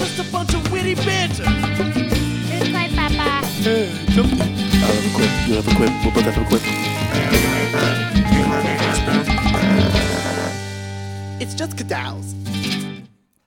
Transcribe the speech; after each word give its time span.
just 0.00 0.18
a 0.18 0.32
bunch 0.32 0.54
of 0.54 0.72
witty 0.72 0.94
banter. 0.94 1.44
Good 1.44 2.70
play, 2.72 2.88
Papa. 2.96 3.44
I 3.44 3.76
have 4.88 5.04
a 5.04 5.14
quip. 5.14 5.30
You 5.46 5.54
have 5.56 5.68
a 5.68 5.74
quip. 5.76 5.90
We'll 6.02 6.14
both 6.14 6.24
have 6.24 6.38
a 6.38 6.48
quip. 6.48 6.62
It's 11.38 11.52
just 11.54 11.76
cadals. 11.76 12.34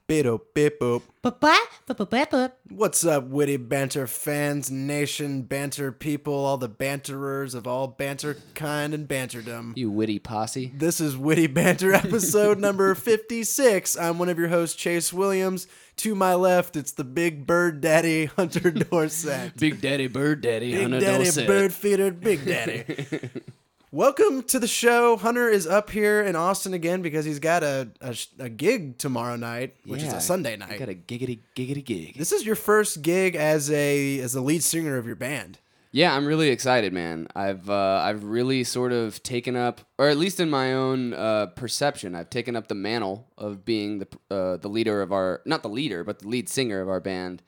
Bido 0.06 0.38
bip 0.54 0.78
boop. 0.78 1.02
Papa, 1.22 1.56
papa, 1.86 2.06
papa. 2.06 2.52
What's 2.68 3.04
up, 3.04 3.24
witty 3.24 3.56
banter 3.56 4.06
fans, 4.06 4.70
nation, 4.70 5.42
banter 5.42 5.90
people, 5.90 6.34
all 6.34 6.58
the 6.58 6.68
banterers 6.68 7.54
of 7.54 7.66
all 7.66 7.88
banter 7.88 8.36
kind 8.54 8.94
and 8.94 9.08
banterdom? 9.08 9.72
You 9.76 9.90
witty 9.90 10.18
posse. 10.20 10.70
This 10.76 11.00
is 11.00 11.16
Witty 11.16 11.46
Banter 11.48 11.94
episode 11.94 12.58
number 12.60 12.94
56. 12.94 13.96
I'm 13.96 14.18
one 14.18 14.28
of 14.28 14.38
your 14.38 14.48
hosts, 14.48 14.76
Chase 14.76 15.12
Williams. 15.12 15.66
To 15.98 16.14
my 16.14 16.34
left, 16.34 16.76
it's 16.76 16.92
the 16.92 17.04
big 17.04 17.46
bird 17.46 17.80
daddy, 17.80 18.24
Hunter 18.36 18.70
Dorset. 18.90 19.56
Big 19.56 19.80
Daddy 19.80 20.06
Bird 20.08 20.40
Daddy. 20.40 20.72
big 20.72 20.82
Hunter 20.82 21.00
daddy, 21.00 21.24
Dorset. 21.24 21.46
bird 21.46 21.72
feeder, 21.72 22.10
big 22.10 22.44
daddy. 22.44 22.84
Welcome 23.92 24.42
to 24.44 24.58
the 24.58 24.66
show. 24.66 25.16
Hunter 25.16 25.48
is 25.48 25.68
up 25.68 25.88
here 25.90 26.20
in 26.20 26.34
Austin 26.34 26.74
again 26.74 27.00
because 27.00 27.24
he's 27.24 27.38
got 27.38 27.62
a, 27.62 27.88
a, 28.00 28.16
a 28.40 28.48
gig 28.48 28.98
tomorrow 28.98 29.36
night, 29.36 29.76
which 29.86 30.02
is 30.02 30.08
Yeah, 30.08 30.16
a 30.16 30.20
Sunday 30.20 30.54
I 30.54 30.56
night. 30.56 30.78
got 30.80 30.88
a 30.88 30.94
giggity 30.94 31.38
giggity 31.54 31.84
gig. 31.84 32.18
This 32.18 32.32
is 32.32 32.44
your 32.44 32.56
first 32.56 33.02
gig 33.02 33.36
as 33.36 33.70
a 33.70 34.18
as 34.18 34.32
the 34.32 34.40
lead 34.40 34.64
singer 34.64 34.96
of 34.96 35.06
your 35.06 35.14
band. 35.14 35.58
Yeah, 35.94 36.12
I'm 36.16 36.26
really 36.26 36.48
excited, 36.48 36.92
man. 36.92 37.28
I've 37.36 37.70
uh, 37.70 38.00
I've 38.02 38.24
really 38.24 38.64
sort 38.64 38.90
of 38.90 39.22
taken 39.22 39.54
up, 39.54 39.80
or 39.96 40.08
at 40.08 40.16
least 40.16 40.40
in 40.40 40.50
my 40.50 40.72
own 40.72 41.14
uh, 41.14 41.46
perception, 41.54 42.16
I've 42.16 42.30
taken 42.30 42.56
up 42.56 42.66
the 42.66 42.74
mantle 42.74 43.28
of 43.38 43.64
being 43.64 44.00
the 44.00 44.08
uh, 44.28 44.56
the 44.56 44.66
leader 44.66 45.02
of 45.02 45.12
our 45.12 45.40
not 45.46 45.62
the 45.62 45.68
leader, 45.68 46.02
but 46.02 46.18
the 46.18 46.26
lead 46.26 46.48
singer 46.48 46.80
of 46.80 46.88
our 46.88 46.98
band. 46.98 47.44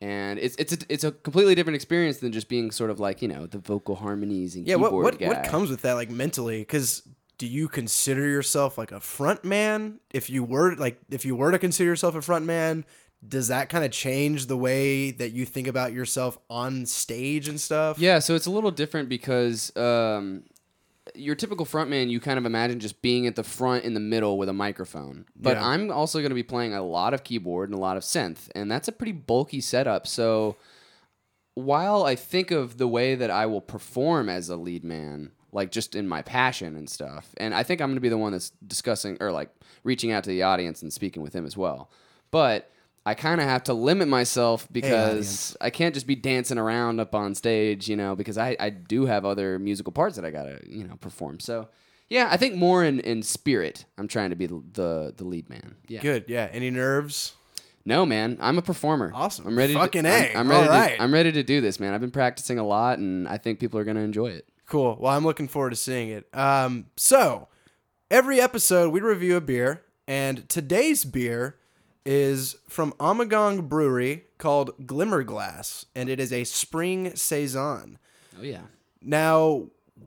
And 0.00 0.38
it's 0.38 0.54
it's 0.58 0.74
a, 0.74 0.78
it's 0.88 1.02
a 1.02 1.10
completely 1.10 1.56
different 1.56 1.74
experience 1.74 2.18
than 2.18 2.30
just 2.30 2.48
being 2.48 2.70
sort 2.70 2.90
of 2.90 3.00
like 3.00 3.20
you 3.20 3.26
know 3.26 3.46
the 3.46 3.58
vocal 3.58 3.96
harmonies 3.96 4.54
and 4.54 4.64
Yeah, 4.64 4.76
what 4.76 4.92
what, 4.92 5.18
guy. 5.18 5.26
what 5.26 5.42
comes 5.48 5.68
with 5.68 5.82
that, 5.82 5.94
like 5.94 6.08
mentally? 6.08 6.60
Because 6.60 7.02
do 7.36 7.48
you 7.48 7.66
consider 7.66 8.24
yourself 8.28 8.78
like 8.78 8.92
a 8.92 9.00
front 9.00 9.44
man? 9.44 9.98
If 10.12 10.30
you 10.30 10.44
were 10.44 10.76
like, 10.76 11.00
if 11.10 11.24
you 11.24 11.34
were 11.34 11.50
to 11.50 11.58
consider 11.58 11.90
yourself 11.90 12.14
a 12.14 12.22
front 12.22 12.46
man, 12.46 12.84
does 13.26 13.48
that 13.48 13.68
kind 13.68 13.84
of 13.84 13.90
change 13.90 14.46
the 14.46 14.56
way 14.56 15.10
that 15.10 15.32
you 15.32 15.44
think 15.44 15.66
about 15.66 15.92
yourself 15.92 16.38
on 16.48 16.86
stage 16.86 17.48
and 17.48 17.60
stuff? 17.60 17.98
Yeah, 17.98 18.20
so 18.20 18.34
it's 18.34 18.46
a 18.46 18.50
little 18.50 18.70
different 18.70 19.08
because 19.08 19.76
um, 19.76 20.44
your 21.14 21.34
typical 21.34 21.66
frontman, 21.66 22.10
you 22.10 22.20
kind 22.20 22.38
of 22.38 22.46
imagine 22.46 22.78
just 22.78 23.02
being 23.02 23.26
at 23.26 23.34
the 23.34 23.42
front 23.42 23.84
in 23.84 23.94
the 23.94 24.00
middle 24.00 24.38
with 24.38 24.48
a 24.48 24.52
microphone. 24.52 25.24
But 25.34 25.56
Yeah. 25.56 25.66
I'm 25.66 25.90
also 25.90 26.20
going 26.20 26.30
to 26.30 26.34
be 26.36 26.42
playing 26.44 26.74
a 26.74 26.82
lot 26.82 27.12
of 27.12 27.24
keyboard 27.24 27.70
and 27.70 27.76
a 27.76 27.80
lot 27.80 27.96
of 27.96 28.04
synth, 28.04 28.48
and 28.54 28.70
that's 28.70 28.86
a 28.88 28.92
pretty 28.92 29.12
bulky 29.12 29.60
setup. 29.60 30.06
So 30.06 30.56
while 31.54 32.04
I 32.04 32.14
think 32.14 32.50
of 32.50 32.78
the 32.78 32.88
way 32.88 33.14
that 33.16 33.30
I 33.30 33.46
will 33.46 33.60
perform 33.60 34.28
as 34.28 34.48
a 34.48 34.56
lead 34.56 34.84
man, 34.84 35.32
like 35.50 35.72
just 35.72 35.96
in 35.96 36.06
my 36.06 36.22
passion 36.22 36.76
and 36.76 36.88
stuff, 36.88 37.34
and 37.36 37.52
I 37.54 37.62
think 37.64 37.80
I'm 37.80 37.88
going 37.88 37.96
to 37.96 38.00
be 38.00 38.08
the 38.08 38.18
one 38.18 38.32
that's 38.32 38.50
discussing 38.64 39.16
or 39.20 39.32
like 39.32 39.50
reaching 39.82 40.12
out 40.12 40.22
to 40.24 40.30
the 40.30 40.42
audience 40.42 40.82
and 40.82 40.92
speaking 40.92 41.22
with 41.22 41.32
him 41.32 41.44
as 41.46 41.56
well. 41.56 41.90
But 42.30 42.70
I 43.08 43.14
kind 43.14 43.40
of 43.40 43.46
have 43.46 43.64
to 43.64 43.72
limit 43.72 44.06
myself 44.06 44.68
because 44.70 45.08
audience. 45.08 45.56
I 45.62 45.70
can't 45.70 45.94
just 45.94 46.06
be 46.06 46.14
dancing 46.14 46.58
around 46.58 47.00
up 47.00 47.14
on 47.14 47.34
stage, 47.34 47.88
you 47.88 47.96
know, 47.96 48.14
because 48.14 48.36
I, 48.36 48.54
I 48.60 48.68
do 48.68 49.06
have 49.06 49.24
other 49.24 49.58
musical 49.58 49.94
parts 49.94 50.16
that 50.16 50.26
I 50.26 50.30
gotta, 50.30 50.60
you 50.66 50.84
know, 50.84 50.96
perform. 50.96 51.40
So 51.40 51.68
yeah, 52.10 52.28
I 52.30 52.36
think 52.36 52.56
more 52.56 52.84
in, 52.84 53.00
in 53.00 53.22
spirit, 53.22 53.86
I'm 53.96 54.08
trying 54.08 54.28
to 54.28 54.36
be 54.36 54.44
the, 54.44 54.62
the 54.74 55.14
the 55.16 55.24
lead 55.24 55.48
man. 55.48 55.76
Yeah. 55.86 56.02
Good. 56.02 56.26
Yeah. 56.28 56.50
Any 56.52 56.70
nerves? 56.70 57.32
No, 57.86 58.04
man, 58.04 58.36
I'm 58.42 58.58
a 58.58 58.62
performer. 58.62 59.10
Awesome. 59.14 59.46
I'm 59.46 59.56
ready. 59.56 59.72
Fucking 59.72 60.02
to, 60.02 60.10
A. 60.10 60.32
I'm, 60.32 60.40
I'm 60.40 60.50
ready. 60.50 60.68
All 60.68 60.74
right. 60.74 60.96
To, 60.96 61.02
I'm 61.02 61.14
ready 61.14 61.32
to 61.32 61.42
do 61.42 61.62
this, 61.62 61.80
man. 61.80 61.94
I've 61.94 62.02
been 62.02 62.10
practicing 62.10 62.58
a 62.58 62.66
lot, 62.66 62.98
and 62.98 63.26
I 63.26 63.38
think 63.38 63.58
people 63.58 63.80
are 63.80 63.84
gonna 63.84 64.00
enjoy 64.00 64.26
it. 64.26 64.46
Cool. 64.66 64.98
Well, 65.00 65.16
I'm 65.16 65.24
looking 65.24 65.48
forward 65.48 65.70
to 65.70 65.76
seeing 65.76 66.10
it. 66.10 66.28
Um, 66.34 66.88
so 66.98 67.48
every 68.10 68.38
episode 68.38 68.92
we 68.92 69.00
review 69.00 69.36
a 69.36 69.40
beer, 69.40 69.82
and 70.06 70.46
today's 70.50 71.06
beer 71.06 71.56
is 72.08 72.56
from 72.66 72.94
Ommegang 72.94 73.68
Brewery 73.68 74.24
called 74.38 74.86
Glimmer 74.86 75.22
Glass, 75.22 75.84
and 75.94 76.08
it 76.08 76.18
is 76.18 76.32
a 76.32 76.44
spring 76.44 77.14
saison. 77.14 77.98
Oh 78.38 78.42
yeah. 78.42 78.62
Now, 79.02 79.66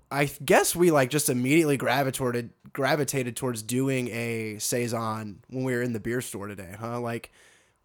I 0.10 0.26
guess 0.44 0.76
we 0.76 0.90
like 0.90 1.12
just 1.12 1.30
immediately 1.30 1.78
gravitated 1.78 2.50
gravitated 2.74 3.36
towards 3.36 3.62
doing 3.62 4.08
a 4.08 4.58
saison 4.58 5.44
when 5.50 5.64
we 5.64 5.74
were 5.74 5.84
in 5.84 5.94
the 5.94 6.00
beer 6.00 6.22
store 6.22 6.48
today, 6.48 6.74
huh? 6.80 7.00
Like 7.00 7.32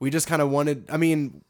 we 0.01 0.09
just 0.09 0.27
kind 0.27 0.41
of 0.41 0.49
wanted. 0.49 0.89
I 0.91 0.97
mean, 0.97 1.45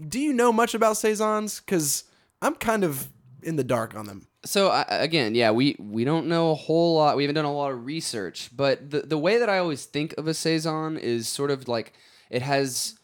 do 0.00 0.18
you 0.18 0.32
know 0.32 0.54
much 0.54 0.74
about 0.74 0.96
saisons? 0.96 1.60
Because 1.60 2.04
I'm 2.40 2.54
kind 2.54 2.84
of 2.84 3.10
in 3.42 3.56
the 3.56 3.64
dark 3.64 3.94
on 3.94 4.06
them. 4.06 4.28
So 4.46 4.68
I 4.68 4.82
again, 4.88 5.34
yeah, 5.34 5.50
we 5.50 5.76
we 5.78 6.04
don't 6.04 6.26
know 6.26 6.52
a 6.52 6.54
whole 6.54 6.96
lot. 6.96 7.16
We 7.16 7.24
haven't 7.24 7.34
done 7.34 7.44
a 7.44 7.52
lot 7.52 7.72
of 7.72 7.84
research, 7.84 8.50
but 8.54 8.90
the 8.90 9.00
the 9.00 9.18
way 9.18 9.38
that 9.38 9.48
I 9.48 9.58
always 9.58 9.84
think 9.84 10.14
of 10.16 10.26
a 10.26 10.34
saison 10.34 10.96
is 10.96 11.28
sort 11.28 11.50
of 11.50 11.68
like 11.68 11.92
it 12.30 12.42
has 12.42 12.98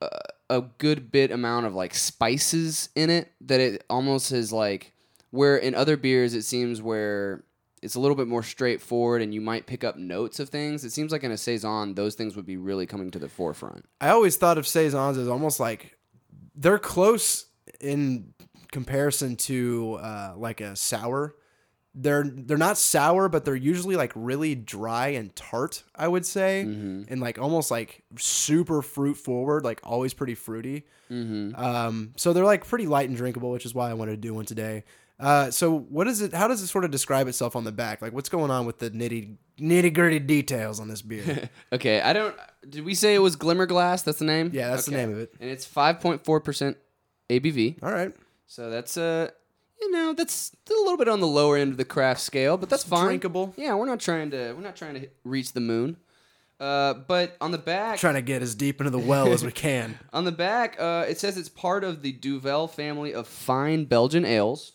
a, 0.00 0.08
a 0.50 0.60
good 0.78 1.10
bit 1.10 1.30
amount 1.30 1.66
of 1.66 1.74
like 1.74 1.94
spices 1.94 2.90
in 2.94 3.10
it 3.10 3.32
that 3.40 3.60
it 3.60 3.84
almost 3.88 4.32
is 4.32 4.52
like 4.52 4.92
where 5.30 5.56
in 5.56 5.74
other 5.74 5.96
beers 5.96 6.34
it 6.34 6.42
seems 6.42 6.82
where 6.82 7.42
it's 7.82 7.94
a 7.94 8.00
little 8.00 8.16
bit 8.16 8.28
more 8.28 8.42
straightforward 8.42 9.22
and 9.22 9.34
you 9.34 9.40
might 9.40 9.66
pick 9.66 9.82
up 9.82 9.96
notes 9.96 10.38
of 10.38 10.50
things. 10.50 10.84
It 10.84 10.92
seems 10.92 11.10
like 11.10 11.24
in 11.24 11.32
a 11.32 11.36
saison 11.36 11.94
those 11.94 12.14
things 12.14 12.36
would 12.36 12.46
be 12.46 12.56
really 12.56 12.86
coming 12.86 13.10
to 13.12 13.18
the 13.18 13.28
forefront. 13.28 13.86
I 14.00 14.10
always 14.10 14.36
thought 14.36 14.58
of 14.58 14.66
saisons 14.66 15.18
as 15.18 15.26
almost 15.28 15.58
like 15.58 15.96
they're 16.54 16.78
close 16.78 17.46
in 17.80 18.34
comparison 18.72 19.36
to 19.36 19.98
uh, 20.02 20.34
like 20.36 20.60
a 20.60 20.74
sour. 20.74 21.36
They're 21.94 22.24
they're 22.24 22.56
not 22.56 22.78
sour, 22.78 23.28
but 23.28 23.44
they're 23.44 23.54
usually 23.54 23.96
like 23.96 24.12
really 24.14 24.54
dry 24.54 25.08
and 25.08 25.34
tart. 25.36 25.82
I 25.94 26.08
would 26.08 26.24
say, 26.24 26.62
and 26.62 27.20
like 27.20 27.38
almost 27.38 27.70
like 27.70 28.02
super 28.16 28.80
fruit 28.82 29.14
forward, 29.18 29.62
like 29.62 29.80
always 29.84 30.14
pretty 30.14 30.34
fruity. 30.34 30.86
Um, 31.54 32.12
so 32.16 32.32
they're 32.32 32.46
like 32.46 32.66
pretty 32.66 32.86
light 32.86 33.08
and 33.08 33.16
drinkable, 33.16 33.50
which 33.50 33.66
is 33.66 33.74
why 33.74 33.90
I 33.90 33.94
wanted 33.94 34.12
to 34.12 34.16
do 34.16 34.32
one 34.32 34.46
today. 34.46 34.84
Uh, 35.20 35.50
so 35.50 35.70
what 35.78 36.08
is 36.08 36.22
it? 36.22 36.32
How 36.32 36.48
does 36.48 36.62
it 36.62 36.66
sort 36.68 36.84
of 36.86 36.90
describe 36.90 37.28
itself 37.28 37.54
on 37.54 37.64
the 37.64 37.70
back? 37.72 38.00
Like 38.00 38.14
what's 38.14 38.30
going 38.30 38.50
on 38.50 38.64
with 38.64 38.78
the 38.78 38.90
nitty 38.90 39.36
nitty 39.60 39.92
gritty 39.92 40.18
details 40.18 40.80
on 40.80 40.88
this 40.88 41.02
beer? 41.02 41.50
Okay, 41.72 42.00
I 42.00 42.12
don't. 42.14 42.34
Did 42.68 42.84
we 42.84 42.94
say 42.94 43.14
it 43.14 43.18
was 43.18 43.36
Glimmer 43.36 43.66
Glass? 43.66 44.02
That's 44.02 44.18
the 44.18 44.24
name. 44.24 44.50
Yeah, 44.54 44.70
that's 44.70 44.86
the 44.86 44.92
name 44.92 45.12
of 45.12 45.18
it. 45.18 45.34
And 45.40 45.50
it's 45.50 45.66
five 45.66 46.00
point 46.00 46.24
four 46.24 46.40
percent 46.40 46.78
ABV. 47.28 47.82
All 47.82 47.92
right, 47.92 48.14
So 48.46 48.70
that's 48.70 48.96
uh, 48.96 49.30
you 49.80 49.90
know, 49.90 50.12
that's 50.12 50.54
a 50.68 50.72
little 50.72 50.96
bit 50.96 51.08
on 51.08 51.20
the 51.20 51.26
lower 51.26 51.56
end 51.56 51.72
of 51.72 51.76
the 51.76 51.84
craft 51.84 52.20
scale, 52.20 52.56
but 52.56 52.68
that's 52.68 52.84
fine. 52.84 53.06
drinkable. 53.06 53.54
Yeah, 53.56 53.74
we're 53.74 53.86
not 53.86 54.00
trying 54.00 54.30
to. 54.30 54.52
We're 54.54 54.62
not 54.62 54.76
trying 54.76 54.94
to 54.94 55.00
hit- 55.00 55.16
reach 55.24 55.52
the 55.52 55.60
moon. 55.60 55.96
Uh, 56.60 56.94
but 56.94 57.36
on 57.40 57.50
the 57.50 57.58
back, 57.58 57.98
trying 57.98 58.14
to 58.14 58.22
get 58.22 58.40
as 58.40 58.54
deep 58.54 58.80
into 58.80 58.90
the 58.90 58.98
well 58.98 59.32
as 59.32 59.44
we 59.44 59.50
can. 59.66 59.98
on 60.12 60.24
the 60.24 60.30
back, 60.30 60.76
uh, 60.78 61.04
it 61.08 61.18
says 61.18 61.36
it's 61.36 61.48
part 61.48 61.82
of 61.82 62.02
the 62.02 62.12
Duvel 62.12 62.68
family 62.68 63.12
of 63.12 63.26
fine 63.26 63.84
Belgian 63.84 64.24
ales, 64.24 64.72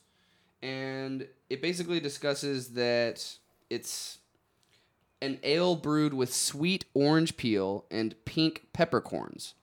and 0.61 1.25
it 1.49 1.61
basically 1.61 2.01
discusses 2.01 2.69
that 2.73 3.37
it's 3.69 4.17
an 5.21 5.39
ale 5.43 5.75
brewed 5.77 6.13
with 6.13 6.33
sweet 6.33 6.83
orange 6.93 7.37
peel 7.37 7.85
and 7.89 8.15
pink 8.25 8.63
peppercorns. 8.73 9.53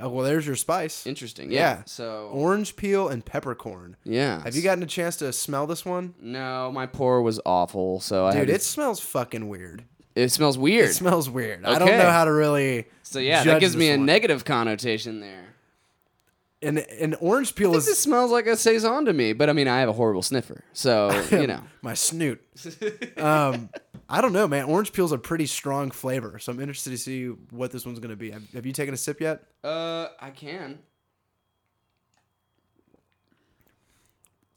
Oh, 0.00 0.08
well, 0.08 0.24
there's 0.24 0.46
your 0.46 0.56
spice. 0.56 1.06
Interesting. 1.06 1.50
Yeah. 1.50 1.58
Yeah. 1.58 1.82
So 1.86 2.30
Orange 2.32 2.76
peel 2.76 3.08
and 3.08 3.24
peppercorn. 3.24 3.96
yeah. 4.04 4.42
Have 4.44 4.54
you 4.54 4.62
gotten 4.62 4.82
a 4.82 4.86
chance 4.86 5.16
to 5.16 5.32
smell 5.32 5.66
this 5.66 5.84
one? 5.84 6.14
No, 6.20 6.70
my 6.72 6.86
pour 6.86 7.22
was 7.22 7.40
awful. 7.44 7.98
So 8.00 8.26
I 8.26 8.32
Dude, 8.34 8.48
to- 8.48 8.54
it 8.54 8.62
smells 8.62 9.00
fucking 9.00 9.48
weird. 9.48 9.84
it 10.14 10.30
smells 10.30 10.56
weird. 10.58 10.90
It 10.90 10.94
smells 10.94 11.28
weird. 11.28 11.64
I 11.64 11.78
don't 11.78 11.88
know 11.88 12.10
how 12.10 12.24
to 12.24 12.32
really. 12.32 12.86
so 13.02 13.18
yeah, 13.18 13.42
that 13.44 13.60
gives 13.60 13.74
me 13.76 13.88
a 13.90 13.96
one. 13.96 14.06
negative 14.06 14.44
connotation 14.44 15.20
there. 15.20 15.54
And 16.62 16.78
and 16.78 17.16
orange 17.20 17.54
peel 17.54 17.74
is 17.74 17.86
this 17.86 17.98
smells 17.98 18.30
like 18.30 18.46
a 18.46 18.54
saison 18.54 19.06
to 19.06 19.14
me, 19.14 19.32
but 19.32 19.48
I 19.48 19.54
mean, 19.54 19.66
I 19.66 19.80
have 19.80 19.88
a 19.88 19.94
horrible 19.94 20.20
sniffer, 20.20 20.62
so 20.74 21.10
you 21.30 21.46
know. 21.46 21.62
my 21.80 21.94
snoot. 21.94 22.38
um, 23.16 23.70
I 24.10 24.20
don't 24.20 24.34
know, 24.34 24.46
man. 24.46 24.64
Orange 24.66 24.92
peel's 24.92 25.12
a 25.12 25.18
pretty 25.18 25.46
strong 25.46 25.90
flavor, 25.90 26.38
so 26.38 26.52
I'm 26.52 26.60
interested 26.60 26.90
to 26.90 26.98
see 26.98 27.28
what 27.28 27.70
this 27.70 27.86
one's 27.86 27.98
gonna 27.98 28.14
be. 28.14 28.30
Have, 28.30 28.50
have 28.52 28.66
you 28.66 28.72
taken 28.72 28.92
a 28.92 28.98
sip 28.98 29.22
yet? 29.22 29.42
Uh, 29.64 30.08
I 30.20 30.30
can. 30.30 30.80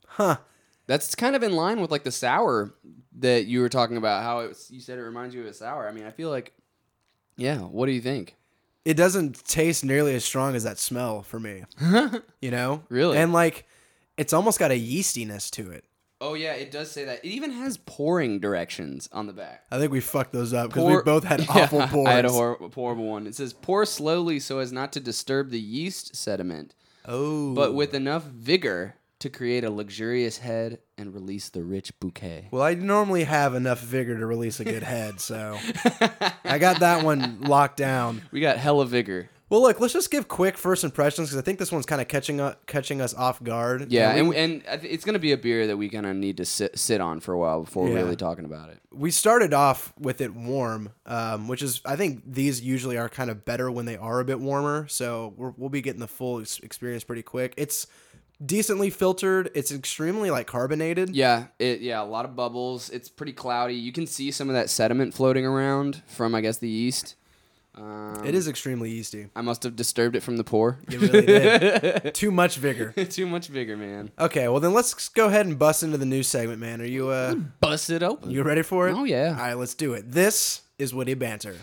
Huh. 0.07 0.37
That's 0.85 1.15
kind 1.15 1.35
of 1.35 1.43
in 1.43 1.53
line 1.53 1.79
with 1.79 1.89
like 1.89 2.03
the 2.03 2.11
sour 2.11 2.73
that 3.19 3.45
you 3.45 3.61
were 3.61 3.69
talking 3.69 3.97
about. 3.97 4.23
How 4.23 4.39
it 4.39 4.49
was, 4.49 4.69
you 4.69 4.81
said 4.81 4.99
it 4.99 5.03
reminds 5.03 5.33
you 5.33 5.41
of 5.41 5.47
a 5.47 5.53
sour. 5.53 5.87
I 5.87 5.91
mean, 5.91 6.05
I 6.05 6.11
feel 6.11 6.29
like, 6.29 6.53
yeah. 7.37 7.59
What 7.59 7.85
do 7.85 7.93
you 7.93 8.01
think? 8.01 8.35
It 8.85 8.95
doesn't 8.95 9.45
taste 9.45 9.85
nearly 9.85 10.13
as 10.15 10.25
strong 10.25 10.55
as 10.55 10.63
that 10.63 10.77
smell 10.77 11.21
for 11.21 11.39
me. 11.39 11.63
you 12.41 12.51
know, 12.51 12.83
Really? 12.89 13.17
and 13.17 13.31
like, 13.31 13.65
it's 14.17 14.33
almost 14.33 14.59
got 14.59 14.71
a 14.71 14.79
yeastiness 14.79 15.49
to 15.51 15.71
it. 15.71 15.85
Oh 16.19 16.35
yeah, 16.35 16.53
it 16.53 16.71
does 16.71 16.89
say 16.89 17.03
that. 17.05 17.23
It 17.25 17.29
even 17.29 17.51
has 17.51 17.75
pouring 17.77 18.39
directions 18.39 19.09
on 19.11 19.27
the 19.27 19.33
back. 19.33 19.63
I 19.69 19.77
think 19.77 19.91
we 19.91 19.99
fucked 19.99 20.31
those 20.31 20.53
up 20.53 20.69
because 20.69 20.85
we 20.85 21.01
both 21.03 21.25
had 21.25 21.41
Yeah, 21.55 21.63
awful 21.63 21.81
pours. 21.87 22.07
I 22.07 22.13
had 22.13 22.25
a 22.25 22.31
hor- 22.31 22.57
horrible 22.73 23.07
one. 23.09 23.27
It 23.27 23.35
says 23.35 23.51
pour 23.51 23.85
slowly 23.85 24.39
so 24.39 24.59
as 24.59 24.71
not 24.71 24.93
to 24.93 25.01
disturb 25.01 25.49
the 25.49 25.59
yeast 25.59 26.15
sediment, 26.15 26.75
oh, 27.05 27.53
but 27.53 27.73
with 27.73 27.93
enough 27.93 28.23
vigor 28.23 28.95
to 29.23 29.29
create 29.29 29.63
a 29.63 29.69
luxurious 29.69 30.37
head 30.37 30.79
and 30.97 31.13
release 31.13 31.49
the 31.49 31.63
rich 31.63 31.97
bouquet. 31.99 32.47
Well, 32.51 32.61
I 32.61 32.75
normally 32.75 33.23
have 33.23 33.55
enough 33.55 33.79
vigor 33.81 34.17
to 34.17 34.25
release 34.25 34.59
a 34.59 34.63
good 34.65 34.83
head, 34.83 35.19
so 35.19 35.57
I 36.45 36.57
got 36.59 36.79
that 36.81 37.03
one 37.03 37.41
locked 37.41 37.77
down. 37.77 38.21
We 38.31 38.39
got 38.39 38.57
hella 38.57 38.85
vigor. 38.85 39.29
Well, 39.49 39.61
look, 39.61 39.79
let's 39.79 39.93
just 39.93 40.09
give 40.09 40.27
quick 40.27 40.57
first 40.57 40.83
impressions 40.83 41.29
because 41.29 41.37
I 41.37 41.41
think 41.43 41.59
this 41.59 41.71
one's 41.71 41.85
kind 41.85 42.01
of 42.01 42.07
catching 42.07 42.41
us, 42.41 42.55
catching 42.65 43.01
us 43.01 43.13
off 43.13 43.43
guard. 43.43 43.91
Yeah, 43.91 44.13
we, 44.23 44.35
and, 44.35 44.63
and 44.65 44.83
it's 44.83 45.05
gonna 45.05 45.19
be 45.19 45.31
a 45.31 45.37
beer 45.37 45.67
that 45.67 45.77
we 45.77 45.89
kind 45.89 46.07
of 46.07 46.15
need 46.15 46.37
to 46.37 46.45
sit 46.45 46.79
sit 46.79 46.99
on 47.01 47.19
for 47.19 47.33
a 47.33 47.37
while 47.37 47.61
before 47.63 47.87
Yeah. 47.87 47.95
really 47.95 48.15
talking 48.15 48.45
about 48.45 48.69
it. 48.71 48.79
we 48.91 49.11
started 49.11 49.53
off 49.53 49.93
with 49.99 50.21
it 50.21 50.33
warm, 50.33 50.89
um, 51.05 51.47
which 51.47 51.61
is 51.61 51.81
I 51.85 51.95
think 51.95 52.23
these 52.25 52.61
usually 52.61 52.97
are 52.97 53.09
kind 53.09 53.29
of 53.29 53.45
better 53.45 53.69
when 53.69 53.85
they 53.85 53.97
are 53.97 54.19
a 54.19 54.25
bit 54.25 54.39
warmer. 54.39 54.87
So 54.87 55.33
we're, 55.37 55.53
we'll 55.55 55.69
be 55.69 55.81
getting 55.81 55.99
the 56.01 56.07
full 56.07 56.39
ex- 56.41 56.59
experience 56.59 57.03
pretty 57.03 57.21
quick. 57.23 57.53
It's 57.55 57.85
decently 58.45 58.89
filtered. 58.89 59.49
It's 59.55 59.71
extremely 59.71 60.31
like 60.31 60.47
carbonated. 60.47 61.15
Yeah, 61.15 61.45
it 61.59 61.81
yeah, 61.81 62.01
a 62.01 62.05
lot 62.05 62.25
of 62.25 62.35
bubbles. 62.35 62.89
It's 62.89 63.09
pretty 63.09 63.33
cloudy. 63.33 63.75
You 63.75 63.91
can 63.91 64.07
see 64.07 64.31
some 64.31 64.49
of 64.49 64.55
that 64.55 64.69
sediment 64.69 65.13
floating 65.13 65.45
around 65.45 66.01
from 66.07 66.35
I 66.35 66.41
guess 66.41 66.57
the 66.57 66.69
yeast. 66.69 67.15
Um, 67.75 68.21
It 68.23 68.35
is 68.35 68.47
extremely 68.47 68.91
yeasty. 68.91 69.29
I 69.35 69.41
must 69.41 69.63
have 69.63 69.75
disturbed 69.75 70.15
it 70.15 70.21
from 70.21 70.37
the 70.37 70.43
pour. 70.43 70.77
It 70.89 71.01
really 71.01 71.25
did. 71.25 72.13
Too 72.13 72.29
much 72.29 72.57
vigor. 72.57 72.91
Too 73.09 73.25
much 73.25 73.47
vigor, 73.47 73.75
man. 73.75 74.11
Okay, 74.19 74.47
well 74.47 74.59
then 74.59 74.73
let's 74.75 75.09
go 75.09 75.25
ahead 75.25 75.47
and 75.47 75.57
bust 75.57 75.81
into 75.81 75.97
the 75.97 76.05
news 76.05 76.27
segment, 76.27 76.59
man. 76.59 76.81
Are 76.81 76.85
you 76.85 77.09
uh 77.09 77.33
Bust 77.61 77.89
it 77.89 78.03
open. 78.03 78.29
you 78.29 78.43
ready 78.43 78.61
for 78.61 78.89
it? 78.89 78.93
Oh, 78.93 79.05
yeah. 79.05 79.29
All 79.29 79.35
right, 79.47 79.57
let's 79.57 79.73
do 79.73 79.93
it. 79.93 80.11
This 80.11 80.61
is 80.77 80.93
witty 80.93 81.15
banter. 81.15 81.55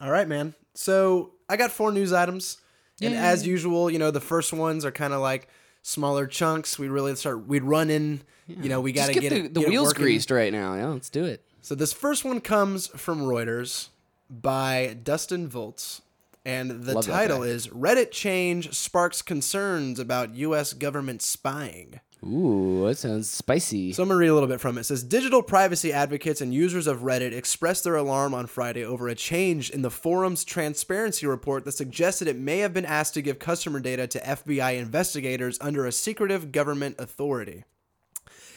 All 0.00 0.10
right, 0.10 0.26
man. 0.26 0.54
So 0.74 1.32
I 1.48 1.56
got 1.56 1.70
four 1.70 1.92
news 1.92 2.12
items, 2.12 2.58
and 3.02 3.14
as 3.14 3.46
usual, 3.46 3.90
you 3.90 3.98
know 3.98 4.10
the 4.10 4.20
first 4.20 4.52
ones 4.52 4.84
are 4.84 4.92
kind 4.92 5.12
of 5.12 5.20
like 5.20 5.48
smaller 5.82 6.26
chunks. 6.26 6.78
We 6.78 6.88
really 6.88 7.14
start. 7.16 7.46
We'd 7.46 7.64
run 7.64 7.90
in. 7.90 8.22
You 8.46 8.68
know, 8.68 8.80
we 8.80 8.92
got 8.92 9.06
to 9.06 9.14
get, 9.14 9.22
get, 9.22 9.30
the, 9.30 9.44
it, 9.44 9.54
the 9.54 9.60
get 9.60 9.68
wheels 9.70 9.92
greased 9.92 10.30
right 10.30 10.52
now. 10.52 10.74
Yeah, 10.74 10.88
let's 10.88 11.08
do 11.08 11.24
it. 11.24 11.44
So 11.62 11.74
this 11.74 11.92
first 11.92 12.24
one 12.24 12.40
comes 12.40 12.88
from 12.88 13.22
Reuters 13.22 13.88
by 14.28 14.96
Dustin 15.02 15.48
Volz. 15.48 16.02
And 16.44 16.82
the 16.82 16.94
Love 16.94 17.06
title 17.06 17.44
is 17.44 17.68
Reddit 17.68 18.10
change 18.10 18.72
sparks 18.74 19.22
concerns 19.22 20.00
about 20.00 20.34
US 20.34 20.72
government 20.72 21.22
spying. 21.22 22.00
Ooh, 22.24 22.86
that 22.86 22.98
sounds 22.98 23.28
spicy. 23.28 23.92
So 23.92 24.02
I'm 24.02 24.08
gonna 24.08 24.18
read 24.18 24.28
a 24.28 24.34
little 24.34 24.48
bit 24.48 24.60
from 24.60 24.78
it. 24.78 24.82
It 24.82 24.84
says 24.84 25.02
digital 25.02 25.42
privacy 25.42 25.92
advocates 25.92 26.40
and 26.40 26.54
users 26.54 26.86
of 26.86 27.00
Reddit 27.00 27.32
expressed 27.32 27.82
their 27.82 27.96
alarm 27.96 28.32
on 28.32 28.46
Friday 28.46 28.84
over 28.84 29.08
a 29.08 29.14
change 29.14 29.70
in 29.70 29.82
the 29.82 29.90
forum's 29.90 30.44
transparency 30.44 31.26
report 31.26 31.64
that 31.64 31.72
suggested 31.72 32.28
it 32.28 32.38
may 32.38 32.58
have 32.58 32.72
been 32.72 32.86
asked 32.86 33.14
to 33.14 33.22
give 33.22 33.40
customer 33.40 33.80
data 33.80 34.06
to 34.06 34.20
FBI 34.20 34.78
investigators 34.78 35.58
under 35.60 35.84
a 35.84 35.90
secretive 35.90 36.52
government 36.52 36.94
authority. 37.00 37.64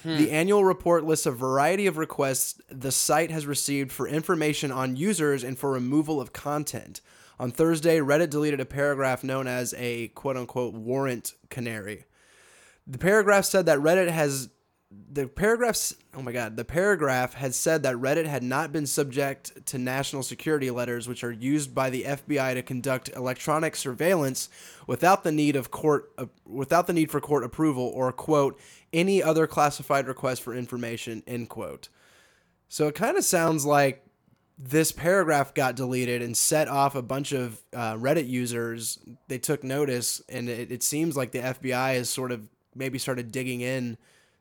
Hmm. 0.03 0.17
The 0.17 0.29
annual 0.29 0.63
report 0.63 1.03
lists 1.03 1.25
a 1.25 1.31
variety 1.31 1.87
of 1.87 1.97
requests 1.97 2.61
the 2.69 2.91
site 2.91 3.31
has 3.31 3.47
received 3.47 3.91
for 3.91 4.07
information 4.07 4.71
on 4.71 4.95
users 4.95 5.43
and 5.43 5.57
for 5.57 5.71
removal 5.71 6.21
of 6.21 6.33
content. 6.33 7.01
On 7.39 7.49
Thursday, 7.49 7.97
Reddit 7.97 8.29
deleted 8.29 8.59
a 8.59 8.65
paragraph 8.65 9.23
known 9.23 9.47
as 9.47 9.73
a 9.75 10.09
quote 10.09 10.37
unquote 10.37 10.75
warrant 10.75 11.33
canary. 11.49 12.05
The 12.87 12.97
paragraph 12.97 13.45
said 13.45 13.65
that 13.65 13.79
Reddit 13.79 14.09
has 14.09 14.49
the 15.11 15.27
paragraphs 15.27 15.95
oh 16.13 16.21
my 16.21 16.31
god 16.31 16.55
the 16.55 16.65
paragraph 16.65 17.33
had 17.33 17.53
said 17.55 17.83
that 17.83 17.95
reddit 17.95 18.25
had 18.25 18.43
not 18.43 18.71
been 18.71 18.85
subject 18.85 19.65
to 19.65 19.77
national 19.77 20.23
security 20.23 20.69
letters 20.69 21.07
which 21.07 21.23
are 21.23 21.31
used 21.31 21.73
by 21.73 21.89
the 21.89 22.03
fbi 22.03 22.53
to 22.53 22.61
conduct 22.61 23.09
electronic 23.15 23.75
surveillance 23.75 24.47
without 24.87 25.23
the 25.23 25.31
need 25.31 25.55
of 25.55 25.71
court 25.71 26.11
uh, 26.17 26.25
without 26.45 26.87
the 26.87 26.93
need 26.93 27.09
for 27.09 27.19
court 27.19 27.43
approval 27.43 27.91
or 27.95 28.11
quote 28.11 28.59
any 28.93 29.21
other 29.21 29.47
classified 29.47 30.07
request 30.07 30.41
for 30.41 30.53
information 30.53 31.23
end 31.27 31.49
quote 31.49 31.89
so 32.67 32.87
it 32.87 32.95
kind 32.95 33.17
of 33.17 33.23
sounds 33.23 33.65
like 33.65 34.05
this 34.57 34.91
paragraph 34.91 35.53
got 35.53 35.75
deleted 35.75 36.21
and 36.21 36.35
set 36.35 36.67
off 36.67 36.95
a 36.95 37.01
bunch 37.01 37.33
of 37.33 37.61
uh, 37.73 37.95
Reddit 37.95 38.29
users. 38.29 38.97
They 39.27 39.37
took 39.37 39.65
notice, 39.65 40.21
and 40.29 40.47
it, 40.47 40.71
it 40.71 40.81
seems 40.81 41.17
like 41.17 41.31
the 41.31 41.39
FBI 41.39 41.95
is 41.95 42.09
sort 42.09 42.31
of 42.31 42.47
maybe 42.75 42.99
started 42.99 43.31
digging 43.31 43.61
in 43.61 43.97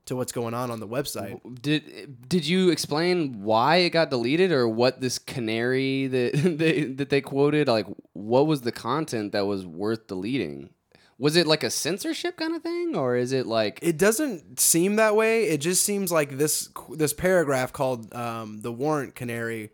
to 0.06 0.16
what's 0.16 0.32
going 0.32 0.54
on 0.54 0.70
on 0.70 0.81
the 0.81 0.88
website. 0.88 1.40
Did 1.62 2.28
did 2.28 2.46
you 2.46 2.70
explain 2.70 3.42
why 3.42 3.76
it 3.76 3.90
got 3.90 4.10
deleted 4.10 4.52
or 4.52 4.69
what 4.69 5.00
this 5.00 5.19
canary 5.19 6.06
that 6.08 6.32
they 6.58 6.84
that 6.84 7.10
they 7.10 7.20
quoted 7.20 7.69
like 7.69 7.86
what 8.12 8.46
was 8.46 8.62
the 8.62 8.72
content 8.72 9.32
that 9.32 9.46
was 9.46 9.66
worth 9.66 10.06
deleting? 10.06 10.70
Was 11.16 11.36
it 11.36 11.46
like 11.46 11.62
a 11.62 11.70
censorship 11.70 12.36
kind 12.36 12.54
of 12.54 12.62
thing 12.62 12.96
or 12.96 13.16
is 13.16 13.32
it 13.32 13.46
like 13.46 13.78
It 13.82 13.96
doesn't 13.96 14.58
seem 14.60 14.96
that 14.96 15.16
way. 15.16 15.44
It 15.44 15.58
just 15.58 15.84
seems 15.84 16.12
like 16.12 16.36
this 16.36 16.69
this 16.90 17.12
paragraph 17.12 17.72
called 17.72 18.14
um, 18.14 18.60
the 18.60 18.72
warrant 18.72 19.14
canary 19.14 19.70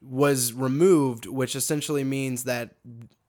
was 0.00 0.52
removed, 0.52 1.26
which 1.26 1.54
essentially 1.56 2.04
means 2.04 2.44
that. 2.44 2.74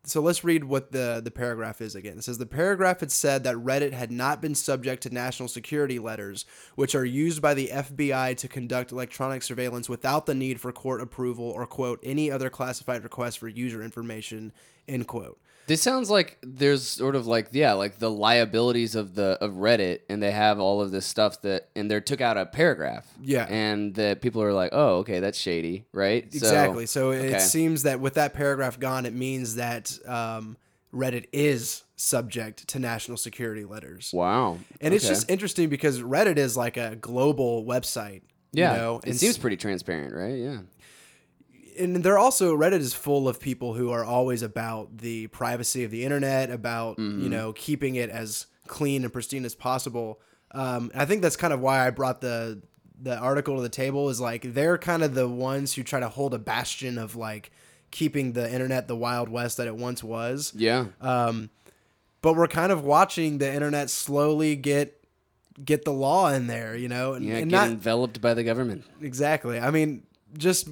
So 0.06 0.22
let's 0.22 0.46
read 0.46 0.64
what 0.64 0.94
the, 0.94 1.22
the 1.24 1.30
paragraph 1.30 1.82
is 1.82 1.94
again. 1.94 2.18
It 2.18 2.24
says 2.24 2.38
the 2.38 2.46
paragraph 2.46 3.02
had 3.02 3.12
said 3.12 3.44
that 3.44 3.56
Reddit 3.58 3.92
had 3.92 4.12
not 4.12 4.42
been 4.42 4.56
subject 4.56 5.04
to 5.04 5.14
national 5.14 5.50
security 5.50 6.00
letters, 6.00 6.46
which 6.76 6.96
are 6.96 7.04
used 7.04 7.42
by 7.42 7.54
the 7.54 7.68
FBI 7.68 8.38
to 8.38 8.48
conduct 8.48 8.94
electronic 8.94 9.44
surveillance 9.44 9.90
without 9.90 10.26
the 10.26 10.34
need 10.34 10.62
for 10.62 10.72
court 10.72 11.02
approval 11.02 11.46
or 11.46 11.68
quote 11.68 12.00
any 12.02 12.32
other 12.32 12.50
classified 12.50 13.04
request 13.04 13.40
for 13.40 13.50
user 13.50 13.84
information 13.84 14.54
end 14.88 15.06
quote. 15.08 15.38
This 15.70 15.84
sounds 15.84 16.10
like 16.10 16.40
there's 16.42 16.88
sort 16.88 17.16
of 17.16 17.28
like 17.28 17.50
yeah, 17.52 17.74
like 17.74 18.00
the 18.00 18.10
liabilities 18.10 18.96
of 18.96 19.14
the 19.14 19.38
of 19.40 19.54
Reddit, 19.54 20.00
and 20.10 20.22
they 20.22 20.32
have 20.32 20.60
all 20.60 20.82
of 20.82 20.90
this 20.90 21.06
stuff 21.06 21.44
that, 21.44 21.70
and 21.76 21.92
they 21.92 22.00
took 22.00 22.22
out 22.22 22.38
a 22.38 22.48
paragraph. 22.48 23.06
Yeah. 23.22 23.46
and 23.48 23.94
that 23.94 24.22
people 24.22 24.42
are 24.42 24.52
like, 24.52 24.72
oh, 24.74 24.98
okay, 24.98 25.20
that's 25.20 25.38
shady, 25.38 25.86
right? 25.94 26.24
Exactly. 26.24 26.88
So, 26.88 27.12
okay. 27.12 27.36
it 27.36 27.42
seems 27.42 27.84
that 27.84 28.00
with 28.00 28.16
that 28.16 28.34
paragraph 28.34 28.80
gone, 28.80 29.06
it 29.06 29.14
means 29.14 29.56
that 29.56 29.96
um, 30.08 30.58
Reddit 30.92 31.28
is 31.32 31.84
subject 31.98 32.68
to 32.70 32.80
national 32.80 33.18
security 33.18 33.64
letters. 33.64 34.10
wow, 34.12 34.58
And 34.82 34.92
it's 34.96 35.08
just 35.08 35.30
interesting 35.30 35.70
because 35.70 36.02
Reddit 36.02 36.38
is 36.38 36.58
like 36.58 36.78
a 36.78 36.96
global 36.96 37.64
website. 37.64 38.24
yeah, 38.54 38.72
You 38.74 38.78
know? 38.80 39.02
it 39.04 39.14
seems 39.18 39.38
pretty 39.38 39.58
transparent, 39.58 40.16
right? 40.16 40.36
Yeah. 40.36 40.60
And 41.80 42.04
they're 42.04 42.18
also 42.20 42.56
Reddit 42.56 42.80
is 42.80 42.94
full 42.94 43.28
of 43.28 43.40
people 43.40 43.74
who 43.74 43.92
are 43.92 44.04
always 44.04 44.42
about 44.42 44.98
the 45.00 45.28
privacy 45.28 45.84
of 45.84 45.92
the 45.92 46.04
internet, 46.04 46.52
about 46.52 46.98
Mm-hmm. 46.98 47.22
you 47.24 47.30
know 47.30 47.54
keeping 47.54 47.96
it 47.96 48.10
as 48.10 48.46
clean 48.68 49.04
and 49.04 49.12
pristine 49.14 49.46
as 49.46 49.56
possible. 49.56 50.20
Um, 50.52 50.92
I 50.96 51.06
think 51.06 51.22
that's 51.22 51.36
kind 51.36 51.54
of 51.54 51.60
why 51.60 51.86
I 51.86 51.90
brought 51.92 52.22
the 52.22 52.62
the 53.02 53.18
article 53.18 53.56
to 53.56 53.62
the 53.62 53.70
table. 53.70 54.10
Is 54.10 54.20
like 54.20 54.54
they're 54.54 54.78
kind 54.78 55.04
of 55.04 55.14
the 55.16 55.28
ones 55.28 55.74
who 55.74 55.84
try 55.84 56.00
to 56.00 56.10
hold 56.10 56.34
a 56.34 56.40
bastion 56.40 56.98
of 56.98 57.16
like 57.16 57.52
keeping 57.92 58.34
the 58.34 58.52
internet 58.52 58.88
the 58.88 58.96
wild 58.96 59.30
west 59.30 59.58
that 59.58 59.68
it 59.68 59.76
once 59.76 60.04
was. 60.04 60.54
Yeah. 60.56 60.88
Um, 61.02 61.50
but 62.22 62.36
we're 62.36 62.48
kind 62.48 62.72
of 62.72 62.84
watching 62.84 63.38
the 63.40 63.52
internet 63.52 63.90
slowly 63.90 64.56
get 64.56 64.96
get 65.64 65.86
the 65.86 65.92
law 65.94 66.30
in 66.30 66.48
there, 66.48 66.76
you 66.76 66.88
know, 66.88 67.14
and, 67.14 67.26
Yeah, 67.26 67.36
and 67.38 67.50
get 67.50 67.56
not 67.58 67.68
enveloped 67.70 68.22
by 68.22 68.34
the 68.34 68.44
government. 68.44 68.86
exactly. 69.02 69.60
I 69.60 69.72
mean, 69.72 70.04
just 70.38 70.68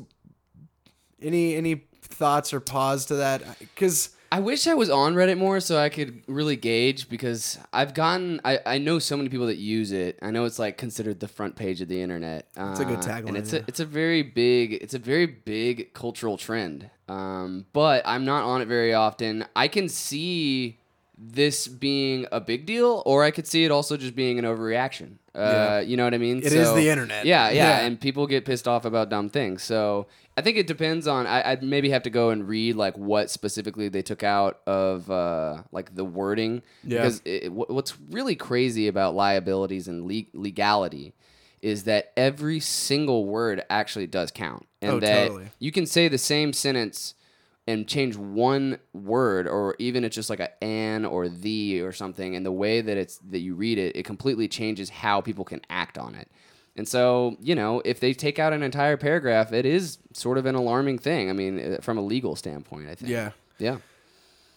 any 1.21 1.55
any 1.55 1.83
thoughts 2.01 2.53
or 2.53 2.59
pause 2.59 3.05
to 3.07 3.15
that? 3.15 3.41
Because 3.59 4.09
I 4.31 4.39
wish 4.41 4.67
I 4.67 4.73
was 4.73 4.89
on 4.89 5.15
Reddit 5.15 5.37
more 5.37 5.59
so 5.61 5.77
I 5.77 5.87
could 5.89 6.21
really 6.27 6.55
gauge 6.57 7.07
because 7.09 7.57
I've 7.71 7.93
gotten 7.93 8.41
I, 8.43 8.59
I 8.65 8.77
know 8.77 8.99
so 8.99 9.15
many 9.15 9.29
people 9.29 9.47
that 9.47 9.57
use 9.57 9.91
it. 9.91 10.19
I 10.21 10.31
know 10.31 10.45
it's 10.45 10.59
like 10.59 10.77
considered 10.77 11.19
the 11.19 11.27
front 11.29 11.55
page 11.55 11.79
of 11.81 11.87
the 11.87 12.01
internet. 12.01 12.47
It's 12.57 12.79
a 12.79 12.85
good 12.85 12.99
Uh, 12.99 13.03
tagline, 13.03 13.27
and 13.29 13.37
it's 13.37 13.53
yeah. 13.53 13.59
a 13.59 13.63
it's 13.67 13.79
a 13.79 13.85
very 13.85 14.23
big 14.23 14.73
it's 14.73 14.93
a 14.93 14.99
very 14.99 15.25
big 15.25 15.93
cultural 15.93 16.37
trend. 16.37 16.89
Um, 17.07 17.67
but 17.71 18.03
I'm 18.05 18.25
not 18.25 18.43
on 18.43 18.61
it 18.61 18.67
very 18.67 18.93
often. 18.93 19.45
I 19.55 19.69
can 19.69 19.87
see 19.87 20.77
this 21.17 21.67
being 21.67 22.27
a 22.31 22.39
big 22.39 22.65
deal, 22.65 23.01
or 23.05 23.23
I 23.23 23.31
could 23.31 23.47
see 23.47 23.65
it 23.65 23.71
also 23.71 23.97
just 23.97 24.15
being 24.15 24.37
an 24.37 24.45
overreaction. 24.45 25.17
Uh, 25.33 25.39
Yeah. 25.39 25.79
You 25.81 25.97
know 25.97 26.03
what 26.03 26.13
I 26.13 26.17
mean? 26.19 26.37
It 26.39 26.53
is 26.53 26.71
the 26.73 26.89
internet. 26.89 27.25
Yeah, 27.25 27.49
yeah, 27.49 27.79
Yeah. 27.79 27.85
and 27.85 27.99
people 27.99 28.27
get 28.27 28.45
pissed 28.45 28.67
off 28.67 28.85
about 28.85 29.09
dumb 29.09 29.29
things. 29.29 29.63
So 29.63 30.07
I 30.35 30.41
think 30.41 30.57
it 30.57 30.67
depends 30.67 31.07
on. 31.07 31.25
I, 31.25 31.51
I'd 31.51 31.63
maybe 31.63 31.89
have 31.89 32.03
to 32.03 32.11
go 32.11 32.29
and 32.29 32.47
read 32.47 32.75
like 32.75 32.95
what 32.97 33.31
specifically 33.31 33.89
they 33.89 34.03
took 34.03 34.21
out 34.23 34.59
of 34.67 35.09
uh, 35.09 35.63
like 35.71 35.95
the 35.95 36.05
wording. 36.05 36.61
Yeah. 36.83 36.99
Because 36.99 37.21
it, 37.25 37.51
what's 37.51 37.99
really 38.11 38.35
crazy 38.35 38.87
about 38.87 39.15
liabilities 39.15 39.87
and 39.87 40.05
le- 40.07 40.29
legality 40.33 41.13
is 41.63 41.85
that 41.85 42.13
every 42.15 42.59
single 42.59 43.25
word 43.25 43.63
actually 43.71 44.05
does 44.05 44.29
count, 44.29 44.67
and 44.83 44.91
Oh, 44.91 44.99
that 44.99 45.27
totally. 45.29 45.47
you 45.57 45.71
can 45.71 45.87
say 45.87 46.07
the 46.07 46.19
same 46.19 46.53
sentence 46.53 47.15
and 47.67 47.87
change 47.87 48.15
one 48.15 48.79
word 48.93 49.47
or 49.47 49.75
even 49.77 50.03
it's 50.05 50.15
just 50.15 50.29
like 50.29 50.39
a 50.39 50.63
an 50.63 51.03
or 51.05 51.27
the 51.27 51.81
or 51.81 51.91
something 51.91 52.35
and 52.35 52.45
the 52.45 52.51
way 52.51 52.79
that 52.81 52.97
it's 52.97 53.17
that 53.29 53.39
you 53.39 53.55
read 53.55 53.77
it 53.77 53.95
it 53.95 54.03
completely 54.03 54.47
changes 54.47 54.89
how 54.89 55.19
people 55.21 55.43
can 55.43 55.59
act 55.69 55.97
on 55.97 56.15
it 56.15 56.29
and 56.77 56.87
so 56.87 57.35
you 57.41 57.53
know 57.55 57.81
if 57.83 57.99
they 57.99 58.13
take 58.13 58.39
out 58.39 58.53
an 58.53 58.63
entire 58.63 58.95
paragraph 58.97 59.51
it 59.51 59.65
is 59.65 59.97
sort 60.13 60.37
of 60.37 60.45
an 60.45 60.55
alarming 60.55 60.97
thing 60.97 61.29
i 61.29 61.33
mean 61.33 61.73
uh, 61.73 61.77
from 61.81 61.97
a 61.97 62.01
legal 62.01 62.35
standpoint 62.35 62.87
i 62.87 62.95
think 62.95 63.11
Yeah. 63.11 63.31
yeah 63.59 63.77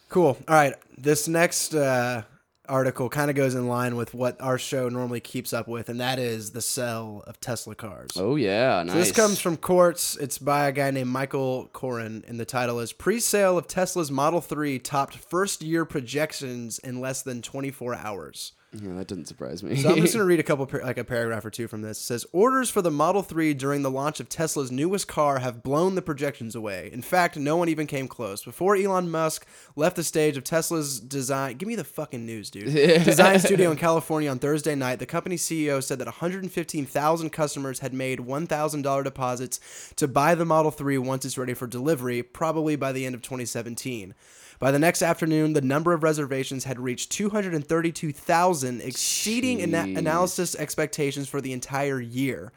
Cool. 0.08 0.36
All 0.48 0.54
right. 0.56 0.74
This 0.98 1.28
next 1.28 1.72
uh, 1.72 2.22
article 2.70 3.08
kind 3.08 3.28
of 3.30 3.36
goes 3.36 3.54
in 3.54 3.68
line 3.68 3.96
with 3.96 4.14
what 4.14 4.40
our 4.40 4.56
show 4.56 4.88
normally 4.88 5.20
keeps 5.20 5.52
up 5.52 5.68
with, 5.68 5.88
and 5.88 6.00
that 6.00 6.18
is 6.18 6.52
the 6.52 6.62
sale 6.62 7.22
of 7.26 7.40
Tesla 7.40 7.74
cars. 7.74 8.12
oh 8.16 8.36
yeah 8.36 8.82
nice 8.82 8.92
So 8.92 8.98
this 8.98 9.12
comes 9.12 9.40
from 9.40 9.56
Quartz. 9.56 10.16
It's 10.16 10.38
by 10.38 10.68
a 10.68 10.72
guy 10.72 10.90
named 10.90 11.10
Michael 11.10 11.68
Coren, 11.74 12.26
and 12.28 12.40
the 12.40 12.44
title 12.44 12.80
is 12.80 12.92
"Pre-sale 12.92 13.58
of 13.58 13.66
Tesla's 13.66 14.10
Model 14.10 14.40
3 14.40 14.78
topped 14.78 15.16
first-year 15.16 15.84
projections 15.84 16.78
in 16.78 17.00
less 17.00 17.22
than 17.22 17.42
24 17.42 17.96
hours." 17.96 18.52
Yeah, 18.72 18.92
that 18.94 19.08
doesn't 19.08 19.26
surprise 19.26 19.64
me 19.64 19.74
So 19.74 19.90
I'm 19.90 19.96
just 19.96 20.14
going 20.14 20.22
to 20.24 20.24
read 20.24 20.38
a 20.38 20.44
couple, 20.44 20.68
like 20.84 20.96
a 20.96 21.02
paragraph 21.02 21.44
or 21.44 21.50
two 21.50 21.66
from 21.66 21.82
this. 21.82 21.98
It 21.98 22.04
says 22.04 22.24
orders 22.32 22.70
for 22.70 22.80
the 22.80 22.90
Model 22.90 23.22
3 23.22 23.52
during 23.54 23.82
the 23.82 23.90
launch 23.90 24.20
of 24.20 24.28
Tesla's 24.28 24.70
newest 24.70 25.08
car 25.08 25.40
have 25.40 25.64
blown 25.64 25.96
the 25.96 26.02
projections 26.02 26.54
away. 26.54 26.88
In 26.92 27.02
fact, 27.02 27.36
no 27.36 27.56
one 27.56 27.68
even 27.68 27.88
came 27.88 28.06
close. 28.06 28.44
Before 28.44 28.76
Elon 28.76 29.10
Musk 29.10 29.44
left 29.74 29.96
the 29.96 30.04
stage 30.04 30.36
of 30.36 30.44
Tesla's 30.44 31.00
design, 31.00 31.56
give 31.56 31.68
me 31.68 31.74
the 31.74 31.82
fucking 31.82 32.24
news, 32.24 32.48
dude. 32.48 32.72
design 33.04 33.40
studio 33.40 33.72
in 33.72 33.76
California 33.76 34.30
on 34.30 34.38
Thursday 34.38 34.76
night, 34.76 35.00
the 35.00 35.06
company 35.06 35.36
CEO 35.36 35.82
said 35.82 35.98
that 35.98 36.06
115,000 36.06 37.30
customers 37.30 37.80
had 37.80 37.92
made 37.92 38.20
$1,000 38.20 39.04
deposits 39.04 39.92
to 39.96 40.06
buy 40.06 40.36
the 40.36 40.44
Model 40.44 40.70
3 40.70 40.96
once 40.98 41.24
it's 41.24 41.36
ready 41.36 41.54
for 41.54 41.66
delivery, 41.66 42.22
probably 42.22 42.76
by 42.76 42.92
the 42.92 43.04
end 43.04 43.16
of 43.16 43.22
2017. 43.22 44.14
By 44.60 44.70
the 44.70 44.78
next 44.78 45.02
afternoon, 45.02 45.54
the 45.54 45.62
number 45.62 45.92
of 45.92 46.02
reservations 46.04 46.64
had 46.64 46.78
reached 46.78 47.10
232,000, 47.12 48.80
exceeding 48.82 49.62
ana- 49.62 49.98
analysis 49.98 50.54
expectations 50.54 51.28
for 51.28 51.40
the 51.40 51.52
entire 51.52 52.00
year. 52.00 52.52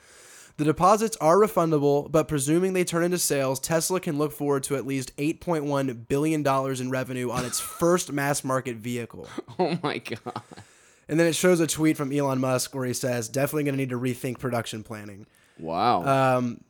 The 0.58 0.66
deposits 0.66 1.18
are 1.22 1.38
refundable, 1.38 2.12
but 2.12 2.28
presuming 2.28 2.74
they 2.74 2.84
turn 2.84 3.04
into 3.04 3.18
sales, 3.18 3.60
Tesla 3.60 4.00
can 4.00 4.18
look 4.20 4.32
forward 4.32 4.64
to 4.64 4.76
at 4.76 4.86
least 4.86 5.16
$8.1 5.18 6.08
billion 6.08 6.46
in 6.46 6.90
revenue 6.92 7.32
on 7.32 7.46
its 7.46 7.60
first 7.80 8.12
mass 8.12 8.44
market 8.44 8.76
vehicle. 8.76 9.28
oh 9.60 9.80
my 9.82 9.98
god 9.98 10.44
And 11.08 11.20
then 11.20 11.26
it 11.26 11.36
shows 11.36 11.60
a 11.60 11.68
tweet 11.68 11.98
from 11.98 12.12
Elon 12.12 12.40
Musk 12.40 12.76
where 12.76 12.86
he 12.86 12.94
says, 12.94 13.30
definitely 13.30 13.64
going 13.64 13.74
to 13.76 13.78
need 13.78 13.90
to 13.90 14.00
rethink 14.00 14.40
production 14.40 14.84
planning. 14.84 15.26
wow 15.58 16.38
Um, 16.38 16.62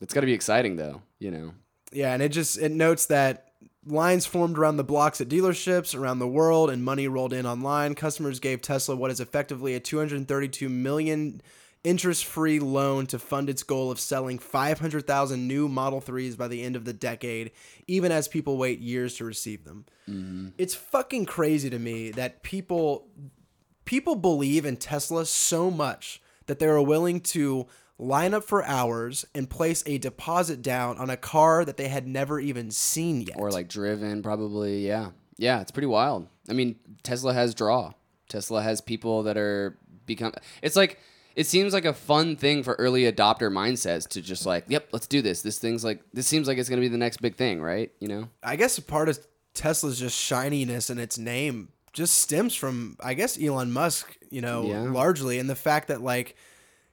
it's 0.00 0.14
got 0.14 0.22
to 0.22 0.26
be 0.26 0.32
exciting 0.34 0.76
though 0.76 1.02
you 1.20 1.30
know 1.30 1.52
Yeah, 1.92 2.14
and 2.14 2.22
it 2.22 2.30
just 2.30 2.58
it 2.58 2.72
notes 2.72 3.06
that 3.06 3.51
lines 3.86 4.26
formed 4.26 4.58
around 4.58 4.76
the 4.76 4.84
blocks 4.84 5.20
at 5.20 5.28
dealerships 5.28 5.98
around 5.98 6.18
the 6.18 6.28
world 6.28 6.70
and 6.70 6.84
money 6.84 7.08
rolled 7.08 7.32
in 7.32 7.46
online. 7.46 7.94
Customers 7.94 8.38
gave 8.40 8.62
Tesla 8.62 8.94
what 8.94 9.10
is 9.10 9.20
effectively 9.20 9.74
a 9.74 9.80
232 9.80 10.68
million 10.68 11.40
interest-free 11.84 12.60
loan 12.60 13.06
to 13.06 13.18
fund 13.18 13.50
its 13.50 13.64
goal 13.64 13.90
of 13.90 13.98
selling 13.98 14.38
500,000 14.38 15.48
new 15.48 15.68
Model 15.68 16.00
3s 16.00 16.36
by 16.36 16.46
the 16.46 16.62
end 16.62 16.76
of 16.76 16.84
the 16.84 16.92
decade, 16.92 17.50
even 17.88 18.12
as 18.12 18.28
people 18.28 18.56
wait 18.56 18.78
years 18.78 19.16
to 19.16 19.24
receive 19.24 19.64
them. 19.64 19.84
Mm-hmm. 20.08 20.48
It's 20.58 20.74
fucking 20.74 21.26
crazy 21.26 21.70
to 21.70 21.78
me 21.78 22.10
that 22.12 22.42
people 22.42 23.08
people 23.84 24.14
believe 24.14 24.64
in 24.64 24.76
Tesla 24.76 25.26
so 25.26 25.70
much 25.70 26.22
that 26.46 26.60
they 26.60 26.66
are 26.66 26.80
willing 26.80 27.20
to 27.20 27.66
line 28.02 28.34
up 28.34 28.42
for 28.44 28.64
hours 28.64 29.24
and 29.34 29.48
place 29.48 29.82
a 29.86 29.96
deposit 29.98 30.60
down 30.62 30.98
on 30.98 31.08
a 31.10 31.16
car 31.16 31.64
that 31.64 31.76
they 31.76 31.88
had 31.88 32.06
never 32.06 32.40
even 32.40 32.70
seen 32.70 33.20
yet. 33.22 33.36
or 33.38 33.50
like 33.50 33.68
driven 33.68 34.22
probably 34.22 34.86
yeah. 34.86 35.10
Yeah 35.38 35.60
it's 35.60 35.70
pretty 35.70 35.86
wild. 35.86 36.26
I 36.48 36.52
mean 36.52 36.76
tesla 37.02 37.32
has 37.32 37.54
draw. 37.54 37.92
Tesla 38.28 38.62
has 38.62 38.80
people 38.80 39.22
that 39.24 39.36
are 39.36 39.78
become 40.06 40.32
it's 40.62 40.74
like 40.76 40.98
it 41.36 41.46
seems 41.46 41.72
like 41.72 41.84
a 41.84 41.94
fun 41.94 42.36
thing 42.36 42.62
for 42.62 42.74
early 42.74 43.02
adopter 43.10 43.50
mindsets 43.50 44.08
to 44.08 44.20
just 44.20 44.44
like 44.46 44.64
yep 44.68 44.88
let's 44.92 45.06
do 45.06 45.22
this. 45.22 45.42
This 45.42 45.58
thing's 45.58 45.84
like 45.84 46.02
this 46.12 46.26
seems 46.26 46.48
like 46.48 46.58
it's 46.58 46.68
going 46.68 46.80
to 46.80 46.84
be 46.84 46.88
the 46.92 46.98
next 46.98 47.18
big 47.22 47.36
thing 47.36 47.62
right? 47.62 47.92
You 48.00 48.08
know? 48.08 48.28
I 48.42 48.56
guess 48.56 48.76
a 48.78 48.82
part 48.82 49.08
of 49.08 49.18
Tesla's 49.54 50.00
just 50.00 50.18
shininess 50.18 50.90
and 50.90 50.98
its 50.98 51.18
name 51.18 51.68
just 51.92 52.18
stems 52.18 52.54
from 52.54 52.96
I 53.00 53.14
guess 53.14 53.40
Elon 53.40 53.70
Musk, 53.70 54.16
you 54.30 54.40
know, 54.40 54.64
Yeah. 54.64 54.80
largely 54.90 55.38
and 55.38 55.48
the 55.48 55.54
fact 55.54 55.88
that 55.88 56.00
like 56.02 56.36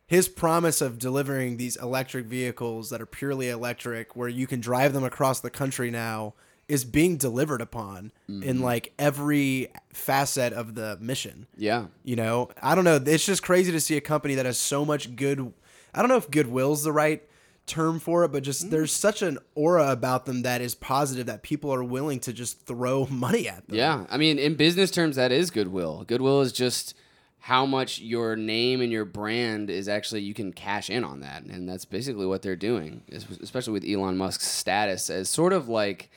his 0.09 0.27
promise 0.27 0.81
of 0.81 0.97
delivering 0.97 1.57
these 1.57 1.75
electric 1.75 2.25
vehicles 2.25 2.89
that 2.89 2.99
are 2.99 3.05
purely 3.05 3.47
electric 3.47 4.15
where 4.15 4.27
you 4.27 4.47
can 4.47 4.59
drive 4.59 4.91
them 4.91 5.03
across 5.03 5.39
the 5.39 5.51
country 5.51 5.91
now 5.91 6.33
is 6.67 6.83
being 6.83 7.15
delivered 7.15 7.61
upon 7.61 8.11
in 8.27 8.41
mm-hmm. 8.41 8.63
like 8.63 8.91
every 8.97 9.67
facet 9.93 10.51
of 10.51 10.73
the 10.73 10.97
mission. 10.99 11.45
yeah 11.55 11.85
You 12.03 12.15
know, 12.15 12.49
I 12.59 12.73
don't 12.73 12.85
know. 12.85 12.99
It's 13.05 13.23
just 13.23 13.43
crazy 13.43 13.71
to 13.71 13.79
see 13.79 13.97
a 13.97 14.01
company 14.01 14.33
that 14.33 14.47
has 14.47 14.57
so 14.57 14.83
much 14.83 15.15
good. 15.15 15.53
I 15.93 15.99
don't 15.99 16.09
know 16.09 16.17
if 16.17 16.31
goodwill's 16.31 16.83
the 16.83 16.91
right 16.91 17.21
term 17.67 17.99
for 17.99 18.23
it, 18.23 18.31
but 18.31 18.41
just 18.41 18.65
mm. 18.65 18.71
there's 18.71 18.91
such 18.91 19.21
an 19.21 19.37
aura 19.53 19.91
about 19.91 20.25
them 20.25 20.41
that 20.41 20.59
is 20.59 20.73
positive 20.73 21.27
that 21.27 21.43
people 21.43 21.71
are 21.71 21.83
willing 21.83 22.19
to 22.21 22.33
just 22.33 22.65
throw 22.65 23.05
money 23.11 23.47
at 23.47 23.67
them. 23.67 23.77
yeah 23.77 24.07
i 24.09 24.17
mean 24.17 24.39
in 24.39 24.55
business 24.55 24.89
terms 24.89 25.17
that 25.17 25.31
is 25.31 25.51
goodwill 25.51 26.03
goodwill 26.07 26.41
is 26.41 26.51
just 26.51 26.95
how 27.41 27.65
much 27.65 27.99
your 27.99 28.35
name 28.35 28.81
and 28.81 28.91
your 28.91 29.05
brand 29.05 29.69
is 29.69 29.87
actually 29.87 30.21
you 30.21 30.33
can 30.33 30.51
cash 30.51 30.89
in 30.89 31.03
on 31.03 31.21
that. 31.21 31.43
And 31.43 31.67
that's 31.67 31.85
basically 31.85 32.25
what 32.25 32.41
they're 32.41 32.55
doing 32.55 33.03
especially 33.41 33.73
with 33.73 33.85
elon 33.87 34.17
musk's 34.17 34.47
status 34.47 35.09
as 35.09 35.29
sort 35.29 35.53
of 35.53 35.69
like 35.69 36.09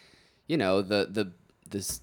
you 0.48 0.56
know 0.56 0.82
the 0.82 1.06
the 1.10 1.32
this 1.70 2.00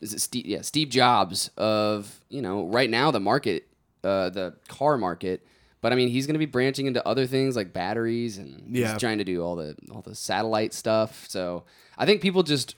is 0.00 0.12
it 0.14 0.20
Steve 0.20 0.46
yeah 0.46 0.60
Steve 0.60 0.88
Jobs 0.90 1.50
of 1.56 2.20
you 2.28 2.42
know 2.42 2.66
right 2.66 2.90
now 2.90 3.10
the 3.10 3.20
market 3.20 3.68
uh, 4.04 4.30
the 4.30 4.54
car 4.68 4.98
market. 4.98 5.46
But 5.80 5.92
I 5.92 5.96
mean 5.96 6.08
he's 6.08 6.26
going 6.26 6.34
to 6.34 6.38
be 6.38 6.46
branching 6.46 6.86
into 6.86 7.04
other 7.06 7.26
things 7.26 7.56
like 7.56 7.72
batteries 7.72 8.36
and 8.38 8.76
Yeah. 8.76 8.92
he's 8.92 9.00
trying 9.00 9.18
to 9.18 9.24
do 9.24 9.42
all 9.42 9.56
the 9.56 9.74
all 9.92 10.02
the 10.02 10.14
satellite 10.14 10.74
stuff. 10.74 11.26
So 11.28 11.64
I 11.98 12.04
think 12.06 12.20
people 12.20 12.42
just 12.42 12.76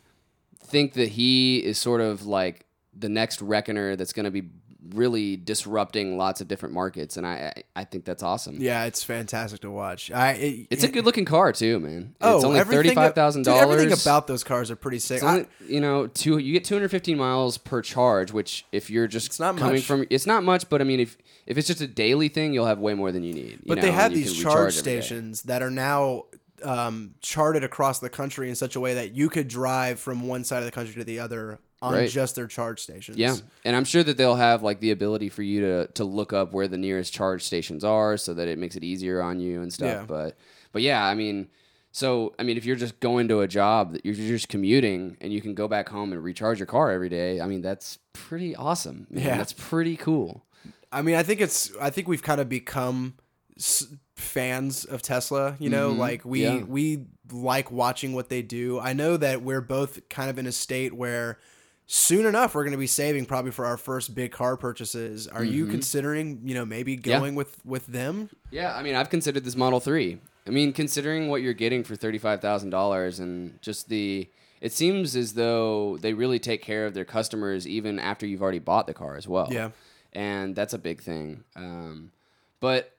think 0.63 0.95
that 0.95 1.11
he 1.11 1.59
is 1.59 1.79
sort 1.79 2.01
of 2.01 2.27
like 2.27 2.65
the 2.97 3.09
next 3.09 3.43
reckoner 3.43 3.97
that's 3.97 4.13
going 4.13 4.25
to 4.25 4.31
be 4.31 4.43
really 4.91 5.37
disrupting 5.37 6.17
lots 6.19 6.41
of 6.41 6.49
different 6.49 6.75
markets 6.75 7.17
and 7.17 7.27
I 7.27 7.53
I, 7.75 7.81
I 7.81 7.85
think 7.85 8.05
that's 8.05 8.23
awesome. 8.23 8.59
Yeah, 8.61 8.85
it's 8.85 9.03
fantastic 9.03 9.61
to 9.61 9.71
watch. 9.71 10.11
I 10.11 10.33
it, 10.33 10.67
It's 10.71 10.85
a 10.85 10.89
good 10.89 11.05
looking 11.05 11.25
car 11.25 11.53
too, 11.53 11.79
man. 11.81 12.15
oh, 12.21 12.37
it's 12.37 12.45
only 12.45 12.63
thirty 12.65 12.95
five 12.95 13.15
thousand 13.15 13.45
dollars. 13.45 13.63
Everything 13.63 13.93
about 13.93 14.27
those 14.27 14.45
cars 14.45 14.71
are 14.71 14.77
pretty 14.77 14.99
sick. 14.99 15.23
Only, 15.23 15.47
you 15.67 15.81
know, 15.81 16.07
two. 16.07 16.39
You 16.39 16.53
get 16.53 16.65
215 16.65 17.17
miles 17.17 17.57
per 17.59 17.81
charge, 17.83 18.33
which 18.33 18.67
if 18.73 18.91
you're 18.91 19.07
just 19.07 19.27
It's 19.29 19.41
not 19.41 19.57
coming 19.57 19.77
much. 19.77 19.85
from, 19.85 20.07
it's 20.11 20.27
not 20.27 20.43
much. 20.45 20.69
But 20.69 20.81
I 20.81 20.85
mean, 20.85 21.01
if 21.01 21.17
if 21.47 21.57
it's 21.59 21.67
just 21.69 21.81
a 21.81 21.87
daily 21.87 22.29
thing, 22.29 22.53
you'll 22.53 22.67
have 22.67 22.79
way 22.79 22.95
more 22.95 23.13
than 23.13 23.23
you 23.23 23.33
need. 23.33 23.51
you 23.53 23.59
But 23.67 23.77
know, 23.77 23.83
they 23.83 23.91
have 23.93 24.13
these 24.13 24.33
charge 24.35 24.45
recharge 24.45 24.79
every 24.79 24.93
day. 24.93 25.01
stations 25.01 25.43
that 25.43 25.63
are 25.63 25.71
now 25.71 26.25
um, 26.63 27.15
charted 27.21 27.65
across 27.65 27.99
the 27.99 28.09
country 28.09 28.49
in 28.49 28.55
such 28.55 28.77
a 28.77 28.81
way 28.81 28.95
that 28.95 29.15
you 29.15 29.29
could 29.29 29.49
drive 29.49 29.99
from 30.01 30.27
one 30.27 30.45
side 30.45 30.59
of 30.59 30.65
the 30.65 30.71
country 30.71 30.95
to 30.95 31.05
the 31.05 31.19
other 31.19 31.59
on 31.83 31.93
Right. 31.95 32.09
just 32.09 32.35
their 32.37 32.47
charge 32.47 32.81
stations. 32.81 33.19
Yeah, 33.19 33.37
and 33.65 33.77
I'm 33.77 33.85
sure 33.85 34.03
that 34.03 34.17
they'll 34.17 34.37
have 34.37 34.63
like 34.63 34.81
the 34.81 34.91
ability 34.91 35.29
for 35.29 35.43
you 35.43 35.61
to 35.61 35.87
to 35.89 36.05
look 36.05 36.33
up 36.33 36.53
where 36.53 36.69
the 36.69 36.79
nearest 36.79 37.13
charge 37.13 37.43
stations 37.43 37.85
are, 37.85 38.17
so 38.17 38.33
that 38.35 38.49
it 38.49 38.59
makes 38.59 38.77
it 38.77 38.85
easier 38.85 39.21
on 39.21 39.41
you 39.41 39.61
and 39.63 39.73
stuff. 39.73 40.01
Yeah. 40.01 40.05
But 40.07 40.37
but 40.73 40.83
yeah, 40.83 41.05
I 41.05 41.15
mean, 41.15 41.49
so 41.93 42.35
I 42.39 42.43
mean, 42.43 42.57
if 42.57 42.65
you're 42.65 42.77
just 42.77 42.99
going 43.01 43.29
to 43.29 43.41
a 43.41 43.49
job 43.49 43.93
that 43.93 44.05
you're 44.05 44.15
just 44.15 44.49
commuting 44.49 45.17
and 45.21 45.33
you 45.33 45.41
can 45.43 45.55
go 45.55 45.69
back 45.69 45.89
home 45.91 46.13
and 46.13 46.23
recharge 46.25 46.59
your 46.59 46.67
car 46.67 46.91
every 46.91 47.09
day, 47.11 47.41
I 47.41 47.47
mean, 47.47 47.61
that's 47.63 47.99
pretty 48.13 48.57
awesome. 48.57 49.07
man. 49.11 49.25
Yeah. 49.25 49.37
that's 49.37 49.53
pretty 49.53 49.97
cool. 49.97 50.45
I 50.91 51.03
mean, 51.03 51.17
I 51.17 51.23
think 51.23 51.41
it's. 51.41 51.71
I 51.81 51.91
think 51.91 52.09
we've 52.09 52.23
kind 52.23 52.41
of 52.41 52.49
become 52.49 53.15
s- 53.59 53.89
fans 54.17 54.85
of 54.85 55.03
Tesla. 55.03 55.57
You 55.59 55.69
know, 55.71 55.93
Mhm. 55.93 55.99
like 55.99 56.25
we 56.25 56.45
Yeah. 56.45 56.63
we 56.63 57.07
like 57.33 57.71
watching 57.71 58.13
what 58.15 58.29
they 58.29 58.43
do. 58.43 58.79
I 58.79 58.93
know 58.93 59.17
that 59.17 59.43
we're 59.43 59.61
both 59.61 60.09
kind 60.09 60.31
of 60.31 60.39
in 60.39 60.47
a 60.47 60.53
state 60.53 60.93
where 60.95 61.39
soon 61.87 62.27
enough 62.27 62.55
we're 62.55 62.63
going 62.65 62.73
to 62.73 62.79
be 62.79 62.87
saving 62.87 63.27
probably 63.27 63.51
for 63.51 63.67
our 63.67 63.77
first 63.77 64.15
big 64.15 64.33
car 64.33 64.57
purchases. 64.57 65.29
Are 65.29 65.45
you 65.45 65.67
considering, 65.67 66.41
you 66.45 66.55
know, 66.55 66.65
maybe 66.65 66.97
Mm-hmm. 66.97 67.11
Yeah. 67.11 67.19
going 67.19 67.35
with 67.35 67.61
with 67.65 67.87
them? 67.87 68.31
Yeah, 68.51 68.75
I 68.75 68.83
mean, 68.83 68.95
I've 68.95 69.11
considered 69.11 69.45
this 69.45 69.57
Model 69.57 69.81
3. 69.81 70.19
I 70.47 70.51
mean, 70.51 70.73
considering 70.73 71.29
what 71.29 71.41
you're 71.41 71.55
getting 71.55 71.85
for 71.85 71.97
$35,000 71.97 73.21
and 73.21 73.61
just 73.63 73.89
the 73.89 74.29
it 74.61 74.73
seems 74.73 75.15
as 75.15 75.35
though 75.35 75.99
they 75.99 76.15
really 76.15 76.39
take 76.39 76.63
care 76.63 76.87
of 76.87 76.95
their 76.95 77.05
customers 77.05 77.67
even 77.69 77.99
after 77.99 78.27
you've 78.27 78.41
already 78.43 78.59
bought 78.61 78.87
the 78.87 78.95
car 78.95 79.17
as 79.17 79.29
well. 79.29 79.49
Yeah. 79.51 79.71
And 80.13 80.55
that's 80.57 80.73
a 80.73 80.79
big 80.79 81.03
thing. 81.03 81.45
Um, 81.57 82.13
but 82.61 82.97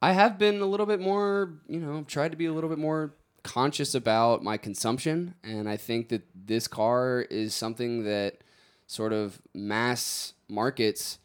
I 0.00 0.12
have 0.12 0.38
been 0.38 0.60
a 0.60 0.66
little 0.66 0.86
bit 0.86 1.00
more, 1.00 1.52
you 1.68 1.80
know, 1.80 2.02
tried 2.06 2.30
to 2.30 2.36
be 2.36 2.46
a 2.46 2.52
little 2.52 2.70
bit 2.70 2.78
more 2.78 3.12
conscious 3.42 3.94
about 3.94 4.42
my 4.42 4.56
consumption 4.56 5.34
and 5.42 5.68
I 5.68 5.76
think 5.76 6.08
that 6.10 6.22
this 6.34 6.68
car 6.68 7.22
is 7.30 7.54
something 7.54 8.04
that 8.04 8.38
sort 8.86 9.12
of 9.12 9.40
mass 9.54 10.34
markets 10.48 11.18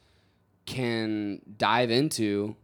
can 0.66 1.42
dive 1.58 1.92
into 1.92 2.56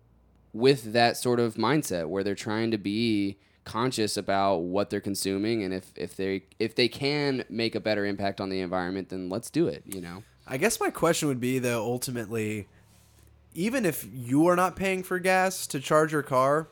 with 0.54 0.94
that 0.94 1.18
sort 1.18 1.40
of 1.40 1.56
mindset 1.56 2.08
where 2.08 2.24
they're 2.24 2.36
trying 2.36 2.72
to 2.72 2.78
be 2.78 3.38
conscious 3.64 4.18
about 4.18 4.58
what 4.58 4.90
they're 4.90 5.00
consuming 5.00 5.64
and 5.64 5.74
if 5.74 5.92
if 5.96 6.16
they 6.16 6.44
if 6.60 6.76
they 6.76 6.88
can 6.88 7.46
make 7.50 7.76
a 7.76 7.80
better 7.80 8.06
impact 8.06 8.42
on 8.42 8.50
the 8.50 8.60
environment 8.60 9.10
then 9.10 9.30
let's 9.30 9.50
do 9.50 9.68
it 9.68 9.84
you 9.86 10.02
know? 10.02 10.24
I 10.46 10.58
guess 10.58 10.80
my 10.80 10.90
question 10.90 11.28
would 11.30 11.40
be 11.40 11.60
though, 11.60 11.84
ultimately, 11.84 12.68
even 13.54 13.86
if 13.86 14.08
you 14.12 14.48
are 14.48 14.56
not 14.56 14.76
paying 14.76 15.04
for 15.04 15.20
gas 15.20 15.68
to 15.68 15.80
charge 15.80 16.12
your 16.12 16.24
car, 16.24 16.68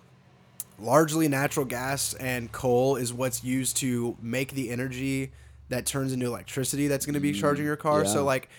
largely 0.81 1.27
natural 1.27 1.65
gas 1.65 2.13
and 2.15 2.51
coal 2.51 2.95
is 2.95 3.13
what's 3.13 3.43
used 3.43 3.77
to 3.77 4.17
make 4.21 4.51
the 4.53 4.69
energy 4.69 5.31
that 5.69 5.85
turns 5.85 6.11
into 6.11 6.25
electricity 6.25 6.88
that's 6.88 7.05
going 7.05 7.13
to 7.13 7.19
be 7.19 7.31
charging 7.33 7.65
your 7.65 7.77
car. 7.77 8.03
yeah. 8.03 8.09
So 8.09 8.23
like 8.23 8.50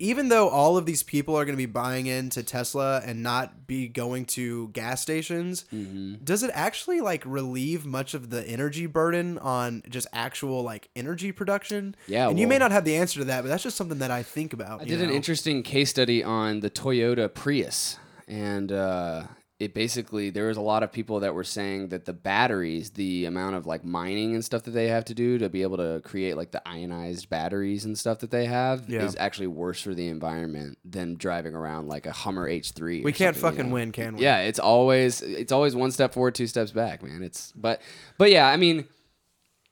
even 0.00 0.28
though 0.28 0.48
all 0.48 0.76
of 0.76 0.86
these 0.86 1.02
people 1.02 1.34
are 1.34 1.44
going 1.44 1.54
to 1.56 1.60
be 1.60 1.66
buying 1.66 2.06
into 2.06 2.40
Tesla 2.44 3.02
and 3.04 3.20
not 3.20 3.66
be 3.66 3.88
going 3.88 4.24
to 4.26 4.68
gas 4.68 5.02
stations, 5.02 5.64
Mm-hmm. 5.74 6.22
does 6.22 6.44
it 6.44 6.52
actually 6.54 7.00
like 7.00 7.24
relieve 7.26 7.84
much 7.84 8.14
of 8.14 8.30
the 8.30 8.46
energy 8.46 8.86
burden 8.86 9.38
on 9.38 9.82
just 9.88 10.06
actual 10.12 10.62
like 10.62 10.88
energy 10.94 11.32
production? 11.32 11.96
Yeah, 12.06 12.28
and 12.28 12.38
you 12.38 12.46
may 12.46 12.58
not 12.58 12.70
have 12.70 12.84
the 12.84 12.94
answer 12.94 13.18
to 13.18 13.24
that, 13.24 13.42
but 13.42 13.48
that's 13.48 13.64
just 13.64 13.76
something 13.76 13.98
that 13.98 14.12
I 14.12 14.22
think 14.22 14.52
about. 14.52 14.82
I 14.82 14.84
did 14.84 15.00
an 15.02 15.10
interesting 15.10 15.64
case 15.64 15.90
study 15.90 16.22
on 16.22 16.60
the 16.60 16.70
Toyota 16.70 17.32
Prius, 17.34 17.98
and 18.28 18.70
uh, 18.70 19.24
it 19.60 19.74
basically 19.74 20.30
there 20.30 20.46
was 20.46 20.56
a 20.56 20.60
lot 20.60 20.84
of 20.84 20.92
people 20.92 21.18
that 21.18 21.34
were 21.34 21.42
saying 21.42 21.88
that 21.88 22.04
the 22.04 22.12
batteries, 22.12 22.90
the 22.90 23.24
amount 23.24 23.56
of 23.56 23.66
like 23.66 23.84
mining 23.84 24.34
and 24.34 24.44
stuff 24.44 24.62
that 24.62 24.70
they 24.70 24.86
have 24.86 25.04
to 25.06 25.14
do 25.14 25.36
to 25.38 25.48
be 25.48 25.62
able 25.62 25.76
to 25.78 26.00
create 26.04 26.36
like 26.36 26.52
the 26.52 26.62
ionized 26.68 27.28
batteries 27.28 27.84
and 27.84 27.98
stuff 27.98 28.20
that 28.20 28.30
they 28.30 28.44
have, 28.46 28.88
Yeah. 28.88 29.02
is 29.04 29.16
actually 29.18 29.48
worse 29.48 29.80
for 29.82 29.94
the 29.94 30.06
environment 30.06 30.78
than 30.84 31.16
driving 31.16 31.56
around 31.56 31.88
like 31.88 32.06
a 32.06 32.12
Hummer 32.12 32.48
H3. 32.48 33.02
We 33.02 33.12
can't 33.12 33.34
something, 33.34 33.34
you 33.34 33.56
fucking 33.58 33.68
know? 33.70 33.74
win, 33.74 33.90
can 33.92 34.16
we? 34.16 34.22
Yeah, 34.22 34.42
it's 34.42 34.60
always 34.60 35.22
it's 35.22 35.50
always 35.50 35.74
one 35.74 35.90
step 35.90 36.14
forward, 36.14 36.36
two 36.36 36.46
steps 36.46 36.70
back, 36.70 37.02
man. 37.02 37.24
It's 37.24 37.52
but 37.56 37.82
but 38.16 38.30
yeah, 38.30 38.46
I 38.48 38.56
mean, 38.56 38.84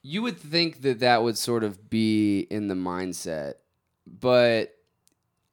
you 0.03 0.21
would 0.23 0.37
think 0.39 0.83
that 0.83 0.99
that 0.99 1.23
would 1.23 1.39
sort 1.39 1.63
of 1.63 1.89
be 1.89 2.41
in 2.51 2.67
the 2.67 2.75
mindset, 2.75 3.55
but 4.05 4.73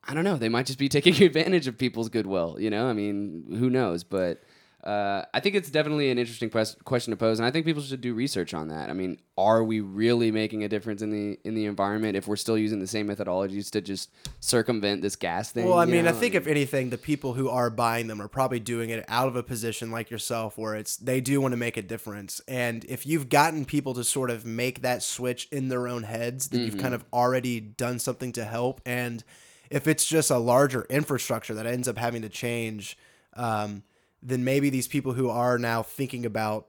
I 0.08 0.14
don't 0.14 0.24
know. 0.24 0.38
They 0.38 0.50
might 0.50 0.66
just 0.66 0.80
be 0.80 0.90
taking 0.98 1.22
advantage 1.24 1.68
of 1.68 1.78
people's 1.78 2.10
goodwill. 2.10 2.58
You 2.60 2.70
know, 2.70 2.88
I 2.88 2.94
mean, 2.94 3.56
who 3.58 3.70
knows? 3.70 4.04
But 4.04 4.44
uh, 4.84 5.24
I 5.34 5.40
think 5.40 5.56
it's 5.56 5.72
definitely 5.72 6.12
an 6.12 6.18
interesting 6.18 6.50
ques- 6.50 6.76
question 6.84 7.12
to 7.12 7.18
pose, 7.18 7.40
and 7.40 7.46
I 7.46 7.52
think 7.52 7.66
people 7.66 7.82
should 7.82 8.02
do 8.02 8.14
research 8.14 8.54
on 8.54 8.68
that. 8.68 8.90
I 8.90 8.94
mean, 8.94 9.18
are 9.38 9.64
we 9.64 9.80
really 9.80 10.30
making 10.30 10.66
a 10.66 10.68
difference 10.68 11.02
in 11.02 11.10
the 11.10 11.40
in 11.46 11.56
the 11.56 11.66
environment 11.66 12.18
if 12.18 12.28
we're 12.28 12.36
still 12.36 12.58
using 12.58 12.80
the 12.80 12.88
same 12.88 13.08
methodologies 13.08 13.72
to 13.72 13.82
just 13.82 14.12
circumvent 14.42 15.02
this 15.02 15.16
gas 15.16 15.54
thing? 15.54 15.66
Well, 15.70 15.80
I 15.80 15.86
mean, 15.86 16.06
I 16.06 16.12
know? 16.12 16.18
think 16.18 16.36
if 16.36 16.48
anything, 16.48 16.90
the 16.90 16.98
people 16.98 17.34
who 17.34 17.48
are 17.48 17.70
buying 17.70 18.08
them 18.08 18.22
are 18.22 18.28
probably 18.28 18.60
doing 18.60 18.90
it 18.90 19.06
out 19.08 19.30
of 19.30 19.38
a 19.38 19.44
position 19.44 19.90
like 19.90 20.12
yourself, 20.12 20.58
where 20.58 20.76
it's 20.76 20.98
they 20.98 21.22
do 21.22 21.40
want 21.40 21.54
to 21.54 21.58
make 21.58 21.78
a 21.78 21.82
difference. 21.82 22.42
And 22.46 22.84
if 22.86 23.06
you've 23.06 23.30
gotten 23.30 23.64
people 23.64 23.94
to 23.94 24.04
sort 24.04 24.30
of 24.30 24.46
make 24.46 24.82
that 24.82 25.02
switch 25.02 25.48
in 25.50 25.70
their 25.70 25.88
own 25.88 26.04
heads, 26.04 26.50
then 26.50 26.60
you've 26.60 26.78
kind 26.78 26.94
of 26.94 27.06
already 27.14 27.62
done 27.62 28.00
something 28.00 28.34
to 28.34 28.44
help. 28.44 28.82
And 28.86 29.24
if 29.74 29.88
it's 29.88 30.06
just 30.06 30.30
a 30.30 30.38
larger 30.38 30.86
infrastructure 30.88 31.56
that 31.56 31.66
ends 31.66 31.88
up 31.88 31.98
having 31.98 32.22
to 32.22 32.30
change, 32.30 32.96
um, 33.36 33.82
then 34.26 34.44
maybe 34.44 34.70
these 34.70 34.88
people 34.88 35.14
who 35.14 35.30
are 35.30 35.58
now 35.58 35.84
thinking 35.84 36.26
about 36.26 36.68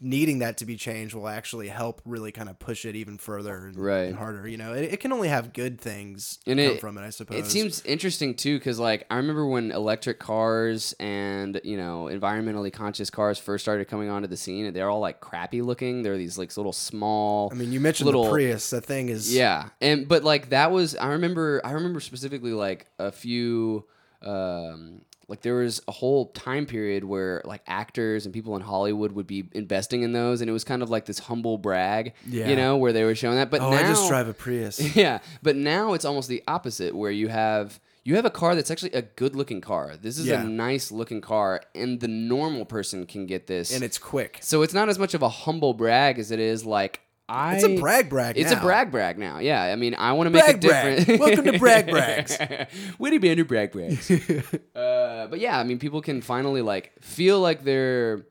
needing 0.00 0.38
that 0.38 0.58
to 0.58 0.64
be 0.64 0.76
changed 0.76 1.12
will 1.12 1.26
actually 1.26 1.66
help 1.66 2.00
really 2.04 2.30
kind 2.30 2.48
of 2.48 2.56
push 2.58 2.84
it 2.84 2.94
even 2.94 3.18
further 3.18 3.66
and, 3.66 3.76
Right. 3.76 4.02
and 4.08 4.16
harder. 4.16 4.46
You 4.46 4.56
know, 4.58 4.74
it, 4.74 4.92
it 4.92 5.00
can 5.00 5.12
only 5.12 5.26
have 5.26 5.52
good 5.52 5.80
things 5.80 6.38
And 6.46 6.58
come 6.60 6.68
it- 6.76 6.80
from 6.80 6.96
it, 6.98 7.02
I 7.02 7.10
suppose. 7.10 7.38
It 7.38 7.46
seems 7.50 7.82
interesting 7.84 8.34
too, 8.34 8.58
because 8.58 8.78
like 8.78 9.06
I 9.10 9.16
remember 9.16 9.44
when 9.46 9.72
electric 9.72 10.20
cars 10.20 10.94
and 11.00 11.60
you 11.64 11.76
know 11.76 12.04
environmentally 12.04 12.72
conscious 12.72 13.10
cars 13.10 13.38
first 13.40 13.64
started 13.64 13.88
coming 13.88 14.08
onto 14.08 14.28
the 14.28 14.36
scene, 14.36 14.66
and 14.66 14.76
they're 14.76 14.88
all 14.90 15.00
like 15.00 15.20
crappy 15.20 15.62
looking. 15.62 16.02
They're 16.04 16.16
these 16.18 16.38
like 16.38 16.56
little 16.56 16.72
small. 16.72 17.48
I 17.50 17.56
mean, 17.56 17.72
you 17.72 17.80
mentioned 17.80 18.06
little 18.06 18.24
the 18.24 18.30
Prius. 18.30 18.70
That 18.70 18.84
thing 18.84 19.08
is 19.08 19.34
Yeah, 19.34 19.70
and 19.80 20.06
but 20.06 20.22
like 20.22 20.50
that 20.50 20.70
was 20.70 20.94
I 20.94 21.08
remember 21.08 21.60
I 21.64 21.72
remember 21.72 21.98
specifically 21.98 22.52
like 22.52 22.86
a 23.00 23.10
few 23.10 23.84
um 24.22 25.02
like 25.28 25.42
there 25.42 25.54
was 25.56 25.82
a 25.88 25.92
whole 25.92 26.26
time 26.32 26.66
period 26.66 27.02
where 27.04 27.42
like 27.44 27.62
actors 27.66 28.26
and 28.26 28.32
people 28.32 28.54
in 28.56 28.62
Hollywood 28.62 29.12
would 29.12 29.26
be 29.26 29.48
investing 29.52 30.02
in 30.02 30.12
those 30.12 30.40
and 30.40 30.48
it 30.48 30.52
was 30.52 30.62
kind 30.64 30.82
of 30.82 30.90
like 30.90 31.04
this 31.06 31.18
humble 31.18 31.58
brag, 31.58 32.14
Yeah. 32.26 32.48
you 32.48 32.54
know, 32.56 32.76
where 32.76 32.92
they 32.92 33.02
were 33.04 33.14
showing 33.14 33.36
that. 33.36 33.50
But 33.50 33.60
Oh, 33.60 33.70
now 33.70 33.76
I 33.78 33.82
just 33.82 34.08
drive 34.08 34.28
a 34.28 34.34
Prius. 34.34 34.78
yeah, 34.96 35.18
but 35.42 35.56
now 35.56 35.94
it's 35.94 36.04
almost 36.04 36.28
the 36.28 36.42
opposite 36.46 36.94
where 36.94 37.10
you 37.10 37.28
have 37.28 37.80
you 38.04 38.14
have 38.14 38.24
a 38.24 38.30
car 38.30 38.54
that's 38.54 38.70
actually 38.70 38.92
a 38.92 39.02
good 39.02 39.34
looking 39.34 39.60
car. 39.60 39.96
This 40.00 40.16
is 40.16 40.26
Yeah. 40.26 40.42
a 40.42 40.44
nice 40.44 40.92
looking 40.92 41.20
car 41.20 41.60
and 41.74 41.98
the 41.98 42.06
normal 42.06 42.64
person 42.64 43.04
can 43.04 43.26
get 43.26 43.48
this. 43.48 43.74
and 43.74 43.82
it's 43.82 43.98
quick. 43.98 44.38
so 44.42 44.62
it's 44.62 44.74
not 44.74 44.88
as 44.88 44.96
much 44.96 45.12
of 45.14 45.22
a 45.22 45.28
humble 45.28 45.74
brag 45.74 46.20
as 46.20 46.30
it 46.30 46.38
is 46.38 46.64
like 46.64 47.00
I 47.28 47.56
It's 47.56 47.64
a 47.64 47.76
brag 47.80 48.08
brag. 48.08 48.38
It's 48.38 48.52
now. 48.52 48.58
a 48.58 48.62
brag 48.62 48.90
brag 48.92 49.18
now. 49.18 49.38
Yeah, 49.38 49.62
I 49.62 49.74
mean, 49.76 49.94
I 49.96 50.12
want 50.12 50.28
to 50.28 50.30
make 50.30 50.44
Brag 50.44 50.64
a 50.64 50.68
brag. 50.68 50.98
difference. 50.98 51.20
Welcome 51.20 51.44
to 51.46 51.58
brag 51.58 51.86
brags. 51.90 52.38
Witty 52.98 53.18
Banter 53.18 53.44
brag 53.44 53.72
brags. 53.72 54.10
uh, 54.76 55.26
but 55.28 55.40
yeah, 55.40 55.58
I 55.58 55.64
mean, 55.64 55.78
people 55.78 56.00
can 56.02 56.20
finally 56.20 56.62
like 56.62 56.92
feel 57.02 57.40
like 57.40 57.64
they're 57.64 58.24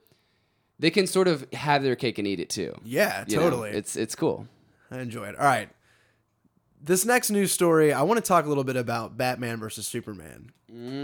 they 0.80 0.92
can 0.92 1.08
sort 1.08 1.28
of 1.28 1.46
have 1.54 1.84
their 1.84 1.96
cake 1.96 2.18
and 2.20 2.28
eat 2.28 2.40
it 2.40 2.50
too. 2.50 2.74
Yeah, 2.84 3.26
You 3.28 3.36
know? 3.38 3.44
totally. 3.44 3.72
It's 3.72 3.96
it's 3.98 4.16
cool. 4.16 4.48
I 4.92 5.00
enjoy 5.00 5.26
it. 5.26 5.36
All 5.38 5.46
right. 5.46 5.70
This 6.82 7.04
next 7.04 7.32
news 7.32 7.52
story, 7.52 7.92
I 7.92 8.04
want 8.04 8.24
to 8.24 8.28
talk 8.28 8.46
a 8.46 8.48
little 8.48 8.64
bit 8.64 8.76
about 8.76 9.18
Batman 9.18 9.58
versus 9.60 9.88
Superman 9.88 10.52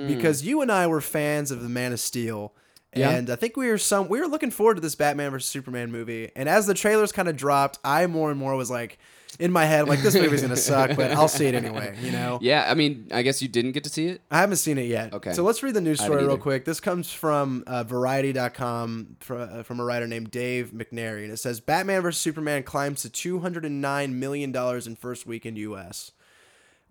because 0.08 0.44
you 0.44 0.62
and 0.62 0.72
I 0.72 0.86
were 0.88 1.02
fans 1.02 1.50
of 1.50 1.64
the 1.64 1.70
Man 1.70 1.92
of 1.94 2.00
Steel, 2.00 2.54
Yeah. 2.94 3.12
and 3.12 3.30
I 3.30 3.36
think 3.38 3.56
we 3.56 3.68
were 3.70 3.78
some 3.78 4.10
we 4.10 4.20
were 4.20 4.28
looking 4.28 4.52
forward 4.52 4.76
to 4.76 4.82
this 4.82 4.96
Batman 4.96 5.32
versus 5.32 5.50
Superman 5.50 5.92
movie. 5.92 6.30
And 6.36 6.50
as 6.50 6.66
the 6.68 6.74
trailers 6.74 7.12
kind 7.12 7.30
of 7.30 7.38
dropped, 7.38 7.80
I 7.86 8.06
more 8.08 8.30
and 8.32 8.40
more 8.40 8.56
was 8.56 8.70
like, 8.70 9.00
in 9.40 9.50
my 9.50 9.64
head, 9.64 9.88
like 9.88 10.02
this 10.02 10.14
movie's 10.14 10.42
gonna 10.42 10.58
suck, 10.58 10.98
but 10.98 11.12
I'll 11.12 11.30
see 11.30 11.46
it 11.46 11.56
anyway. 11.56 11.96
You 12.02 12.12
know. 12.12 12.40
Yeah, 12.42 12.66
I 12.68 12.74
mean, 12.74 13.08
I 13.12 13.22
guess 13.22 13.42
you 13.42 13.48
didn't 13.48 13.72
get 13.72 13.84
to 13.86 13.90
see 13.90 14.08
it. 14.08 14.22
I 14.30 14.40
haven't 14.40 14.58
seen 14.58 14.78
it 14.78 14.88
yet. 14.88 15.14
Okay. 15.14 15.32
So 15.32 15.44
let's 15.44 15.64
read 15.64 15.74
the 15.74 15.82
news 15.82 16.02
story 16.02 16.26
real 16.26 16.38
quick. 16.38 16.66
This 16.66 16.80
comes 16.80 17.12
from 17.12 17.64
uh, 17.68 17.84
Variety.com 17.84 19.18
from, 19.20 19.42
uh, 19.42 19.64
from 19.64 19.80
a 19.80 19.86
writer 19.86 20.08
named 20.08 20.32
Dave 20.32 20.72
McNary. 20.72 21.24
And 21.24 21.32
it 21.32 21.38
says 21.38 21.60
Batman 21.60 22.02
vs. 22.02 22.20
Superman 22.20 22.64
climbs 22.64 23.04
to 23.10 23.40
$209 23.40 24.14
million 24.14 24.56
in 24.56 24.96
first 24.96 25.26
week 25.26 25.46
in 25.46 25.56
U.S. 25.56 26.12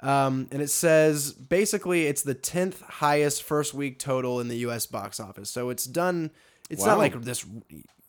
Um, 0.03 0.49
and 0.51 0.63
it 0.63 0.71
says 0.71 1.33
basically 1.33 2.07
it's 2.07 2.23
the 2.23 2.35
10th 2.35 2.81
highest 2.83 3.43
first 3.43 3.75
week 3.75 3.99
total 3.99 4.41
in 4.41 4.49
the 4.49 4.57
U.S. 4.59 4.87
box 4.87 5.21
office. 5.21 5.51
So 5.51 5.69
it's 5.71 5.85
done, 5.85 6.31
it's 6.71 6.81
Wow. 6.81 6.87
not 6.89 6.99
like 6.99 7.21
this 7.23 7.45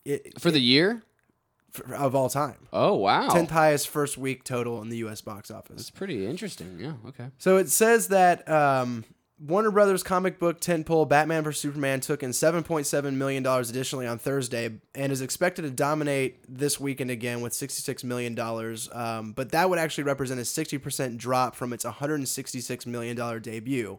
it, 0.06 0.40
For 0.40 0.52
the 0.52 0.60
year? 0.62 1.04
for, 1.72 1.94
of 1.96 2.16
all 2.16 2.30
time. 2.30 2.68
Oh 2.74 2.96
wow. 2.96 3.28
10th 3.30 3.50
highest 3.50 3.88
first 3.90 4.18
week 4.18 4.44
total 4.44 4.82
in 4.82 4.90
the 4.90 4.98
U.S. 4.98 5.22
box 5.22 5.52
office. 5.52 5.76
That's 5.78 5.90
pretty 5.90 6.26
interesting. 6.26 6.78
Yeah. 6.80 6.94
Okay. 7.10 7.28
So 7.38 7.58
it 7.58 7.70
says 7.70 8.08
that 8.08 8.48
um, 8.50 9.04
Warner 9.44 9.72
Brothers 9.72 10.04
comic 10.04 10.38
book 10.38 10.62
tentpole 10.62 11.10
Batman 11.10 11.44
vs 11.44 11.60
Superman 11.60 12.00
took 12.00 12.22
in 12.22 12.30
7.7 12.30 13.14
million 13.16 13.42
dollars 13.42 13.72
additionally 13.72 14.06
on 14.06 14.20
Thursday 14.20 14.70
and 14.94 15.12
is 15.12 15.22
expected 15.22 15.64
to 15.64 15.72
dominate 15.72 16.38
this 16.48 16.80
weekend 16.80 17.10
again 17.10 17.42
with 17.42 17.52
66 17.52 18.04
million 18.04 18.36
dollars. 18.36 18.88
Um, 18.94 19.32
but 19.32 19.52
that 19.52 19.68
would 19.68 19.80
actually 19.80 20.04
represent 20.04 20.40
a 20.40 20.44
60% 20.44 21.18
drop 21.18 21.56
from 21.56 21.74
its 21.74 21.84
166 21.84 22.86
million 22.86 23.18
dollar 23.18 23.40
debut. 23.40 23.98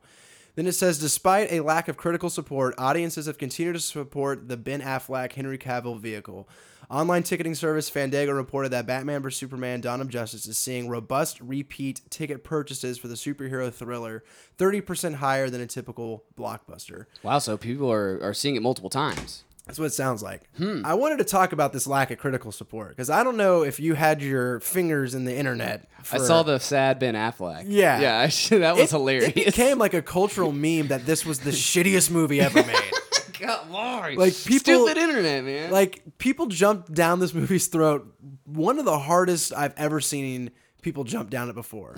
Then 0.55 0.69
it 0.69 0.73
says, 0.73 1.01
despite 1.01 1.51
a 1.51 1.61
lack 1.61 1.89
of 1.89 1.97
critical 1.97 2.31
support, 2.31 2.77
audiences 2.79 3.27
have 3.27 3.39
continued 3.39 3.73
to 3.73 3.81
support 3.81 4.49
the 4.49 4.57
Ben 4.57 4.81
Affleck 4.81 5.33
Henry 5.33 5.59
Cavill 5.59 5.99
vehicle. 5.99 6.49
Online 6.93 7.23
ticketing 7.23 7.55
service 7.55 7.89
Fandango 7.89 8.33
reported 8.33 8.69
that 8.73 8.85
Batman 8.87 9.23
vs 9.23 9.39
Superman: 9.41 9.81
Dawn 9.81 10.03
of 10.03 10.11
Justice 10.11 10.47
is 10.47 10.59
seeing 10.59 10.91
robust 10.91 11.41
repeat 11.41 12.03
ticket 12.11 12.45
purchases 12.45 12.99
for 12.99 13.09
the 13.09 13.15
superhero 13.15 13.73
thriller, 13.73 14.23
30% 14.59 15.15
higher 15.15 15.49
than 15.49 15.63
a 15.63 15.67
typical 15.67 16.23
blockbuster. 16.37 17.07
Wow. 17.23 17.39
So 17.39 17.57
people 17.57 17.91
are, 17.91 18.21
are 18.23 18.35
seeing 18.35 18.57
it 18.57 18.63
multiple 18.63 18.91
times. 18.91 19.45
That's 19.67 19.79
what 19.79 19.87
it 19.87 19.95
sounds 19.95 20.23
like. 20.23 20.43
Hmm. 20.59 20.83
I 20.85 20.93
wanted 20.93 21.17
to 21.19 21.25
talk 21.25 21.53
about 21.53 21.73
this 21.73 21.87
lack 21.87 22.11
of 22.11 22.19
critical 22.19 22.53
support 22.53 22.91
because 22.91 23.09
I 23.09 23.25
don't 23.25 23.39
know 23.39 23.63
if 23.63 23.81
you 23.81 23.95
had 23.95 24.21
your 24.21 24.61
fingers 24.61 25.15
in 25.15 25.25
the 25.25 25.35
internet. 25.35 25.89
I 26.13 26.19
saw 26.19 26.43
the 26.43 26.59
sad 26.59 26.99
Ben 26.99 27.15
Affleck. 27.15 27.65
Yeah. 27.69 28.01
Yeah. 28.01 28.27
That 28.59 28.75
was 28.75 28.85
It- 28.85 28.91
hilarious. 28.91 29.29
It 29.29 29.35
became 29.47 29.79
like 29.79 29.95
a 29.95 30.03
cultural 30.03 30.53
meme 30.53 30.89
that 30.89 31.07
this 31.07 31.25
was 31.25 31.39
the 31.41 31.53
shittiest 31.53 32.11
movie 32.11 32.41
ever 32.43 32.63
made. 32.63 32.93
God, 33.47 33.71
Lord. 33.71 34.17
Like, 34.17 34.35
people- 34.35 34.87
Stupid 34.87 34.97
internet, 34.99 35.45
man. 35.45 35.71
like 35.71 36.03
people 36.19 36.47
jumped 36.47 36.93
down 36.93 37.21
this 37.21 37.35
movie's 37.35 37.67
throat. 37.67 38.07
One 38.45 38.79
of 38.79 38.85
the 38.85 38.99
hardest 38.99 39.53
I've 39.55 39.75
ever 39.77 40.01
seen 40.01 40.51
people 40.83 41.05
jump 41.05 41.31
down 41.31 41.49
it 41.49 41.55
before. 41.55 41.95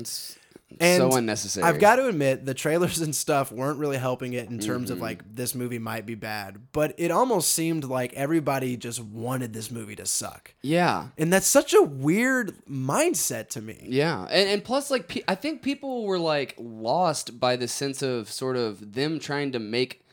and 0.81 0.99
so 0.99 1.17
unnecessary. 1.17 1.65
I've 1.65 1.79
got 1.79 1.97
to 1.97 2.07
admit, 2.09 2.45
the 2.47 2.53
trailers 2.55 3.01
and 3.07 3.15
stuff 3.15 3.53
weren't 3.53 3.79
really 3.79 3.97
helping 3.97 4.33
it 4.33 4.51
in 4.51 4.59
terms 4.59 4.91
of 4.91 5.01
like 5.01 5.23
this 5.35 5.55
movie 5.55 5.79
might 5.79 6.05
be 6.05 6.15
bad, 6.17 6.59
but 6.73 6.95
it 6.99 7.11
almost 7.11 7.53
seemed 7.53 7.85
like 7.85 8.13
everybody 8.15 8.77
just 8.77 9.01
wanted 9.01 9.53
this 9.53 9.71
movie 9.71 9.95
to 9.97 10.05
suck. 10.07 10.53
Yeah. 10.63 11.09
And 11.17 11.33
that's 11.33 11.47
such 11.47 11.75
a 11.75 11.83
weird 11.83 12.55
mindset 12.69 13.49
to 13.51 13.63
me. 13.63 13.87
Yeah, 13.89 14.23
and, 14.25 14.49
and 14.51 14.65
plus, 14.65 14.91
like, 14.91 15.09
pe- 15.09 15.23
I 15.29 15.35
think 15.37 15.63
people 15.63 16.05
were 16.07 16.19
like 16.19 16.55
lost 16.59 17.39
by 17.39 17.57
the 17.57 17.69
sense 17.69 18.03
of 18.03 18.31
sort 18.31 18.57
of 18.57 18.95
them 18.95 19.19
trying 19.21 19.53
to 19.53 19.59
make 19.59 20.04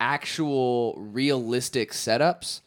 actual 0.00 0.94
realistic 0.98 1.92
setups 1.92 2.60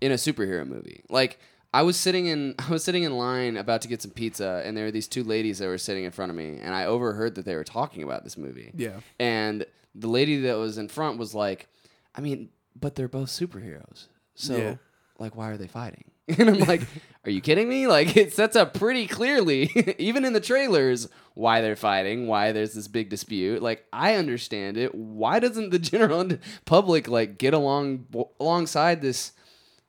in 0.00 0.10
a 0.10 0.16
superhero 0.16 0.66
movie. 0.66 1.04
Like 1.08 1.38
I 1.74 1.82
was 1.82 1.96
sitting 1.96 2.26
in 2.26 2.54
I 2.58 2.68
was 2.70 2.82
sitting 2.82 3.02
in 3.04 3.16
line 3.16 3.56
about 3.56 3.82
to 3.82 3.88
get 3.88 4.02
some 4.02 4.10
pizza, 4.10 4.62
and 4.64 4.76
there 4.76 4.84
were 4.86 4.90
these 4.90 5.08
two 5.08 5.22
ladies 5.24 5.58
that 5.58 5.66
were 5.68 5.78
sitting 5.78 6.04
in 6.04 6.10
front 6.10 6.30
of 6.30 6.36
me, 6.36 6.58
and 6.60 6.74
I 6.74 6.86
overheard 6.86 7.34
that 7.36 7.44
they 7.44 7.54
were 7.54 7.64
talking 7.64 8.02
about 8.02 8.24
this 8.24 8.36
movie. 8.36 8.72
Yeah. 8.74 9.00
And 9.20 9.64
the 9.94 10.08
lady 10.08 10.40
that 10.42 10.54
was 10.54 10.78
in 10.78 10.88
front 10.88 11.18
was 11.18 11.34
like, 11.34 11.68
I 12.14 12.20
mean, 12.22 12.48
but 12.78 12.94
they're 12.94 13.08
both 13.08 13.28
superheroes. 13.28 14.06
So 14.34 14.56
Yeah. 14.56 14.74
like 15.18 15.36
why 15.36 15.50
are 15.50 15.56
they 15.56 15.68
fighting? 15.68 16.04
And 16.38 16.48
I'm 16.48 16.60
like, 16.60 16.82
are 17.24 17.30
you 17.30 17.40
kidding 17.40 17.68
me? 17.68 17.86
Like 17.92 18.16
it 18.16 18.32
sets 18.32 18.56
up 18.56 18.74
pretty 18.74 19.06
clearly, 19.06 19.70
even 19.98 20.24
in 20.24 20.32
the 20.32 20.40
trailers, 20.40 21.08
why 21.34 21.60
they're 21.60 21.76
fighting, 21.76 22.26
why 22.26 22.52
there's 22.52 22.72
this 22.72 22.88
big 22.88 23.10
dispute. 23.10 23.62
Like 23.62 23.86
I 23.92 24.14
understand 24.14 24.76
it. 24.76 24.94
Why 24.94 25.38
doesn't 25.40 25.70
the 25.70 25.78
general 25.92 26.28
public 26.64 27.08
like 27.08 27.38
get 27.38 27.54
along 27.54 28.06
alongside 28.40 29.02
this? 29.02 29.32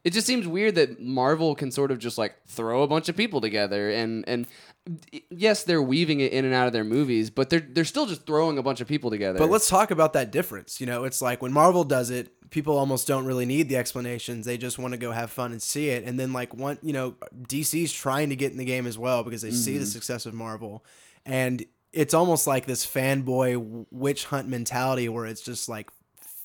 It 0.03 0.11
just 0.11 0.27
seems 0.27 0.45
weird 0.45 0.75
that 0.75 0.99
Marvel 0.99 1.55
can 1.55 1.71
sort 1.71 1.91
of 1.91 1.99
just 1.99 2.17
like 2.17 2.35
throw 2.45 2.83
a 2.83 2.87
bunch 2.87 3.07
of 3.07 3.15
people 3.15 3.39
together 3.39 3.89
and 3.89 4.27
and 4.27 4.47
yes, 5.29 5.63
they're 5.63 5.81
weaving 5.81 6.19
it 6.19 6.33
in 6.33 6.45
and 6.45 6.53
out 6.53 6.67
of 6.67 6.73
their 6.73 6.83
movies, 6.83 7.29
but 7.29 7.49
they're 7.49 7.65
they're 7.67 7.85
still 7.85 8.05
just 8.05 8.25
throwing 8.25 8.57
a 8.57 8.63
bunch 8.63 8.81
of 8.81 8.87
people 8.87 9.09
together. 9.09 9.39
But 9.39 9.49
let's 9.49 9.69
talk 9.69 9.91
about 9.91 10.13
that 10.13 10.31
difference. 10.31 10.81
You 10.81 10.87
know, 10.87 11.05
it's 11.05 11.21
like 11.21 11.41
when 11.41 11.53
Marvel 11.53 11.83
does 11.83 12.09
it, 12.09 12.49
people 12.49 12.77
almost 12.77 13.07
don't 13.07 13.25
really 13.25 13.45
need 13.45 13.69
the 13.69 13.77
explanations. 13.77 14.45
They 14.45 14.57
just 14.57 14.77
want 14.77 14.93
to 14.93 14.97
go 14.97 15.11
have 15.11 15.31
fun 15.31 15.51
and 15.51 15.61
see 15.61 15.89
it. 15.89 16.03
And 16.03 16.19
then 16.19 16.33
like 16.33 16.53
one, 16.53 16.77
you 16.81 16.93
know, 16.93 17.15
DC's 17.47 17.91
trying 17.91 18.29
to 18.29 18.35
get 18.35 18.51
in 18.51 18.57
the 18.57 18.65
game 18.65 18.87
as 18.87 18.97
well 18.97 19.23
because 19.23 19.41
they 19.41 19.51
see 19.51 19.73
the 19.73 19.79
mm-hmm. 19.79 19.89
success 19.89 20.25
of 20.25 20.33
Marvel. 20.33 20.85
And 21.25 21.65
it's 21.91 22.13
almost 22.13 22.47
like 22.47 22.65
this 22.65 22.85
fanboy 22.85 23.85
witch 23.91 24.25
hunt 24.25 24.47
mentality 24.47 25.09
where 25.09 25.25
it's 25.25 25.41
just 25.41 25.69
like 25.69 25.89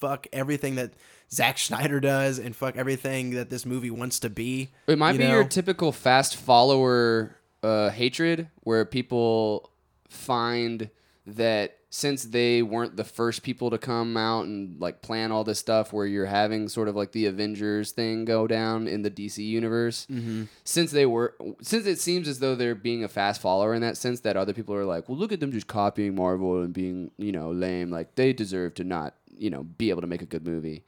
fuck 0.00 0.26
everything 0.32 0.76
that 0.76 0.92
Zack 1.30 1.58
Snyder 1.58 2.00
does 2.00 2.38
and 2.38 2.54
fuck 2.54 2.76
everything 2.76 3.30
that 3.30 3.50
this 3.50 3.66
movie 3.66 3.90
wants 3.90 4.20
to 4.20 4.30
be. 4.30 4.70
It 4.86 4.98
might 4.98 5.12
you 5.12 5.18
be 5.18 5.24
know? 5.24 5.34
your 5.34 5.44
typical 5.44 5.92
fast 5.92 6.36
follower 6.36 7.36
uh, 7.62 7.90
hatred, 7.90 8.48
where 8.64 8.84
people 8.84 9.70
find 10.08 10.90
that 11.26 11.74
since 11.90 12.24
they 12.24 12.62
weren't 12.62 12.96
the 12.96 13.04
first 13.04 13.42
people 13.42 13.70
to 13.70 13.78
come 13.78 14.14
out 14.16 14.44
and 14.44 14.78
like 14.78 15.00
plan 15.00 15.32
all 15.32 15.42
this 15.42 15.58
stuff, 15.58 15.90
where 15.92 16.04
you're 16.04 16.26
having 16.26 16.68
sort 16.68 16.86
of 16.86 16.94
like 16.94 17.12
the 17.12 17.24
Avengers 17.26 17.92
thing 17.92 18.26
go 18.26 18.46
down 18.46 18.86
in 18.86 19.00
the 19.02 19.10
DC 19.10 19.38
universe, 19.38 20.06
Mm-hmm. 20.10 20.44
since 20.64 20.90
they 20.90 21.06
were, 21.06 21.34
since 21.62 21.86
it 21.86 21.98
seems 21.98 22.28
as 22.28 22.40
though 22.40 22.54
they're 22.54 22.74
being 22.74 23.04
a 23.04 23.08
fast 23.08 23.40
follower 23.40 23.72
in 23.74 23.80
that 23.80 23.96
sense, 23.96 24.20
that 24.20 24.36
other 24.36 24.52
people 24.52 24.74
are 24.74 24.84
like, 24.84 25.08
well, 25.08 25.16
look 25.16 25.32
at 25.32 25.40
them 25.40 25.50
just 25.50 25.66
copying 25.66 26.14
Marvel 26.14 26.60
and 26.62 26.74
being, 26.74 27.10
you 27.16 27.32
know, 27.32 27.50
lame. 27.52 27.90
Like 27.90 28.14
they 28.16 28.32
deserve 28.34 28.74
to 28.74 28.84
not, 28.84 29.14
you 29.38 29.48
know, 29.48 29.62
be 29.62 29.88
able 29.88 30.02
to 30.02 30.06
make 30.06 30.20
a 30.22 30.26
good 30.26 30.46
movie. 30.46 30.84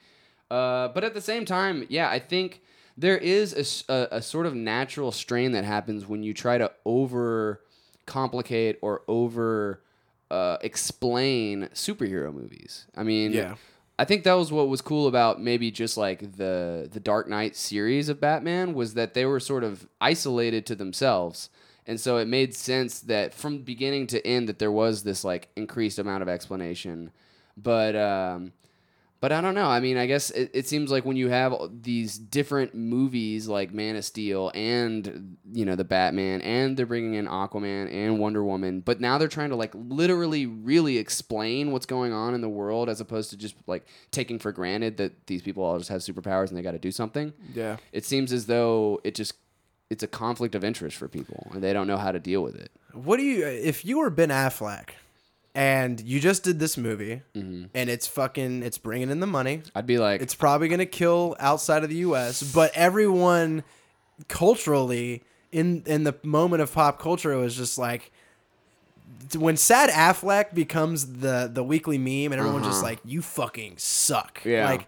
Uh, 0.50 0.88
but 0.88 1.02
at 1.04 1.14
the 1.14 1.20
same 1.22 1.44
time, 1.46 1.86
yeah, 1.88 2.10
I 2.10 2.18
think 2.18 2.60
there 3.00 3.18
is 3.18 3.84
a 3.88 3.92
a, 3.92 4.16
a 4.18 4.22
sort 4.22 4.46
of 4.46 4.54
natural 4.54 5.12
strain 5.12 5.52
that 5.52 5.64
happens 5.64 6.06
when 6.06 6.22
you 6.22 6.34
try 6.34 6.58
to 6.58 6.70
over 6.84 7.60
complicate 8.06 8.78
or 8.82 9.02
over 9.08 9.82
uh, 10.30 10.58
explain 10.62 11.68
superhero 11.74 12.32
movies. 12.32 12.86
I 12.96 13.02
mean, 13.02 13.32
Yeah. 13.32 13.54
I 13.98 14.04
think 14.06 14.24
that 14.24 14.32
was 14.32 14.50
what 14.50 14.68
was 14.68 14.80
cool 14.80 15.06
about 15.08 15.42
maybe 15.42 15.70
just 15.70 15.96
like 15.96 16.36
the 16.36 16.88
the 16.90 17.00
Dark 17.00 17.28
Knight 17.28 17.54
series 17.56 18.08
of 18.08 18.20
Batman 18.20 18.72
was 18.74 18.94
that 18.94 19.12
they 19.14 19.26
were 19.26 19.40
sort 19.40 19.62
of 19.64 19.86
isolated 20.00 20.64
to 20.66 20.74
themselves. 20.74 21.50
And 21.86 21.98
so 22.00 22.16
it 22.18 22.26
made 22.28 22.54
sense 22.54 23.00
that 23.00 23.34
from 23.34 23.58
beginning 23.62 24.06
to 24.08 24.26
end 24.26 24.48
that 24.48 24.58
there 24.58 24.72
was 24.72 25.02
this 25.02 25.24
like 25.24 25.48
increased 25.56 25.98
amount 25.98 26.22
of 26.22 26.28
explanation. 26.28 27.10
But 27.56 27.94
um 27.96 28.52
but 29.20 29.32
I 29.32 29.42
don't 29.42 29.54
know. 29.54 29.66
I 29.66 29.80
mean, 29.80 29.98
I 29.98 30.06
guess 30.06 30.30
it, 30.30 30.50
it 30.54 30.66
seems 30.66 30.90
like 30.90 31.04
when 31.04 31.16
you 31.16 31.28
have 31.28 31.54
these 31.82 32.16
different 32.16 32.74
movies 32.74 33.46
like 33.46 33.72
Man 33.72 33.96
of 33.96 34.04
Steel 34.04 34.50
and 34.54 35.36
you 35.52 35.64
know 35.66 35.76
the 35.76 35.84
Batman, 35.84 36.40
and 36.40 36.76
they're 36.76 36.86
bringing 36.86 37.14
in 37.14 37.26
Aquaman 37.26 37.92
and 37.92 38.18
Wonder 38.18 38.42
Woman, 38.42 38.80
but 38.80 39.00
now 39.00 39.18
they're 39.18 39.28
trying 39.28 39.50
to 39.50 39.56
like 39.56 39.72
literally 39.74 40.46
really 40.46 40.96
explain 40.96 41.70
what's 41.70 41.86
going 41.86 42.12
on 42.12 42.34
in 42.34 42.40
the 42.40 42.48
world 42.48 42.88
as 42.88 43.00
opposed 43.00 43.30
to 43.30 43.36
just 43.36 43.54
like 43.66 43.86
taking 44.10 44.38
for 44.38 44.52
granted 44.52 44.96
that 44.96 45.26
these 45.26 45.42
people 45.42 45.62
all 45.62 45.76
just 45.76 45.90
have 45.90 46.00
superpowers 46.00 46.48
and 46.48 46.56
they 46.56 46.62
got 46.62 46.72
to 46.72 46.78
do 46.78 46.90
something. 46.90 47.32
Yeah. 47.54 47.76
It 47.92 48.06
seems 48.06 48.32
as 48.32 48.46
though 48.46 49.00
it 49.04 49.14
just 49.14 49.34
it's 49.90 50.02
a 50.02 50.08
conflict 50.08 50.54
of 50.54 50.64
interest 50.64 50.96
for 50.96 51.08
people 51.08 51.48
and 51.52 51.62
they 51.62 51.72
don't 51.72 51.86
know 51.86 51.98
how 51.98 52.12
to 52.12 52.18
deal 52.18 52.42
with 52.42 52.54
it. 52.54 52.70
What 52.92 53.18
do 53.18 53.24
you 53.24 53.46
if 53.46 53.84
you 53.84 53.98
were 53.98 54.08
Ben 54.08 54.30
Affleck 54.30 54.90
and 55.54 56.00
you 56.00 56.20
just 56.20 56.44
did 56.44 56.58
this 56.58 56.76
movie 56.76 57.22
mm-hmm. 57.34 57.64
and 57.74 57.90
it's 57.90 58.06
fucking 58.06 58.62
it's 58.62 58.78
bringing 58.78 59.10
in 59.10 59.20
the 59.20 59.26
money. 59.26 59.62
I'd 59.74 59.86
be 59.86 59.98
like, 59.98 60.20
It's 60.20 60.34
probably 60.34 60.68
going 60.68 60.78
to 60.78 60.86
kill 60.86 61.36
outside 61.40 61.82
of 61.82 61.90
the 61.90 61.96
US, 61.96 62.42
but 62.42 62.70
everyone 62.74 63.64
culturally 64.28 65.22
in 65.50 65.82
in 65.86 66.04
the 66.04 66.14
moment 66.22 66.62
of 66.62 66.72
pop 66.72 67.00
culture 67.00 67.36
was 67.36 67.56
just 67.56 67.78
like 67.78 68.12
when 69.36 69.56
Sad 69.56 69.90
Affleck 69.90 70.54
becomes 70.54 71.18
the 71.18 71.50
the 71.52 71.64
weekly 71.64 71.98
meme 71.98 72.32
and 72.32 72.40
everyone's 72.40 72.66
just 72.66 72.78
uh-huh. 72.78 72.90
like 72.90 73.00
you 73.04 73.20
fucking 73.22 73.74
suck. 73.76 74.40
Yeah. 74.44 74.66
Like 74.66 74.86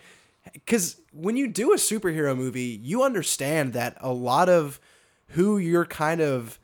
cuz 0.66 0.96
when 1.12 1.36
you 1.36 1.48
do 1.48 1.72
a 1.72 1.76
superhero 1.76 2.36
movie, 2.36 2.80
you 2.82 3.02
understand 3.02 3.72
that 3.72 3.96
a 4.00 4.12
lot 4.12 4.48
of 4.48 4.80
who 5.28 5.58
you're 5.58 5.86
kind 5.86 6.20
of 6.20 6.60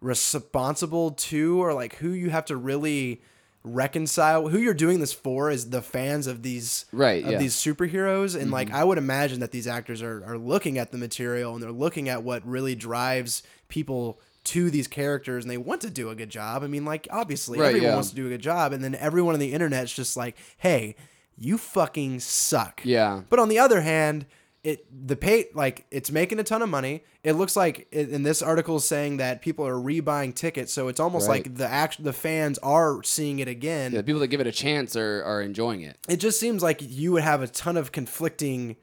responsible 0.00 1.12
to 1.12 1.62
or 1.62 1.72
like 1.72 1.96
who 1.96 2.10
you 2.10 2.30
have 2.30 2.44
to 2.46 2.56
really 2.56 3.22
reconcile 3.66 4.48
who 4.48 4.58
you're 4.58 4.72
doing 4.74 5.00
this 5.00 5.12
for 5.12 5.50
is 5.50 5.70
the 5.70 5.82
fans 5.82 6.26
of 6.26 6.42
these 6.42 6.86
Right, 6.92 7.24
of 7.24 7.32
yeah. 7.32 7.38
these 7.38 7.54
superheroes 7.54 8.40
and 8.40 8.50
like 8.50 8.68
Mm-hmm. 8.68 8.76
I 8.76 8.84
would 8.84 8.98
imagine 8.98 9.40
that 9.40 9.50
these 9.52 9.66
actors 9.66 10.00
are, 10.02 10.22
are 10.24 10.38
looking 10.38 10.78
at 10.78 10.92
the 10.92 10.98
material 10.98 11.52
and 11.54 11.62
they're 11.62 11.70
looking 11.72 12.08
at 12.08 12.22
what 12.22 12.46
really 12.46 12.74
drives 12.74 13.42
people 13.68 14.20
to 14.44 14.70
these 14.70 14.86
characters 14.86 15.44
and 15.44 15.50
they 15.50 15.56
want 15.58 15.80
to 15.80 15.90
do 15.90 16.08
a 16.10 16.14
good 16.14 16.30
job. 16.30 16.62
I 16.62 16.68
mean 16.68 16.84
like 16.84 17.08
obviously 17.10 17.58
Right, 17.58 17.68
everyone 17.68 17.88
yeah. 17.88 17.94
wants 17.94 18.10
to 18.10 18.16
do 18.16 18.26
a 18.26 18.30
good 18.30 18.40
job 18.42 18.72
and 18.72 18.82
then 18.84 18.94
everyone 18.94 19.34
on 19.34 19.40
the 19.40 19.52
internet's 19.52 19.92
just 19.92 20.16
like, 20.16 20.36
"Hey, 20.58 20.94
you 21.36 21.58
fucking 21.58 22.20
suck." 22.20 22.80
Yeah. 22.84 23.22
But 23.28 23.40
on 23.40 23.48
the 23.48 23.58
other 23.58 23.80
hand, 23.80 24.26
it 24.66 24.84
the 25.08 25.14
pay 25.16 25.46
like 25.54 25.86
it's 25.90 26.10
making 26.10 26.38
a 26.40 26.42
ton 26.42 26.60
of 26.60 26.68
money. 26.68 27.04
It 27.22 27.32
looks 27.34 27.54
like 27.56 27.86
in 27.92 28.22
this 28.24 28.42
article 28.42 28.76
is 28.76 28.84
saying 28.84 29.18
that 29.18 29.40
people 29.40 29.66
are 29.66 29.74
rebuying 29.74 30.34
tickets, 30.34 30.72
so 30.72 30.88
it's 30.88 30.98
almost 31.00 31.28
Right. 31.28 31.44
like 31.46 31.54
the 31.56 31.68
act 31.68 32.02
the 32.02 32.12
fans 32.12 32.58
are 32.58 33.02
seeing 33.02 33.38
it 33.38 33.48
again 33.48 33.92
the 33.92 34.02
people 34.02 34.20
that 34.20 34.28
give 34.28 34.40
it 34.40 34.46
a 34.46 34.52
chance 34.52 34.96
are, 34.96 35.22
are 35.24 35.40
enjoying 35.40 35.82
it. 35.82 35.96
it 36.08 36.16
just 36.18 36.40
seems 36.40 36.62
like 36.62 36.78
you 36.82 37.12
would 37.12 37.22
have 37.22 37.42
a 37.42 37.46
ton 37.48 37.76
of 37.76 37.92
conflicting 37.92 38.76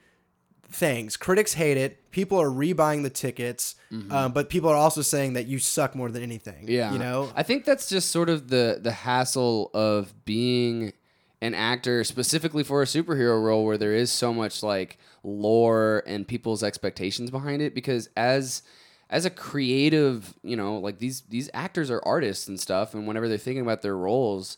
things. 0.70 1.18
Critics 1.18 1.54
hate 1.54 1.78
it. 1.78 2.10
People 2.12 2.40
are 2.42 2.50
rebuying 2.50 3.04
the 3.04 3.10
tickets, 3.10 3.76
um, 4.10 4.32
but 4.34 4.50
people 4.50 4.70
are 4.70 4.76
also 4.76 5.02
saying 5.02 5.34
that 5.34 5.46
you 5.48 5.60
suck 5.60 5.96
more 5.96 6.10
than 6.10 6.24
anything. 6.24 6.64
Mm-hmm. 6.66 6.72
Yeah, 6.72 6.94
you 6.94 7.00
know. 7.00 7.32
I 7.36 7.44
think 7.44 7.66
that's 7.66 7.90
just 7.90 8.10
sort 8.12 8.30
of 8.30 8.48
the 8.50 8.80
the 8.82 8.92
hassle 8.92 9.70
of 9.74 10.14
being 10.26 10.94
an 11.42 11.54
actor 11.54 12.04
specifically 12.06 12.64
for 12.64 12.82
a 12.82 12.86
superhero 12.86 13.44
role 13.44 13.66
where 13.66 13.78
there 13.78 13.94
is 13.94 14.10
so 14.12 14.34
much 14.34 14.64
like 14.64 14.98
lore 15.24 16.04
and 16.06 16.28
people's 16.28 16.64
expectations 16.64 17.32
behind 17.32 17.62
it 17.62 17.74
because 17.74 18.10
as 18.16 18.62
as 19.10 19.26
a 19.26 19.30
creative, 19.30 20.34
you 20.44 20.56
know, 20.56 20.78
like 20.78 21.00
these 21.00 21.22
these 21.30 21.50
actors 21.54 21.92
are 21.92 22.02
artists 22.06 22.48
and 22.48 22.60
stuff 22.60 22.94
and 22.94 23.08
whenever 23.08 23.28
they're 23.28 23.38
thinking 23.38 23.62
about 23.62 23.82
their 23.82 23.98
roles, 23.98 24.58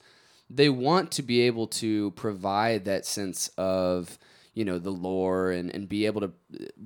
they 0.50 0.70
want 0.70 1.12
to 1.12 1.22
be 1.22 1.42
able 1.42 1.68
to 1.68 2.12
provide 2.12 2.86
that 2.86 3.06
sense 3.06 3.50
of 3.58 4.18
you 4.56 4.66
know 4.66 4.80
the 4.80 4.90
lore 4.90 5.52
and, 5.52 5.70
and 5.76 5.88
be 5.88 6.06
able 6.08 6.22
to 6.22 6.32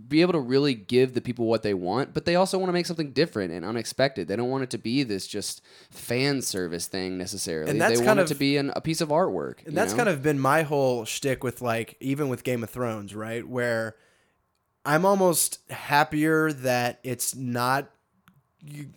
be 0.08 0.22
able 0.22 0.34
to 0.34 0.40
really 0.40 0.74
give 0.74 1.14
the 1.14 1.22
people 1.22 1.46
what 1.46 1.64
they 1.64 1.74
want 1.74 2.14
but 2.14 2.26
they 2.26 2.36
also 2.36 2.58
want 2.58 2.68
to 2.68 2.74
make 2.74 2.86
something 2.88 3.12
different 3.12 3.54
and 3.54 3.64
unexpected 3.64 4.28
they 4.28 4.36
don't 4.36 4.50
want 4.50 4.64
it 4.64 4.70
to 4.72 4.78
be 4.78 5.04
this 5.04 5.28
just 5.28 5.62
fan 5.92 6.42
service 6.42 6.88
thing 6.88 7.18
necessarily 7.18 7.70
And 7.70 7.80
that's 7.80 8.00
they 8.00 8.06
kind 8.06 8.18
want 8.18 8.20
of- 8.22 8.26
it 8.26 8.34
to 8.34 8.40
be 8.40 8.58
an, 8.58 8.72
a 8.76 8.82
piece 8.82 9.02
of 9.02 9.10
artwork 9.10 9.66
And 9.68 9.78
that's 9.78 9.94
kind 9.94 10.10
of 10.10 10.22
been 10.24 10.40
my 10.40 10.64
whole 10.64 11.06
shtick 11.06 11.44
with 11.44 11.62
like 11.62 11.96
even 12.00 12.28
with 12.28 12.44
Game 12.44 12.64
of 12.64 12.70
Thrones, 12.72 13.14
right? 13.16 13.48
Where 13.48 13.96
I'm 14.84 15.06
almost 15.06 15.60
happier 15.70 16.52
that 16.52 17.00
it's 17.04 17.36
not. 17.36 17.90
You, 18.66 18.88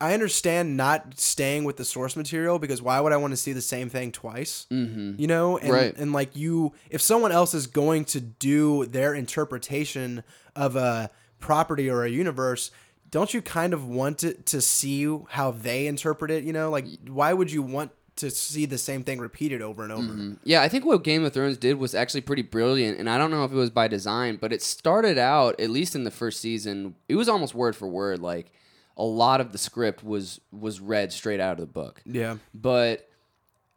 I 0.00 0.14
understand 0.14 0.76
not 0.76 1.18
staying 1.18 1.64
with 1.64 1.76
the 1.76 1.84
source 1.84 2.14
material 2.14 2.58
because 2.60 2.80
why 2.80 3.00
would 3.00 3.12
I 3.12 3.16
want 3.16 3.32
to 3.32 3.36
see 3.36 3.52
the 3.52 3.60
same 3.60 3.88
thing 3.88 4.12
twice? 4.12 4.66
Mm-hmm. 4.70 5.20
You 5.20 5.26
know, 5.26 5.58
and, 5.58 5.72
Right. 5.72 5.96
and 5.96 6.12
like 6.12 6.36
you, 6.36 6.72
if 6.88 7.00
someone 7.02 7.32
else 7.32 7.52
is 7.52 7.66
going 7.66 8.04
to 8.06 8.20
do 8.20 8.86
their 8.86 9.12
interpretation 9.14 10.22
of 10.54 10.76
a 10.76 11.10
property 11.40 11.90
or 11.90 12.04
a 12.04 12.08
universe, 12.10 12.70
don't 13.10 13.32
you 13.34 13.42
kind 13.42 13.72
of 13.72 13.88
want 13.88 14.18
to, 14.18 14.34
to 14.34 14.60
see 14.60 15.08
how 15.30 15.50
they 15.50 15.86
interpret 15.86 16.30
it? 16.30 16.44
You 16.44 16.52
know, 16.52 16.70
like 16.70 16.86
why 17.08 17.32
would 17.32 17.50
you 17.50 17.62
want 17.62 17.90
to 18.16 18.30
see 18.30 18.66
the 18.66 18.78
same 18.78 19.02
thing 19.04 19.18
repeated 19.18 19.62
over 19.62 19.82
and 19.82 19.90
over? 19.92 20.36
Yeah, 20.44 20.62
I 20.62 20.68
think 20.68 20.84
what 20.84 21.02
Game 21.04 21.24
of 21.24 21.32
Thrones 21.32 21.56
did 21.56 21.78
was 21.78 21.94
actually 21.94 22.20
pretty 22.20 22.42
brilliant, 22.42 22.98
and 22.98 23.08
I 23.08 23.16
don't 23.18 23.30
know 23.30 23.44
if 23.44 23.52
it 23.52 23.56
was 23.56 23.70
by 23.70 23.88
design, 23.88 24.38
but 24.40 24.52
it 24.52 24.62
started 24.62 25.18
out 25.18 25.58
at 25.60 25.70
least 25.70 25.94
in 25.94 26.04
the 26.04 26.10
first 26.10 26.40
season. 26.40 26.94
It 27.08 27.14
was 27.16 27.28
almost 27.28 27.54
word 27.54 27.74
for 27.76 27.86
word, 27.88 28.18
like 28.20 28.50
a 28.98 29.04
lot 29.04 29.40
of 29.40 29.52
the 29.52 29.58
script 29.58 30.02
was 30.04 30.40
was 30.52 30.80
read 30.80 31.12
straight 31.12 31.40
out 31.40 31.52
of 31.52 31.60
the 31.60 31.72
book. 31.72 32.02
Yeah. 32.04 32.36
But 32.52 33.08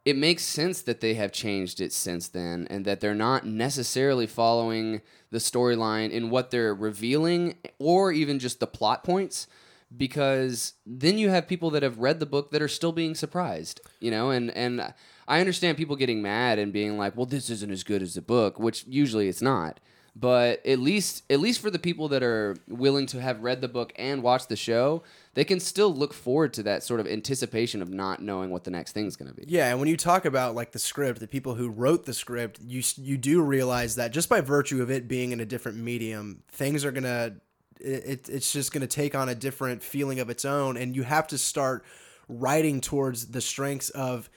it 0.04 0.16
makes 0.16 0.42
sense 0.42 0.82
that 0.82 1.00
they 1.00 1.14
have 1.14 1.30
changed 1.30 1.80
it 1.80 1.92
since 1.92 2.28
then 2.28 2.66
and 2.70 2.84
that 2.84 3.00
they're 3.00 3.14
not 3.14 3.46
necessarily 3.46 4.26
following 4.26 5.00
the 5.30 5.38
storyline 5.38 6.10
in 6.10 6.28
what 6.28 6.50
they're 6.50 6.74
revealing 6.74 7.56
or 7.78 8.10
even 8.12 8.38
just 8.38 8.58
the 8.58 8.66
plot 8.66 9.04
points 9.04 9.46
because 9.96 10.74
then 10.86 11.18
you 11.18 11.28
have 11.28 11.46
people 11.46 11.70
that 11.70 11.82
have 11.82 11.98
read 11.98 12.18
the 12.18 12.26
book 12.26 12.50
that 12.50 12.62
are 12.62 12.68
still 12.68 12.92
being 12.92 13.14
surprised 13.14 13.80
you 14.00 14.10
know 14.10 14.30
and 14.30 14.50
and 14.56 14.92
i 15.28 15.38
understand 15.38 15.76
people 15.76 15.96
getting 15.96 16.22
mad 16.22 16.58
and 16.58 16.72
being 16.72 16.96
like 16.96 17.14
well 17.16 17.26
this 17.26 17.50
isn't 17.50 17.70
as 17.70 17.84
good 17.84 18.02
as 18.02 18.14
the 18.14 18.22
book 18.22 18.58
which 18.58 18.84
usually 18.88 19.28
it's 19.28 19.42
not 19.42 19.78
but 20.14 20.64
at 20.66 20.78
least 20.78 21.22
at 21.30 21.40
least 21.40 21.60
for 21.60 21.70
the 21.70 21.78
people 21.78 22.08
that 22.08 22.22
are 22.22 22.56
willing 22.68 23.06
to 23.06 23.20
have 23.20 23.40
read 23.40 23.60
the 23.60 23.68
book 23.68 23.92
and 23.96 24.22
watch 24.22 24.46
the 24.46 24.56
show 24.56 25.02
they 25.34 25.44
can 25.44 25.60
still 25.60 25.94
look 25.94 26.12
forward 26.12 26.52
to 26.52 26.62
that 26.62 26.82
sort 26.82 27.00
of 27.00 27.06
anticipation 27.06 27.80
of 27.80 27.88
not 27.88 28.20
knowing 28.20 28.50
what 28.50 28.64
the 28.64 28.70
next 28.70 28.92
thing 28.92 29.06
is 29.06 29.16
going 29.16 29.30
to 29.30 29.34
be. 29.34 29.44
Yeah, 29.48 29.70
and 29.70 29.78
when 29.78 29.88
you 29.88 29.96
talk 29.96 30.26
about 30.26 30.54
like 30.54 30.72
the 30.72 30.78
script, 30.78 31.20
the 31.20 31.26
people 31.26 31.54
who 31.54 31.70
wrote 31.70 32.04
the 32.04 32.12
script, 32.12 32.60
you 32.62 32.82
you 32.96 33.16
do 33.16 33.40
realize 33.40 33.96
that 33.96 34.12
just 34.12 34.28
by 34.28 34.40
virtue 34.42 34.82
of 34.82 34.90
it 34.90 35.08
being 35.08 35.32
in 35.32 35.40
a 35.40 35.46
different 35.46 35.78
medium, 35.78 36.42
things 36.48 36.84
are 36.84 36.92
gonna 36.92 37.36
it, 37.80 38.04
it 38.04 38.28
it's 38.28 38.52
just 38.52 38.72
gonna 38.72 38.86
take 38.86 39.14
on 39.14 39.28
a 39.30 39.34
different 39.34 39.82
feeling 39.82 40.20
of 40.20 40.28
its 40.28 40.44
own, 40.44 40.76
and 40.76 40.94
you 40.94 41.02
have 41.02 41.26
to 41.28 41.38
start 41.38 41.84
writing 42.28 42.80
towards 42.80 43.28
the 43.28 43.40
strengths 43.40 43.88
of 43.90 44.28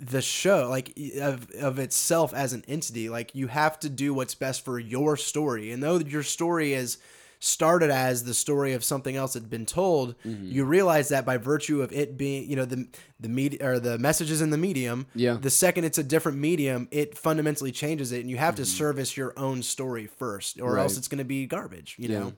the 0.00 0.22
show 0.22 0.68
like 0.68 0.96
of, 1.20 1.50
of 1.52 1.78
itself 1.78 2.32
as 2.32 2.52
an 2.52 2.64
entity 2.68 3.08
like 3.08 3.34
you 3.34 3.48
have 3.48 3.78
to 3.80 3.88
do 3.88 4.14
what's 4.14 4.34
best 4.34 4.64
for 4.64 4.78
your 4.78 5.16
story. 5.16 5.72
And 5.72 5.82
though 5.82 5.98
your 5.98 6.22
story 6.22 6.72
is 6.72 6.98
started 7.40 7.90
as 7.90 8.24
the 8.24 8.34
story 8.34 8.72
of 8.72 8.82
something 8.82 9.14
else 9.14 9.34
that 9.34 9.44
had 9.44 9.50
been 9.50 9.66
told 9.66 10.16
mm-hmm. 10.26 10.50
you 10.50 10.64
realize 10.64 11.10
that 11.10 11.24
by 11.24 11.36
virtue 11.36 11.82
of 11.82 11.92
it 11.92 12.16
being 12.16 12.48
you 12.50 12.56
know 12.56 12.64
the 12.64 12.88
the 13.20 13.28
media 13.28 13.58
or 13.62 13.78
the 13.78 13.96
messages 13.96 14.40
in 14.42 14.50
the 14.50 14.58
medium 14.58 15.06
Yeah. 15.14 15.34
the 15.34 15.50
second 15.50 15.84
it's 15.84 15.98
a 15.98 16.02
different 16.02 16.38
medium 16.38 16.88
it 16.90 17.16
fundamentally 17.16 17.70
changes 17.70 18.10
it 18.10 18.22
and 18.22 18.30
you 18.30 18.38
have 18.38 18.56
to 18.56 18.62
mm-hmm. 18.62 18.76
service 18.76 19.16
your 19.16 19.34
own 19.36 19.62
story 19.62 20.06
first 20.06 20.60
or 20.60 20.74
Right. 20.74 20.82
else 20.82 20.98
it's 20.98 21.06
going 21.06 21.18
to 21.18 21.24
be 21.24 21.46
garbage 21.46 21.94
you 21.96 22.08
know 22.08 22.32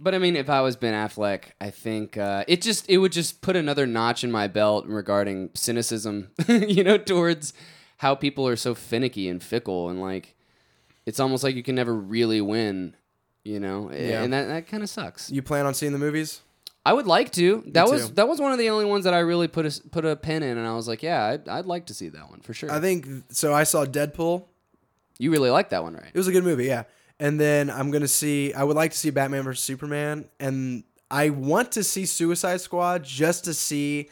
But 0.00 0.14
I 0.14 0.18
mean, 0.18 0.36
if 0.36 0.48
I 0.48 0.60
was 0.60 0.76
Ben 0.76 0.94
Affleck, 0.94 1.44
I 1.60 1.70
think 1.70 2.16
uh, 2.16 2.44
it 2.46 2.62
just 2.62 2.88
it 2.88 2.98
would 2.98 3.12
just 3.12 3.40
put 3.40 3.56
another 3.56 3.86
notch 3.86 4.22
in 4.22 4.30
my 4.30 4.46
belt 4.46 4.86
regarding 4.86 5.50
cynicism, 5.54 6.30
you 6.48 6.84
know, 6.84 6.98
towards 6.98 7.52
how 7.98 8.14
people 8.14 8.46
are 8.46 8.54
so 8.56 8.74
finicky 8.74 9.28
and 9.28 9.42
fickle, 9.42 9.88
and 9.88 10.00
like 10.00 10.36
it's 11.04 11.18
almost 11.18 11.42
like 11.42 11.56
you 11.56 11.62
can 11.64 11.74
never 11.74 11.94
really 11.94 12.40
win, 12.40 12.94
you 13.44 13.58
know, 13.58 13.90
Yeah. 13.90 14.22
and 14.22 14.32
that 14.32 14.46
that 14.46 14.66
kind 14.68 14.82
of 14.84 14.88
sucks. 14.88 15.30
you 15.30 15.42
plan 15.42 15.66
on 15.66 15.74
seeing 15.74 15.92
the 15.92 15.98
movies 15.98 16.42
I 16.86 16.92
would 16.92 17.06
like 17.08 17.32
to. 17.32 17.64
That 17.66 17.88
was 17.88 18.08
too. 18.08 18.14
that 18.14 18.28
was 18.28 18.40
one 18.40 18.52
of 18.52 18.58
the 18.58 18.70
only 18.70 18.84
ones 18.84 19.04
that 19.04 19.14
I 19.14 19.18
really 19.18 19.48
put 19.48 19.66
a 19.66 19.82
put 19.90 20.04
a 20.04 20.14
pin 20.14 20.42
in, 20.44 20.56
and 20.58 20.66
I 20.66 20.74
was 20.74 20.86
like, 20.86 21.02
yeah, 21.02 21.24
I'd, 21.26 21.48
I'd 21.48 21.66
like 21.66 21.86
to 21.86 21.94
see 21.94 22.08
that 22.10 22.30
one 22.30 22.40
for 22.40 22.54
sure. 22.54 22.70
i 22.70 22.78
think 22.80 23.06
so 23.30 23.52
i 23.52 23.64
saw 23.64 23.84
deadpool 23.84 24.44
you 25.18 25.32
really 25.32 25.50
like 25.50 25.70
that 25.70 25.82
one, 25.82 25.94
right? 25.94 26.10
It 26.14 26.16
was 26.16 26.28
a 26.28 26.32
good 26.32 26.44
movie, 26.44 26.66
yeah. 26.66 26.84
And 27.20 27.40
then 27.40 27.68
I'm 27.70 27.90
gonna 27.90 28.06
see. 28.08 28.52
I 28.54 28.62
would 28.62 28.76
like 28.76 28.92
to 28.92 28.96
see 28.98 29.10
Batman 29.10 29.42
vs 29.42 29.62
Superman, 29.64 30.26
and 30.38 30.84
I 31.10 31.30
want 31.30 31.72
to 31.72 31.82
see 31.84 32.06
Suicide 32.06 32.60
Squad 32.60 33.02
just 33.04 33.44
to 33.46 33.54
see 33.54 34.08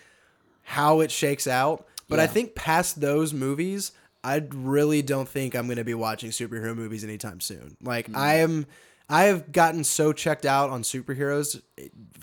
how 0.62 1.00
it 1.00 1.10
shakes 1.12 1.46
out. 1.46 1.86
But 2.08 2.18
I 2.20 2.26
think 2.26 2.54
past 2.54 3.00
those 3.00 3.32
movies, 3.32 3.92
I 4.24 4.44
really 4.52 5.02
don't 5.02 5.28
think 5.28 5.54
I'm 5.54 5.68
gonna 5.68 5.84
be 5.84 5.94
watching 5.94 6.30
superhero 6.30 6.74
movies 6.74 7.04
anytime 7.04 7.40
soon. 7.40 7.76
Like 7.82 8.06
Hmm. 8.08 8.16
I 8.16 8.34
am, 8.36 8.66
I 9.08 9.24
have 9.24 9.52
gotten 9.52 9.84
so 9.84 10.12
checked 10.12 10.44
out 10.46 10.70
on 10.70 10.82
superheroes 10.82 11.60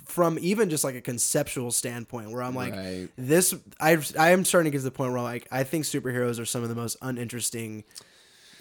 from 0.05 0.37
even 0.41 0.69
just 0.69 0.83
like 0.83 0.95
a 0.95 1.01
conceptual 1.01 1.71
standpoint, 1.71 2.31
where 2.31 2.43
I'm 2.43 2.55
like, 2.55 2.73
Right. 2.73 3.09
this. 3.17 3.53
I 3.79 3.97
I 4.19 4.31
am 4.31 4.43
starting 4.43 4.69
to 4.69 4.75
get 4.75 4.79
to 4.79 4.83
the 4.85 4.91
point 4.91 5.13
where 5.13 5.21
like 5.21 5.47
I 5.49 5.63
think 5.63 5.85
superheroes 5.85 6.41
are 6.41 6.45
some 6.45 6.61
of 6.63 6.67
the 6.69 6.75
most 6.75 6.97
uninteresting. 7.01 7.85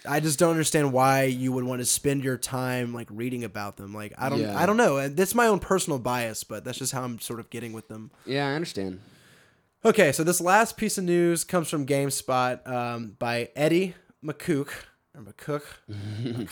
I 0.07 0.21
just 0.21 0.39
don't 0.39 0.51
understand 0.51 0.93
why 0.93 1.25
you 1.25 1.53
would 1.53 1.65
want 1.65 1.81
to 1.81 1.85
spend 1.87 2.25
your 2.25 2.37
time 2.37 2.93
like 2.93 3.09
reading 3.11 3.45
about 3.45 3.77
them. 3.77 3.95
Like 3.95 4.13
I 4.19 4.29
don't 4.29 4.41
Yeah. 4.41 4.59
I 4.59 4.67
don't 4.67 4.77
know. 4.77 4.97
And 4.99 5.17
That's 5.17 5.35
my 5.35 5.47
own 5.47 5.59
personal 5.61 5.99
bias, 5.99 6.45
but 6.45 6.65
that's 6.65 6.79
just 6.79 6.93
how 6.93 7.03
I'm 7.03 7.19
sort 7.21 7.41
of 7.41 7.51
getting 7.51 7.73
with 7.73 7.89
them. 7.89 8.11
Yeah, 8.27 8.49
I 8.49 8.55
understand. 8.55 9.01
Okay, 9.85 10.13
so 10.13 10.23
this 10.23 10.41
last 10.41 10.77
piece 10.77 10.97
of 10.97 11.05
news 11.05 11.43
comes 11.43 11.69
from 11.69 11.87
GameSpot 11.87 12.67
um, 12.69 13.17
by 13.19 13.51
Eddie 13.57 13.95
McCook 14.25 14.69
or 15.15 15.23
McCook. 15.23 15.63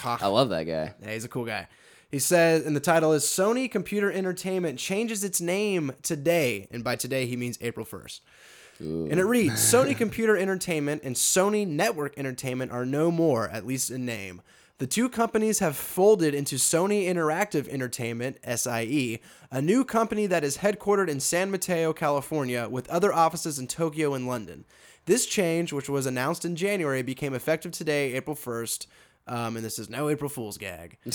I 0.23 0.27
love 0.27 0.49
that 0.49 0.65
guy. 0.65 0.95
Yeah, 1.01 1.13
he's 1.13 1.25
a 1.25 1.29
cool 1.29 1.45
guy. 1.45 1.69
He 2.11 2.19
says, 2.19 2.67
and 2.67 2.75
the 2.75 2.81
title 2.81 3.13
is 3.13 3.23
Sony 3.23 3.71
Computer 3.71 4.11
Entertainment 4.11 4.81
changes 4.81 5.23
its 5.23 5.41
name 5.41 5.93
today. 6.03 6.67
And 6.73 6.83
by 6.83 6.97
today, 6.97 7.27
he 7.27 7.37
means 7.37 7.57
April 7.61 7.87
1st. 8.81 9.11
And 9.11 9.21
it 9.21 9.25
reads 9.25 9.55
Sony 9.73 9.97
Computer 9.97 10.37
Entertainment 10.37 11.03
and 11.05 11.17
Sony 11.17 11.67
Network 11.67 12.17
Entertainment 12.19 12.73
are 12.73 12.87
no 12.87 13.11
more, 13.11 13.49
at 13.49 13.67
least 13.67 13.91
in 13.91 14.05
name. 14.05 14.43
The 14.79 14.87
two 14.87 15.11
companies 15.11 15.59
have 15.59 15.77
folded 15.77 16.35
into 16.35 16.57
Sony 16.57 17.07
Interactive 17.07 17.69
Entertainment, 17.69 18.39
SIE, 18.43 19.21
a 19.51 19.61
new 19.61 19.85
company 19.85 20.27
that 20.27 20.43
is 20.43 20.59
headquartered 20.59 21.09
in 21.09 21.21
San 21.21 21.51
Mateo, 21.51 21.93
California, 21.93 22.67
with 22.67 22.89
other 22.89 23.13
offices 23.13 23.59
in 23.59 23.67
Tokyo 23.67 24.15
and 24.15 24.27
London. 24.27 24.65
This 25.05 25.27
change, 25.27 25.71
which 25.71 25.91
was 25.91 26.07
announced 26.07 26.47
in 26.47 26.57
January, 26.57 27.03
became 27.03 27.35
effective 27.35 27.73
today, 27.73 28.15
April 28.15 28.35
1st. 28.35 28.87
Um, 29.31 29.55
and 29.55 29.65
this 29.65 29.79
is 29.79 29.89
no 29.89 30.09
April 30.09 30.29
Fool's 30.29 30.59
gag. 30.59 30.99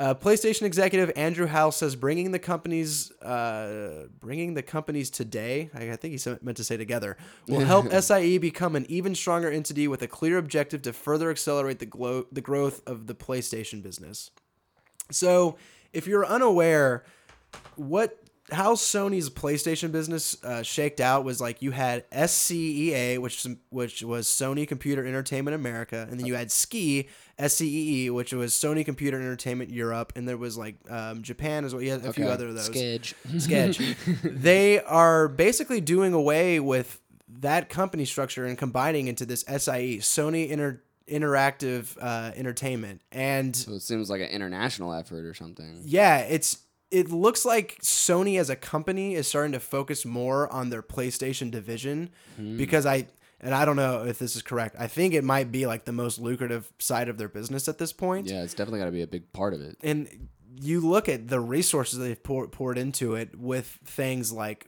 Uh, 0.00 0.14
PlayStation 0.14 0.62
executive 0.62 1.10
Andrew 1.16 1.46
House 1.46 1.78
says 1.78 1.94
bringing 1.96 2.32
the 2.32 2.38
companies, 2.38 3.10
uh, 3.22 4.06
bringing 4.18 4.54
the 4.54 4.62
companies 4.62 5.10
today, 5.10 5.70
I, 5.74 5.92
I 5.92 5.96
think 5.96 6.18
he 6.18 6.36
meant 6.42 6.56
to 6.56 6.64
say 6.64 6.76
together, 6.76 7.16
will 7.48 7.60
help 7.60 7.90
SIE 8.02 8.38
become 8.38 8.76
an 8.76 8.86
even 8.88 9.14
stronger 9.14 9.50
entity 9.50 9.88
with 9.88 10.02
a 10.02 10.06
clear 10.06 10.38
objective 10.38 10.82
to 10.82 10.92
further 10.92 11.30
accelerate 11.30 11.78
the, 11.78 11.86
glo- 11.86 12.26
the 12.32 12.40
growth 12.40 12.82
of 12.86 13.06
the 13.06 13.14
PlayStation 13.14 13.82
business. 13.82 14.30
So, 15.10 15.56
if 15.92 16.06
you're 16.06 16.26
unaware, 16.26 17.04
what 17.76 18.18
how 18.52 18.74
Sony's 18.74 19.30
PlayStation 19.30 19.92
business 19.92 20.42
uh, 20.44 20.62
shaked 20.62 21.00
out 21.00 21.24
was 21.24 21.40
like 21.40 21.62
you 21.62 21.70
had 21.70 22.08
SCEA, 22.10 23.18
which 23.18 23.46
which 23.70 24.02
was 24.02 24.26
Sony 24.26 24.66
Computer 24.66 25.06
Entertainment 25.06 25.54
America, 25.54 26.06
and 26.10 26.18
then 26.18 26.26
you 26.26 26.34
had 26.34 26.50
Ski 26.50 27.08
SCEE, 27.38 28.10
which 28.10 28.32
was 28.32 28.52
Sony 28.52 28.84
Computer 28.84 29.18
Entertainment 29.18 29.70
Europe, 29.70 30.12
and 30.16 30.28
there 30.28 30.36
was 30.36 30.56
like 30.58 30.76
um, 30.90 31.22
Japan 31.22 31.64
as 31.64 31.72
well. 31.74 31.82
You 31.82 31.90
had 31.92 32.04
a 32.04 32.12
few 32.12 32.26
other 32.26 32.48
of 32.48 32.54
those. 32.54 32.66
Sketch. 32.66 33.14
Sketch. 33.38 33.78
they 34.24 34.80
are 34.82 35.28
basically 35.28 35.80
doing 35.80 36.12
away 36.12 36.60
with 36.60 37.00
that 37.40 37.68
company 37.68 38.04
structure 38.04 38.44
and 38.44 38.58
combining 38.58 39.06
into 39.08 39.24
this 39.24 39.44
SIE, 39.48 39.98
Sony 40.00 40.48
Inter- 40.48 40.82
Interactive 41.08 41.96
uh, 42.00 42.32
Entertainment, 42.36 43.02
and 43.12 43.54
So 43.54 43.72
it 43.72 43.82
seems 43.82 44.10
like 44.10 44.20
an 44.20 44.28
international 44.28 44.92
effort 44.92 45.24
or 45.24 45.34
something. 45.34 45.82
yeah, 45.84 46.18
it's 46.18 46.58
it 46.90 47.10
looks 47.10 47.44
like 47.44 47.78
Sony 47.82 48.38
as 48.38 48.50
a 48.50 48.56
company 48.56 49.14
is 49.14 49.28
starting 49.28 49.52
to 49.52 49.60
focus 49.60 50.04
more 50.04 50.52
on 50.52 50.70
their 50.70 50.82
PlayStation 50.82 51.50
division 51.50 52.10
because 52.56 52.86
I 52.86 53.06
and 53.40 53.54
I 53.54 53.64
don't 53.64 53.76
know 53.76 54.04
if 54.04 54.18
this 54.18 54.36
is 54.36 54.42
correct. 54.42 54.76
I 54.78 54.86
think 54.86 55.14
it 55.14 55.24
might 55.24 55.50
be 55.50 55.66
like 55.66 55.84
the 55.84 55.92
most 55.92 56.18
lucrative 56.18 56.70
side 56.78 57.08
of 57.08 57.16
their 57.16 57.28
business 57.28 57.68
at 57.68 57.78
this 57.78 57.92
point. 57.92 58.26
Yeah, 58.26 58.42
it's 58.42 58.54
definitely 58.54 58.80
got 58.80 58.86
to 58.86 58.90
be 58.90 59.02
a 59.02 59.06
big 59.06 59.32
part 59.32 59.54
of 59.54 59.60
it. 59.62 59.76
And 59.82 60.28
you 60.60 60.80
look 60.80 61.08
at 61.08 61.28
the 61.28 61.40
resources 61.40 61.98
they've 61.98 62.22
pour, 62.22 62.46
poured 62.48 62.76
into 62.76 63.14
it 63.14 63.38
with 63.38 63.78
things 63.84 64.30
like 64.30 64.66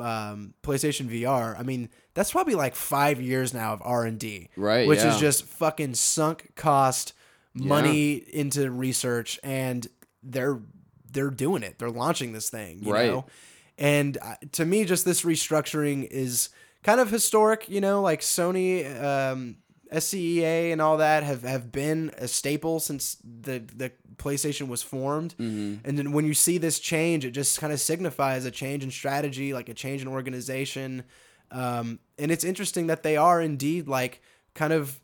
um, 0.00 0.54
PlayStation 0.62 1.08
VR. 1.08 1.58
I 1.58 1.62
mean, 1.62 1.88
that's 2.14 2.30
probably 2.30 2.54
like 2.54 2.76
five 2.76 3.20
years 3.20 3.52
now 3.52 3.72
of 3.72 3.82
R 3.84 4.04
and 4.04 4.18
D, 4.18 4.50
Right, 4.56 4.86
Which 4.86 5.00
yeah. 5.00 5.14
is 5.14 5.20
just 5.20 5.44
fucking 5.44 5.94
sunk 5.94 6.54
cost 6.54 7.14
money 7.54 8.12
into 8.14 8.70
research, 8.70 9.40
and 9.42 9.86
they're 10.22 10.60
they're 11.12 11.30
doing 11.30 11.62
it. 11.62 11.78
They're 11.78 11.90
launching 11.90 12.32
this 12.32 12.48
thing, 12.50 12.82
you 12.82 12.92
Right. 12.92 13.06
know. 13.06 13.26
And 13.78 14.18
uh, 14.20 14.34
to 14.52 14.64
me, 14.64 14.84
just 14.84 15.04
this 15.04 15.22
restructuring 15.22 16.06
is 16.10 16.48
kind 16.82 17.00
of 17.00 17.10
historic. 17.10 17.68
You 17.68 17.80
know, 17.80 18.00
like 18.02 18.20
Sony. 18.20 19.02
Um, 19.02 19.56
SCEA 19.92 20.72
and 20.72 20.80
all 20.80 20.96
that 20.96 21.22
have, 21.22 21.42
have 21.42 21.70
been 21.70 22.10
a 22.16 22.26
staple 22.26 22.80
since 22.80 23.18
the, 23.22 23.58
the 23.58 23.92
PlayStation 24.16 24.68
was 24.68 24.82
formed. 24.82 25.34
And 25.38 25.82
then 25.84 26.12
when 26.12 26.24
you 26.24 26.32
see 26.32 26.56
this 26.56 26.78
change, 26.78 27.26
it 27.26 27.32
just 27.32 27.60
kind 27.60 27.74
of 27.74 27.78
signifies 27.78 28.46
a 28.46 28.50
change 28.50 28.82
in 28.84 28.90
strategy, 28.90 29.52
like 29.52 29.68
a 29.68 29.74
change 29.74 30.00
in 30.00 30.08
organization. 30.08 31.04
Um, 31.50 31.98
and 32.18 32.30
it's 32.32 32.42
interesting 32.42 32.86
that 32.86 33.02
they 33.02 33.18
are 33.18 33.42
indeed 33.42 33.86
like 33.86 34.22
kind 34.54 34.72
of 34.72 34.98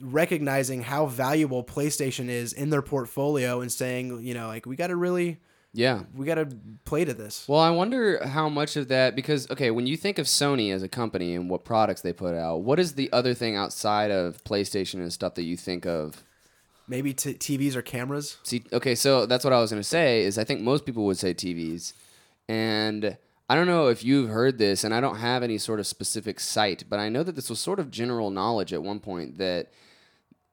recognizing 0.00 0.82
how 0.82 1.06
valuable 1.06 1.64
PlayStation 1.64 2.28
is 2.28 2.52
in 2.52 2.70
their 2.70 2.82
portfolio 2.82 3.60
and 3.60 3.70
saying, 3.72 4.22
you 4.22 4.34
know, 4.34 4.46
like 4.48 4.66
we 4.66 4.76
got 4.76 4.88
to 4.88 4.96
really, 4.96 5.38
Yeah. 5.72 6.02
we 6.14 6.26
got 6.26 6.34
to 6.36 6.48
play 6.84 7.04
to 7.04 7.14
this. 7.14 7.46
Well, 7.48 7.60
I 7.60 7.70
wonder 7.70 8.24
how 8.26 8.48
much 8.48 8.76
of 8.76 8.88
that 8.88 9.16
because 9.16 9.50
okay, 9.50 9.70
when 9.70 9.86
you 9.86 9.96
think 9.96 10.18
of 10.18 10.26
Sony 10.26 10.72
as 10.72 10.82
a 10.82 10.88
company 10.88 11.34
and 11.34 11.48
what 11.50 11.64
products 11.64 12.02
they 12.02 12.12
put 12.12 12.34
out, 12.34 12.62
what 12.62 12.78
is 12.78 12.94
the 12.94 13.10
other 13.12 13.34
thing 13.34 13.56
outside 13.56 14.10
of 14.10 14.42
PlayStation 14.44 14.94
and 14.94 15.12
stuff 15.12 15.34
that 15.34 15.44
you 15.44 15.56
think 15.56 15.86
of? 15.86 16.22
Maybe 16.88 17.12
t- 17.14 17.34
TVs 17.34 17.74
or 17.74 17.82
cameras. 17.82 18.36
See, 18.44 18.62
okay, 18.72 18.94
so 18.94 19.26
that's 19.26 19.44
what 19.44 19.52
I 19.52 19.60
was 19.60 19.70
gonna 19.70 19.82
say 19.82 20.22
is 20.22 20.38
I 20.38 20.44
think 20.44 20.60
most 20.60 20.84
people 20.86 21.04
would 21.06 21.18
say 21.18 21.34
TVs, 21.34 21.92
and 22.48 23.16
I 23.48 23.54
don't 23.54 23.66
know 23.66 23.88
if 23.88 24.04
you've 24.04 24.28
heard 24.30 24.58
this, 24.58 24.84
and 24.84 24.92
I 24.94 25.00
don't 25.00 25.16
have 25.16 25.42
any 25.42 25.58
sort 25.58 25.80
of 25.80 25.86
specific 25.86 26.40
site, 26.40 26.84
but 26.88 26.98
I 26.98 27.08
know 27.08 27.22
that 27.22 27.34
this 27.36 27.48
was 27.50 27.60
sort 27.60 27.78
of 27.78 27.90
general 27.90 28.30
knowledge 28.30 28.72
at 28.72 28.82
one 28.82 29.00
point 29.00 29.38
that 29.38 29.68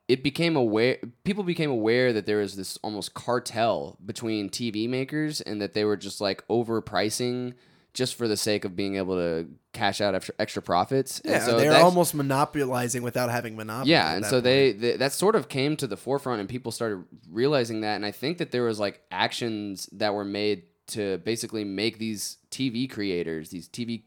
it 0.08 0.24
became 0.24 0.56
aware 0.56 0.98
people 1.24 1.44
became 1.44 1.70
aware 1.70 2.12
that 2.13 2.26
there 2.26 2.39
was 2.39 2.56
this 2.56 2.78
almost 2.84 3.13
cartel 3.13 3.98
between 4.06 4.50
TV 4.50 4.88
makers 4.89 5.42
and 5.42 5.62
that 5.62 5.74
they 5.74 5.86
were 5.86 5.98
just 5.98 6.20
like 6.20 6.46
overpricing 6.48 7.54
just 7.94 8.16
for 8.16 8.28
the 8.28 8.38
sake 8.38 8.66
of 8.66 8.76
being 8.76 8.96
able 8.96 9.16
to 9.16 9.48
cash 9.72 10.02
out 10.02 10.16
extra, 10.16 10.34
extra 10.39 10.62
profits. 10.62 11.22
Yeah, 11.24 11.36
and 11.36 11.44
so 11.44 11.58
they're 11.58 11.74
almost 11.74 12.16
monopolizing 12.16 13.04
without 13.04 13.30
having 13.30 13.56
monopoly. 13.56 13.92
yeah, 13.92 14.16
and 14.16 14.26
so 14.26 14.42
they, 14.42 14.72
they 14.72 14.98
that 14.98 15.13
sort 15.13 15.36
of 15.36 15.48
came 15.48 15.78
to 15.78 15.88
the 15.88 15.98
forefront, 15.98 16.39
and 16.39 16.50
people 16.50 16.72
started 16.72 17.04
realizing 17.30 17.82
that. 17.82 17.96
And 17.96 18.06
I 18.06 18.12
think 18.12 18.39
that 18.39 18.52
there 18.52 18.63
was 18.63 18.80
like 18.80 19.02
actions 19.12 19.88
that 19.94 20.13
were 20.13 20.26
made 20.26 20.63
to 20.88 21.20
basically 21.20 21.63
make 21.63 22.00
these 22.00 22.38
TV 22.50 22.89
creators, 22.89 23.50
these 23.50 23.70
TV 23.70 24.04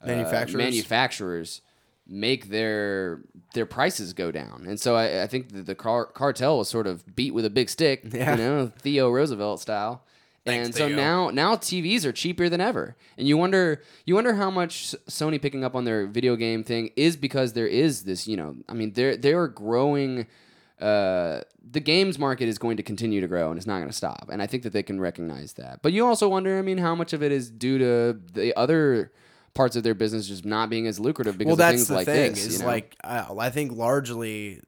uh, 0.00 0.06
Manufacturers? 0.06 0.56
manufacturers, 0.56 1.60
make 2.06 2.48
their 2.50 3.20
their 3.54 3.66
prices 3.66 4.12
go 4.12 4.30
down. 4.30 4.64
And 4.66 4.78
so 4.78 4.94
I, 4.96 5.22
I 5.22 5.26
think 5.26 5.52
that 5.52 5.66
the 5.66 5.74
car, 5.74 6.04
cartel 6.06 6.58
was 6.58 6.68
sort 6.68 6.86
of 6.86 7.14
beat 7.16 7.32
with 7.32 7.44
a 7.44 7.50
big 7.50 7.68
stick, 7.70 8.02
Yeah. 8.12 8.32
you 8.32 8.36
know, 8.36 8.72
Theo 8.78 9.10
Roosevelt 9.10 9.60
style. 9.60 10.02
Thanks, 10.44 10.66
and 10.66 10.74
so 10.74 10.88
Theo. 10.88 10.96
now 10.96 11.30
now 11.30 11.56
TVs 11.56 12.04
are 12.04 12.12
cheaper 12.12 12.50
than 12.50 12.60
ever. 12.60 12.96
And 13.16 13.26
you 13.26 13.38
wonder 13.38 13.80
you 14.04 14.14
wonder 14.14 14.34
how 14.34 14.50
much 14.50 14.94
Sony 15.08 15.40
picking 15.40 15.64
up 15.64 15.74
on 15.74 15.84
their 15.84 16.06
video 16.06 16.36
game 16.36 16.62
thing 16.62 16.90
is 16.96 17.16
because 17.16 17.54
there 17.54 17.66
is 17.66 18.02
this, 18.02 18.26
you 18.28 18.36
know, 18.36 18.54
I 18.68 18.74
mean 18.74 18.92
they're 18.92 19.16
they're 19.16 19.48
growing 19.48 20.26
uh, 20.80 21.40
the 21.70 21.80
games 21.80 22.18
market 22.18 22.46
is 22.48 22.58
going 22.58 22.76
to 22.76 22.82
continue 22.82 23.20
to 23.22 23.28
grow 23.28 23.48
and 23.48 23.56
it's 23.56 23.66
not 23.66 23.76
going 23.78 23.88
to 23.88 23.96
stop. 23.96 24.28
And 24.30 24.42
I 24.42 24.46
think 24.46 24.64
that 24.64 24.72
they 24.74 24.82
can 24.82 25.00
recognize 25.00 25.54
that. 25.54 25.80
But 25.80 25.92
you 25.94 26.04
also 26.04 26.28
wonder, 26.28 26.58
I 26.58 26.62
mean, 26.62 26.78
how 26.78 26.94
much 26.94 27.12
of 27.14 27.22
it 27.22 27.32
is 27.32 27.48
due 27.48 27.78
to 27.78 28.20
the 28.34 28.54
other 28.58 29.12
parts 29.54 29.76
of 29.76 29.82
their 29.82 29.94
business 29.94 30.26
just 30.28 30.44
not 30.44 30.68
being 30.68 30.86
as 30.86 30.98
lucrative 31.00 31.38
because 31.38 31.48
well, 31.48 31.56
that's 31.56 31.76
things 31.76 31.88
the 31.88 31.94
like 31.94 32.06
thing. 32.06 32.32
this. 32.32 32.44
is 32.46 32.52
you 32.54 32.58
know? 32.60 32.66
like 32.66 32.96
I, 33.04 33.26
I 33.38 33.50
think 33.50 33.72
largely, 33.76 34.60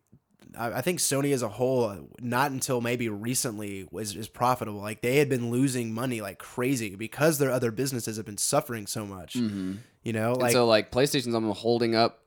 I, 0.56 0.74
I 0.74 0.80
think 0.80 1.00
Sony 1.00 1.32
as 1.32 1.42
a 1.42 1.48
whole, 1.48 1.84
uh, 1.84 1.96
not 2.20 2.50
until 2.52 2.80
maybe 2.80 3.08
recently 3.08 3.86
was 3.90 4.14
is 4.16 4.28
profitable. 4.28 4.80
Like 4.80 5.02
they 5.02 5.16
had 5.16 5.28
been 5.28 5.50
losing 5.50 5.92
money 5.92 6.20
like 6.20 6.38
crazy 6.38 6.94
because 6.94 7.38
their 7.38 7.50
other 7.50 7.70
businesses 7.70 8.16
have 8.16 8.26
been 8.26 8.38
suffering 8.38 8.86
so 8.86 9.04
much. 9.04 9.34
You 9.36 10.12
know, 10.12 10.32
And 10.34 10.42
like 10.42 10.52
so 10.52 10.66
like 10.66 10.90
PlayStation's 10.92 11.34
almost 11.34 11.60
holding 11.60 11.96
up, 11.96 12.20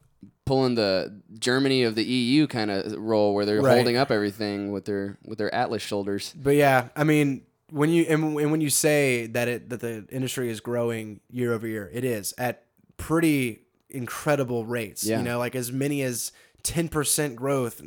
pulling 0.46 0.76
the 0.76 1.22
Germany 1.40 1.84
of 1.84 1.96
the 1.96 2.04
EU 2.04 2.46
kind 2.48 2.70
of 2.70 2.92
role 2.98 3.34
where 3.34 3.46
they're 3.46 3.62
Right. 3.62 3.76
holding 3.76 3.96
up 3.96 4.12
everything 4.12 4.72
with 4.72 4.84
their 4.84 5.18
with 5.24 5.38
their 5.38 5.54
Atlas 5.56 5.82
shoulders. 5.82 6.34
But 6.38 6.56
yeah, 6.56 6.90
I 6.96 7.06
mean, 7.06 7.44
when 7.72 7.90
you 7.90 8.06
and, 8.10 8.38
and 8.40 8.52
when 8.52 8.62
you 8.62 8.70
say 8.70 9.28
that 9.28 9.48
it 9.48 9.70
that 9.70 9.80
the 9.80 10.06
industry 10.10 10.50
is 10.50 10.60
growing 10.60 11.20
year 11.30 11.54
over 11.54 11.68
year, 11.68 11.90
it 11.94 12.04
is 12.04 12.34
at 12.38 12.64
pretty 12.98 13.62
incredible 13.90 14.66
rates. 14.66 15.04
Yeah. 15.04 15.18
You 15.18 15.24
know, 15.24 15.40
like 15.40 15.56
as 15.56 15.72
many 15.72 16.02
as 16.02 16.32
ten 16.64 16.90
percent 16.90 17.36
growth, 17.36 17.82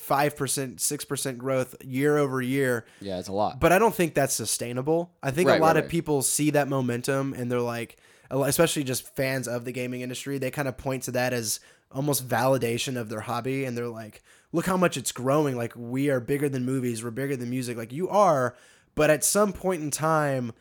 five 0.00 0.36
percent, 0.36 0.80
six 0.80 1.04
percent 1.04 1.38
growth 1.38 1.74
year 1.84 2.18
over 2.18 2.40
year. 2.40 2.86
Yeah, 3.00 3.18
it's 3.18 3.28
a 3.28 3.32
lot. 3.32 3.60
But 3.60 3.72
I 3.72 3.78
don't 3.78 3.94
think 3.94 4.14
that's 4.14 4.34
sustainable. 4.34 5.12
I 5.22 5.30
think 5.30 5.48
Right, 5.48 5.58
a 5.58 5.62
lot 5.62 5.68
right, 5.68 5.76
of 5.78 5.84
right. 5.84 5.90
people 5.90 6.22
see 6.22 6.50
that 6.50 6.68
momentum 6.68 7.34
and 7.34 7.50
they're 7.50 7.60
like, 7.60 7.98
especially 8.30 8.84
just 8.84 9.14
fans 9.14 9.46
of 9.46 9.64
the 9.64 9.72
gaming 9.72 10.00
industry, 10.00 10.38
they 10.38 10.50
kind 10.50 10.68
of 10.68 10.76
point 10.76 11.04
to 11.04 11.10
that 11.12 11.32
as 11.32 11.60
almost 11.92 12.26
validation 12.28 12.96
of 12.96 13.08
their 13.08 13.20
hobby. 13.20 13.64
And 13.64 13.76
they're 13.76 13.86
like, 13.86 14.22
look 14.52 14.66
how 14.66 14.76
much 14.76 14.96
it's 14.96 15.12
growing. 15.12 15.56
Like, 15.56 15.74
we 15.76 16.10
are 16.10 16.18
bigger 16.20 16.48
than 16.48 16.64
movies, 16.64 17.04
we're 17.04 17.10
bigger 17.10 17.36
than 17.36 17.50
music. 17.50 17.76
Like, 17.76 17.92
you 17.92 18.08
are. 18.08 18.56
But 18.94 19.10
at 19.10 19.24
some 19.24 19.52
point 19.52 19.82
in 19.82 19.90
time, 19.90 20.52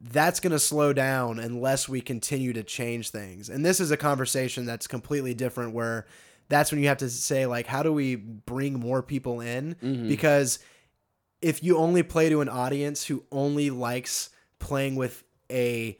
that's 0.00 0.40
going 0.40 0.52
to 0.52 0.58
slow 0.58 0.92
down 0.92 1.38
unless 1.38 1.88
we 1.88 2.00
continue 2.00 2.52
to 2.52 2.62
change 2.62 3.10
things. 3.10 3.48
And 3.48 3.64
this 3.64 3.80
is 3.80 3.90
a 3.90 3.96
conversation 3.96 4.64
that's 4.64 4.86
completely 4.86 5.34
different 5.34 5.74
where 5.74 6.06
that's 6.48 6.70
when 6.70 6.80
you 6.80 6.88
have 6.88 6.98
to 6.98 7.10
say 7.10 7.46
like 7.46 7.66
how 7.66 7.82
do 7.82 7.92
we 7.92 8.16
bring 8.16 8.78
more 8.78 9.02
people 9.02 9.40
in 9.40 9.74
mm-hmm. 9.74 10.08
because 10.08 10.58
if 11.40 11.62
you 11.62 11.76
only 11.76 12.02
play 12.02 12.28
to 12.28 12.40
an 12.40 12.48
audience 12.48 13.04
who 13.04 13.22
only 13.30 13.70
likes 13.70 14.30
playing 14.58 14.96
with 14.96 15.22
a 15.50 15.98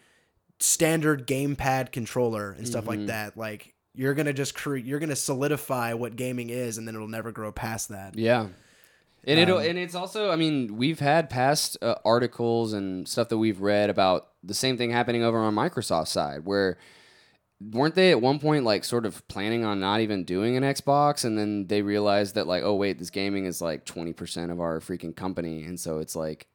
standard 0.58 1.26
gamepad 1.26 1.92
controller 1.92 2.52
and 2.52 2.66
stuff 2.66 2.86
like 2.86 2.98
mm-hmm. 2.98 3.06
that 3.06 3.36
like 3.36 3.74
you're 3.94 4.14
going 4.14 4.26
to 4.26 4.32
just 4.32 4.54
create 4.54 4.84
you're 4.84 4.98
going 4.98 5.08
to 5.08 5.16
solidify 5.16 5.92
what 5.92 6.16
gaming 6.16 6.50
is 6.50 6.78
and 6.78 6.86
then 6.86 6.94
it'll 6.94 7.08
never 7.08 7.32
grow 7.32 7.52
past 7.52 7.88
that. 7.88 8.16
Yeah. 8.16 8.48
And 9.28 9.38
Um, 9.38 9.42
it'll 9.42 9.58
and 9.58 9.78
it's 9.78 9.94
also 9.94 10.30
I 10.30 10.36
mean 10.36 10.76
we've 10.76 10.98
had 10.98 11.28
past 11.28 11.76
uh, 11.82 11.96
articles 12.04 12.72
and 12.72 13.06
stuff 13.06 13.28
that 13.28 13.38
we've 13.38 13.60
read 13.60 13.90
about 13.90 14.28
the 14.42 14.54
same 14.54 14.76
thing 14.78 14.90
happening 14.90 15.22
over 15.22 15.38
on 15.38 15.54
Microsoft's 15.54 16.10
side 16.10 16.44
where 16.44 16.78
weren't 17.60 17.94
they 17.94 18.10
at 18.10 18.22
one 18.22 18.38
point 18.38 18.64
like 18.64 18.84
sort 18.84 19.04
of 19.04 19.26
planning 19.28 19.64
on 19.64 19.80
not 19.80 20.00
even 20.00 20.24
doing 20.24 20.56
an 20.56 20.62
Xbox? 20.62 21.24
And 21.24 21.38
then 21.38 21.66
they 21.66 21.82
realized 21.82 22.34
that 22.36 22.46
like 22.46 22.62
oh 22.62 22.74
wait 22.74 22.98
this 22.98 23.10
gaming 23.10 23.44
is 23.44 23.60
like 23.60 23.84
20% 23.84 24.50
of 24.50 24.60
our 24.60 24.80
freaking 24.80 25.14
company. 25.14 25.62
And 25.64 25.78
so 25.78 25.98
it's 25.98 26.16
like 26.16 26.46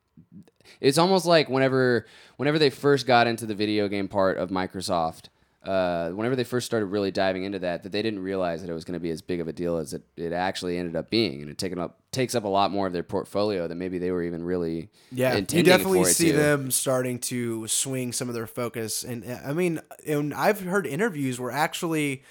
it's 0.82 0.98
almost 0.98 1.26
like 1.28 1.50
whenever 1.50 2.08
whenever 2.38 2.58
they 2.58 2.72
first 2.72 3.06
got 3.06 3.28
into 3.28 3.46
the 3.46 3.56
video 3.56 3.88
game 3.88 4.08
part 4.08 4.38
of 4.38 4.50
Microsoft 4.50 5.26
uh, 5.66 6.10
whenever 6.10 6.36
they 6.36 6.44
first 6.44 6.66
started 6.66 6.88
really 6.88 7.12
diving 7.12 7.44
into 7.44 7.60
that, 7.60 7.84
that 7.84 7.92
they 7.92 8.02
didn't 8.02 8.20
realize 8.20 8.62
that 8.62 8.70
it 8.70 8.74
was 8.74 8.84
going 8.84 8.94
to 8.94 9.00
be 9.00 9.10
as 9.12 9.22
big 9.22 9.40
of 9.40 9.48
a 9.48 9.54
deal 9.54 9.78
as 9.78 9.94
it, 9.94 10.04
it 10.18 10.34
actually 10.34 10.78
ended 10.78 10.96
up 10.96 11.10
being, 11.10 11.42
and 11.42 11.50
it 11.50 11.58
taken 11.58 11.80
up 11.80 12.00
takes 12.12 12.36
up 12.36 12.44
a 12.44 12.48
lot 12.48 12.70
more 12.72 12.86
of 12.86 12.94
their 12.94 13.04
portfolio 13.04 13.68
than 13.68 13.80
maybe 13.80 13.98
they 13.98 14.12
were 14.12 14.22
even 14.22 14.44
really 14.44 14.90
Yeah, 15.12 15.36
you 15.38 15.64
definitely 15.64 16.04
see 16.06 16.32
to. 16.32 16.38
them 16.38 16.70
starting 16.72 17.18
to 17.20 17.68
swing 17.68 18.12
some 18.12 18.28
of 18.30 18.36
their 18.36 18.48
focus, 18.48 19.04
and 19.04 19.24
I 19.46 19.54
mean, 19.54 19.80
and 20.06 20.34
I've 20.34 20.62
heard 20.62 20.86
interviews 20.86 21.40
where 21.40 21.52
actually 21.52 22.24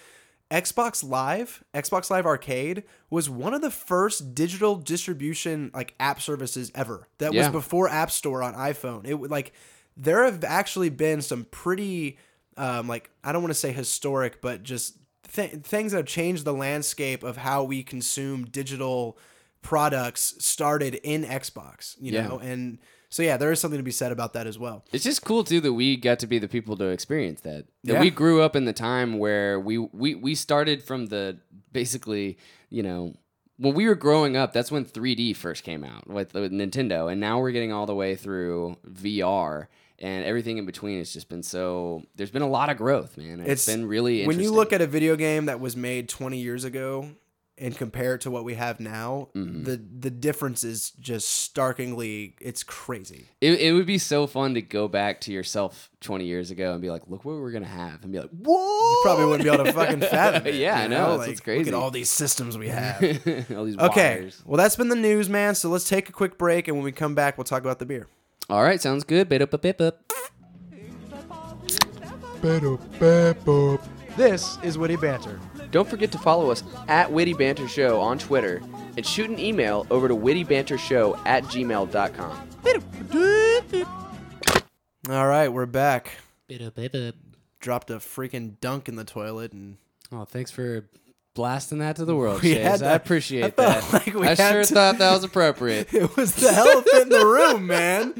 Xbox 0.51 1.03
Live, 1.03 1.65
Xbox 1.73 2.11
Live 2.11 2.27
Arcade 2.27 2.83
was 3.09 3.31
one 3.31 3.55
of 3.55 3.63
the 3.63 3.71
first 3.71 4.35
digital 4.35 4.77
distribution 4.77 5.71
like 5.73 5.95
app 5.99 6.21
services 6.21 6.71
ever. 6.75 7.09
That 7.19 7.33
Yeah. 7.33 7.41
was 7.41 7.49
before 7.49 7.89
App 7.89 8.11
Store 8.11 8.43
on 8.43 8.55
iPhone. 8.55 9.07
It 9.07 9.15
would 9.15 9.31
like 9.31 9.53
there 9.97 10.25
have 10.25 10.45
actually 10.45 10.91
been 10.91 11.23
some 11.23 11.45
pretty 11.51 12.19
um, 12.57 12.89
like 12.89 13.11
I 13.25 13.33
don't 13.33 13.43
want 13.43 13.51
to 13.55 13.59
say 13.59 13.73
historic, 13.73 14.41
but 14.41 14.63
just 14.63 14.97
th- 15.33 15.53
things 15.63 15.93
that 15.93 15.99
have 15.99 16.07
changed 16.07 16.45
the 16.45 16.53
landscape 16.55 17.23
of 17.23 17.37
how 17.39 17.65
we 17.65 17.83
consume 17.83 18.45
digital 18.47 19.17
products 19.63 20.35
started 20.39 20.97
in 21.03 21.25
Xbox, 21.25 21.97
you 22.01 22.13
Yeah. 22.13 22.27
know, 22.29 22.39
and 22.39 22.79
so 23.11 23.23
yeah, 23.23 23.37
there 23.37 23.53
is 23.53 23.61
something 23.61 23.79
to 23.79 23.85
be 23.85 23.91
said 23.91 24.11
about 24.11 24.33
that 24.33 24.47
as 24.47 24.59
well. 24.59 24.85
It's 24.93 25.05
just 25.05 25.23
cool 25.25 25.45
too 25.45 25.61
that 25.61 25.73
we 25.75 25.97
got 25.97 26.19
to 26.21 26.27
be 26.27 26.39
the 26.39 26.49
people 26.49 26.77
to 26.79 26.87
experience 26.87 27.43
that. 27.43 27.67
That 27.85 27.95
Yeah. 27.95 28.01
we 28.01 28.11
grew 28.11 28.43
up 28.43 28.57
in 28.57 28.65
the 28.65 28.73
time 28.73 29.19
where 29.19 29.61
we 29.61 29.79
we 29.79 30.15
we 30.15 30.35
started 30.35 30.83
from 30.83 31.07
the 31.07 31.39
basically, 31.73 32.39
you 32.71 32.83
know, 32.83 33.15
when 33.59 33.75
we 33.75 33.87
were 33.87 33.95
growing 33.95 34.37
up, 34.37 34.53
that's 34.53 34.73
when 34.73 34.85
3D 34.85 35.37
first 35.37 35.63
came 35.63 35.85
out 35.85 36.09
with, 36.09 36.35
with 36.35 36.51
Nintendo, 36.53 37.11
and 37.11 37.21
now 37.21 37.39
we're 37.39 37.53
getting 37.53 37.73
all 37.73 37.87
the 37.87 37.95
way 37.95 38.17
through 38.17 38.77
VR. 38.91 39.69
And 39.99 40.25
everything 40.25 40.59
in 40.59 40.67
between 40.67 40.99
has 40.99 41.13
just 41.13 41.29
been 41.29 41.43
so. 41.43 42.03
There's 42.17 42.31
been 42.33 42.43
a 42.43 42.49
lot 42.49 42.71
of 42.71 42.77
growth, 42.77 43.17
man. 43.17 43.41
it's 43.47 43.67
been 43.67 43.87
really 43.87 44.27
when 44.27 44.41
you 44.41 44.53
look 44.53 44.73
at 44.73 44.81
a 44.81 44.87
video 44.87 45.17
game 45.17 45.47
that 45.47 45.61
was 45.61 45.77
made 45.77 46.09
20 46.09 46.39
years 46.39 46.65
ago 46.65 47.11
and 47.59 47.77
compare 47.77 48.15
it 48.15 48.23
to 48.23 48.31
what 48.31 48.45
we 48.45 48.55
have 48.55 48.81
now, 48.81 49.29
Mm-hmm. 49.37 49.63
the 49.65 49.77
the 49.77 50.11
difference 50.11 50.65
is 50.65 50.91
just 50.93 51.29
starkingly 51.29 52.35
it's 52.41 52.63
crazy. 52.65 53.27
It, 53.41 53.61
it 53.61 53.73
would 53.75 53.87
be 53.87 53.99
so 53.99 54.27
fun 54.27 54.55
to 54.55 54.63
go 54.63 54.89
back 54.89 55.21
to 55.23 55.33
yourself 55.33 55.91
20 56.01 56.25
years 56.25 56.51
ago 56.51 56.73
and 56.73 56.81
be 56.83 56.91
like, 56.91 57.03
look 57.07 57.25
what 57.25 57.37
we're 57.37 57.53
going 57.53 57.63
to 57.63 57.69
have. 57.69 58.03
And 58.03 58.11
be 58.11 58.19
like, 58.19 58.31
whoa. 58.31 58.91
You 58.91 59.01
probably 59.05 59.27
wouldn't 59.27 59.45
be 59.45 59.51
able 59.55 59.65
to 59.67 59.73
fucking 59.73 60.01
fathom 60.01 60.47
it. 60.47 60.55
Yeah, 60.55 60.79
you 60.79 60.85
I 60.85 60.89
know, 60.89 61.21
It's, 61.21 61.29
Like, 61.29 61.45
crazy. 61.45 61.65
Look 61.65 61.69
at 61.69 61.75
all 61.75 61.91
these 61.91 62.11
systems 62.11 62.59
we 62.59 62.69
have. 62.69 62.97
all 63.57 63.65
these 63.65 63.79
okay, 63.79 64.21
wires. 64.21 64.43
well 64.47 64.57
that's 64.57 64.75
been 64.77 64.89
the 64.89 64.97
news, 64.97 65.29
man. 65.29 65.55
So 65.55 65.69
let's 65.69 65.89
take 65.89 66.09
a 66.09 66.13
quick 66.13 66.39
break, 66.39 66.67
and 66.67 66.77
when 66.77 66.85
we 66.85 66.91
come 66.93 67.15
back, 67.15 67.37
we'll 67.39 67.45
talk 67.45 67.63
about 67.63 67.79
the 67.79 67.87
beer. 67.87 68.09
All 68.53 68.63
right, 68.63 68.79
sounds 68.79 69.03
good. 69.03 69.31
Bit 69.31 69.41
up, 69.41 69.63
bip 69.63 69.81
up. 69.81 70.03
This 74.15 74.59
is 74.63 74.77
Witty 74.77 74.97
Banter. 74.97 75.41
Don't 75.71 75.89
forget 75.89 76.13
to 76.13 76.19
follow 76.19 76.51
us 76.51 76.63
at 76.87 77.11
Witty 77.11 77.33
Banter 77.33 77.67
Show 77.67 77.99
on 77.99 78.19
Twitter 78.19 78.61
and 78.99 79.07
shoot 79.07 79.31
an 79.31 79.39
email 79.39 79.87
over 79.91 80.07
to 80.07 80.15
wittybantershow 80.15 81.19
at 81.25 81.45
gmail.com. 81.45 82.49
All 85.09 85.27
right, 85.27 85.49
we're 85.49 85.65
back. 85.65 86.19
Bip-up-bip-up. 86.47 87.15
Dropped 87.59 87.89
a 87.91 87.95
freaking 87.95 88.61
dunk 88.61 88.87
in 88.87 88.97
the 88.97 89.05
toilet, 89.05 89.55
and 89.55 89.79
Oh, 90.13 90.27
thanks 90.27 90.51
for 90.51 90.91
blasting 91.35 91.79
that 91.79 91.97
to 91.97 92.05
the 92.05 92.15
world, 92.17 92.43
We 92.43 92.55
Chase. 92.55 92.83
I 92.83 92.93
appreciate 92.95 93.45
I 93.45 93.51
that. 93.51 93.93
like 93.93 94.15
we 94.15 94.27
I 94.29 94.35
sure 94.35 94.63
to- 94.65 94.75
thought 94.75 94.99
that 94.99 95.13
was 95.13 95.25
appropriate. 95.25 95.93
it 95.95 96.17
was 96.17 96.35
the 96.35 96.51
elephant 96.51 97.03
in 97.03 97.09
the 97.09 97.25
room, 97.27 97.67
man. 97.67 98.15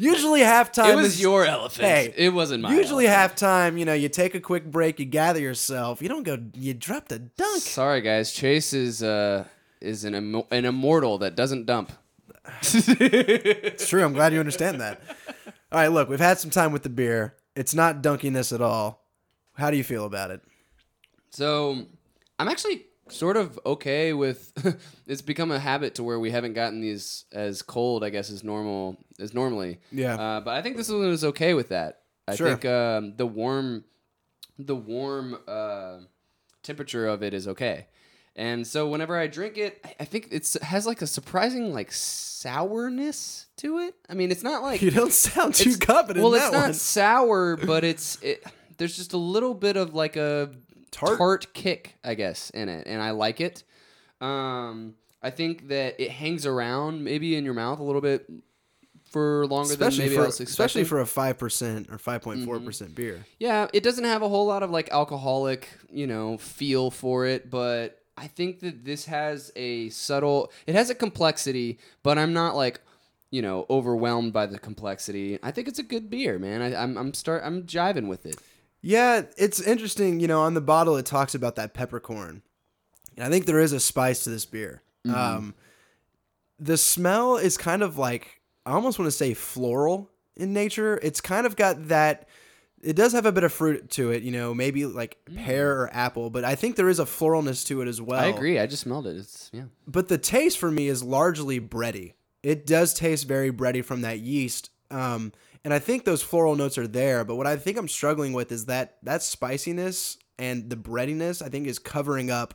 Usually 0.00 0.40
halftime 0.42 0.92
It 0.92 0.96
was 0.96 1.06
is 1.14 1.20
your 1.20 1.44
elephant. 1.44 1.88
Hey, 1.88 2.14
it 2.16 2.28
wasn't 2.32 2.62
my 2.62 2.72
Usually 2.72 3.08
elephant. 3.08 3.40
halftime, 3.40 3.78
you 3.78 3.84
know, 3.84 3.94
you 3.94 4.08
take 4.08 4.34
a 4.36 4.40
quick 4.40 4.64
break, 4.70 5.00
you 5.00 5.04
gather 5.06 5.40
yourself. 5.40 6.00
You 6.00 6.08
don't 6.08 6.22
go. 6.22 6.38
You 6.54 6.72
drop 6.74 7.08
the 7.08 7.18
dunk. 7.18 7.62
Sorry, 7.62 8.00
guys. 8.00 8.30
Chase 8.32 8.72
is 8.72 9.02
uh 9.02 9.44
is 9.80 10.04
an 10.04 10.14
immo- 10.14 10.46
an 10.52 10.64
immortal 10.66 11.18
that 11.18 11.34
doesn't 11.34 11.66
dump. 11.66 11.90
It's 12.62 13.88
true. 13.88 14.04
I'm 14.04 14.12
glad 14.12 14.32
you 14.32 14.40
understand 14.40 14.80
that. 14.80 15.00
All 15.72 15.80
right, 15.80 15.88
look, 15.88 16.08
we've 16.08 16.18
had 16.20 16.38
some 16.38 16.50
time 16.50 16.72
with 16.72 16.82
the 16.82 16.88
beer, 16.88 17.34
It's 17.56 17.74
not 17.74 18.00
dunkiness 18.00 18.52
at 18.52 18.60
all. 18.62 19.04
How 19.54 19.70
do 19.70 19.76
you 19.76 19.84
feel 19.84 20.04
about 20.06 20.30
it? 20.30 20.40
So 21.30 21.86
I'm 22.38 22.48
actually 22.48 22.86
sort 23.08 23.36
of 23.36 23.58
okay 23.66 24.12
with. 24.12 24.52
it's 25.06 25.22
become 25.22 25.50
a 25.50 25.58
habit 25.58 25.94
to 25.96 26.02
where 26.04 26.20
we 26.20 26.30
haven't 26.30 26.52
gotten 26.54 26.80
these 26.80 27.24
as 27.32 27.62
cold, 27.62 28.04
I 28.04 28.10
guess, 28.10 28.30
as 28.30 28.44
normal 28.44 28.98
as 29.18 29.34
normally. 29.34 29.80
Yeah. 29.90 30.14
Uh, 30.16 30.40
but 30.40 30.54
I 30.54 30.62
think 30.62 30.76
this 30.76 30.88
one 30.90 31.04
is 31.04 31.24
okay 31.24 31.54
with 31.54 31.70
that. 31.70 32.02
I 32.26 32.34
Sure. 32.36 32.48
think 32.48 32.64
um, 32.66 33.16
the 33.16 33.26
warm, 33.26 33.84
the 34.58 34.76
warm 34.76 35.38
uh, 35.48 35.98
temperature 36.62 37.06
of 37.06 37.22
it 37.22 37.32
is 37.34 37.48
okay. 37.48 37.86
And 38.36 38.64
so 38.66 38.88
whenever 38.88 39.16
I 39.18 39.26
drink 39.26 39.56
it, 39.58 39.84
I- 39.98 40.04
think 40.04 40.28
it 40.30 40.56
has 40.62 40.86
like 40.86 41.02
a 41.02 41.06
surprising 41.08 41.72
like 41.72 41.90
sourness 41.90 43.46
to 43.56 43.78
it. 43.78 43.94
I 44.08 44.14
mean, 44.14 44.30
it's 44.30 44.42
not 44.44 44.62
like 44.62 44.80
You 44.82 44.90
don't 44.90 45.12
sound 45.12 45.54
too 45.54 45.76
confident 45.76 46.22
Well, 46.22 46.34
it's 46.34 46.52
not 46.52 46.62
one. 46.62 46.74
sour, 46.74 47.56
but 47.56 47.82
it's 47.84 48.22
it, 48.22 48.44
there's 48.76 48.96
just 48.96 49.12
a 49.12 49.16
little 49.18 49.54
bit 49.54 49.76
of 49.76 49.94
like 49.94 50.16
a 50.16 50.50
Tart? 50.90 51.52
kick, 51.54 51.96
I 52.04 52.14
guess, 52.14 52.50
in 52.50 52.68
it, 52.68 52.86
and 52.86 53.02
I 53.02 53.10
like 53.10 53.40
it. 53.40 53.64
Um, 54.20 54.94
I 55.22 55.30
think 55.30 55.68
that 55.68 56.00
it 56.00 56.10
hangs 56.10 56.46
around 56.46 57.04
maybe 57.04 57.36
in 57.36 57.44
your 57.44 57.54
mouth 57.54 57.78
a 57.78 57.82
little 57.82 58.00
bit 58.00 58.28
for 59.10 59.46
longer 59.46 59.74
than 59.74 59.88
Especially 59.88 60.04
maybe 60.04 60.16
for 60.16 60.22
I 60.22 60.26
was 60.26 60.40
especially 60.40 60.84
for 60.84 61.00
a 61.00 61.06
five 61.06 61.38
percent 61.38 61.88
or 61.90 61.98
five 61.98 62.22
point 62.22 62.38
Mm-hmm. 62.40 62.46
four 62.46 62.60
percent 62.60 62.94
beer. 62.94 63.24
Yeah, 63.38 63.68
it 63.72 63.82
doesn't 63.82 64.04
have 64.04 64.22
a 64.22 64.28
whole 64.28 64.46
lot 64.46 64.62
of 64.62 64.70
like 64.70 64.90
alcoholic, 64.90 65.68
you 65.90 66.06
know, 66.06 66.36
feel 66.38 66.90
for 66.90 67.26
it, 67.26 67.48
but 67.50 68.02
I 68.16 68.26
think 68.26 68.60
that 68.60 68.84
this 68.84 69.06
has 69.06 69.50
a 69.56 69.88
subtle 69.90 70.52
it 70.66 70.74
has 70.74 70.90
a 70.90 70.94
complexity, 70.94 71.78
but 72.02 72.18
I'm 72.18 72.32
not 72.32 72.54
like, 72.56 72.80
you 73.30 73.40
know, 73.42 73.64
overwhelmed 73.70 74.32
by 74.32 74.46
the 74.46 74.58
complexity. 74.58 75.38
I 75.42 75.52
think 75.52 75.68
it's 75.68 75.78
a 75.78 75.84
good 75.84 76.10
beer, 76.10 76.38
man. 76.38 76.60
I, 76.60 76.74
I'm 76.82 76.98
I'm 76.98 77.14
start 77.14 77.42
I'm 77.44 77.62
jiving 77.62 78.08
with 78.08 78.26
it. 78.26 78.36
Yeah, 78.80 79.22
it's 79.36 79.60
interesting. 79.60 80.20
You 80.20 80.28
know, 80.28 80.40
on 80.40 80.54
the 80.54 80.60
bottle 80.60 80.96
it 80.96 81.06
talks 81.06 81.34
about 81.34 81.56
that 81.56 81.74
peppercorn, 81.74 82.42
and 83.16 83.26
I 83.26 83.28
think 83.28 83.46
there 83.46 83.60
is 83.60 83.72
a 83.72 83.80
spice 83.80 84.24
to 84.24 84.30
this 84.30 84.46
beer. 84.46 84.82
Mm-hmm. 85.06 85.16
Um, 85.16 85.54
the 86.58 86.76
smell 86.76 87.36
is 87.36 87.56
kind 87.56 87.82
of 87.82 87.98
like 87.98 88.40
I 88.66 88.72
almost 88.72 88.98
want 88.98 89.06
to 89.06 89.16
say 89.16 89.34
floral 89.34 90.10
in 90.36 90.52
nature. 90.52 90.98
It's 91.02 91.20
kind 91.20 91.46
of 91.46 91.56
got 91.56 91.88
that. 91.88 92.28
It 92.80 92.94
does 92.94 93.12
have 93.12 93.26
a 93.26 93.32
bit 93.32 93.42
of 93.42 93.52
fruit 93.52 93.90
to 93.92 94.12
it, 94.12 94.22
you 94.22 94.30
know, 94.30 94.54
maybe 94.54 94.86
like 94.86 95.18
pear 95.34 95.80
or 95.80 95.90
apple, 95.92 96.30
but 96.30 96.44
I 96.44 96.54
think 96.54 96.76
there 96.76 96.88
is 96.88 97.00
a 97.00 97.04
floralness 97.04 97.66
to 97.66 97.82
it 97.82 97.88
as 97.88 98.00
well. 98.00 98.20
Mm. 98.20 98.24
I 98.24 98.26
agree. 98.28 98.58
I 98.60 98.66
just 98.66 98.82
smelled 98.82 99.08
it. 99.08 99.16
It's 99.16 99.50
yeah. 99.52 99.64
but 99.88 100.06
the 100.06 100.18
taste 100.18 100.58
for 100.58 100.70
me 100.70 100.86
is 100.86 101.02
largely 101.02 101.60
bready. 101.60 102.12
It 102.44 102.66
does 102.66 102.94
taste 102.94 103.26
very 103.26 103.50
bready 103.50 103.84
from 103.84 104.02
that 104.02 104.20
yeast. 104.20 104.70
Um, 104.92 105.32
and 105.68 105.74
I 105.74 105.78
think 105.78 106.04
those 106.06 106.22
floral 106.22 106.56
notes 106.56 106.78
are 106.78 106.86
there. 106.86 107.24
But 107.24 107.36
what 107.36 107.46
I 107.46 107.56
think 107.56 107.76
I'm 107.76 107.88
struggling 107.88 108.32
with 108.32 108.50
is 108.50 108.64
that 108.66 108.96
that 109.02 109.22
spiciness 109.22 110.16
and 110.38 110.70
the 110.70 110.76
breadiness, 110.76 111.42
I 111.42 111.50
think, 111.50 111.66
is 111.66 111.78
covering 111.78 112.30
up 112.30 112.54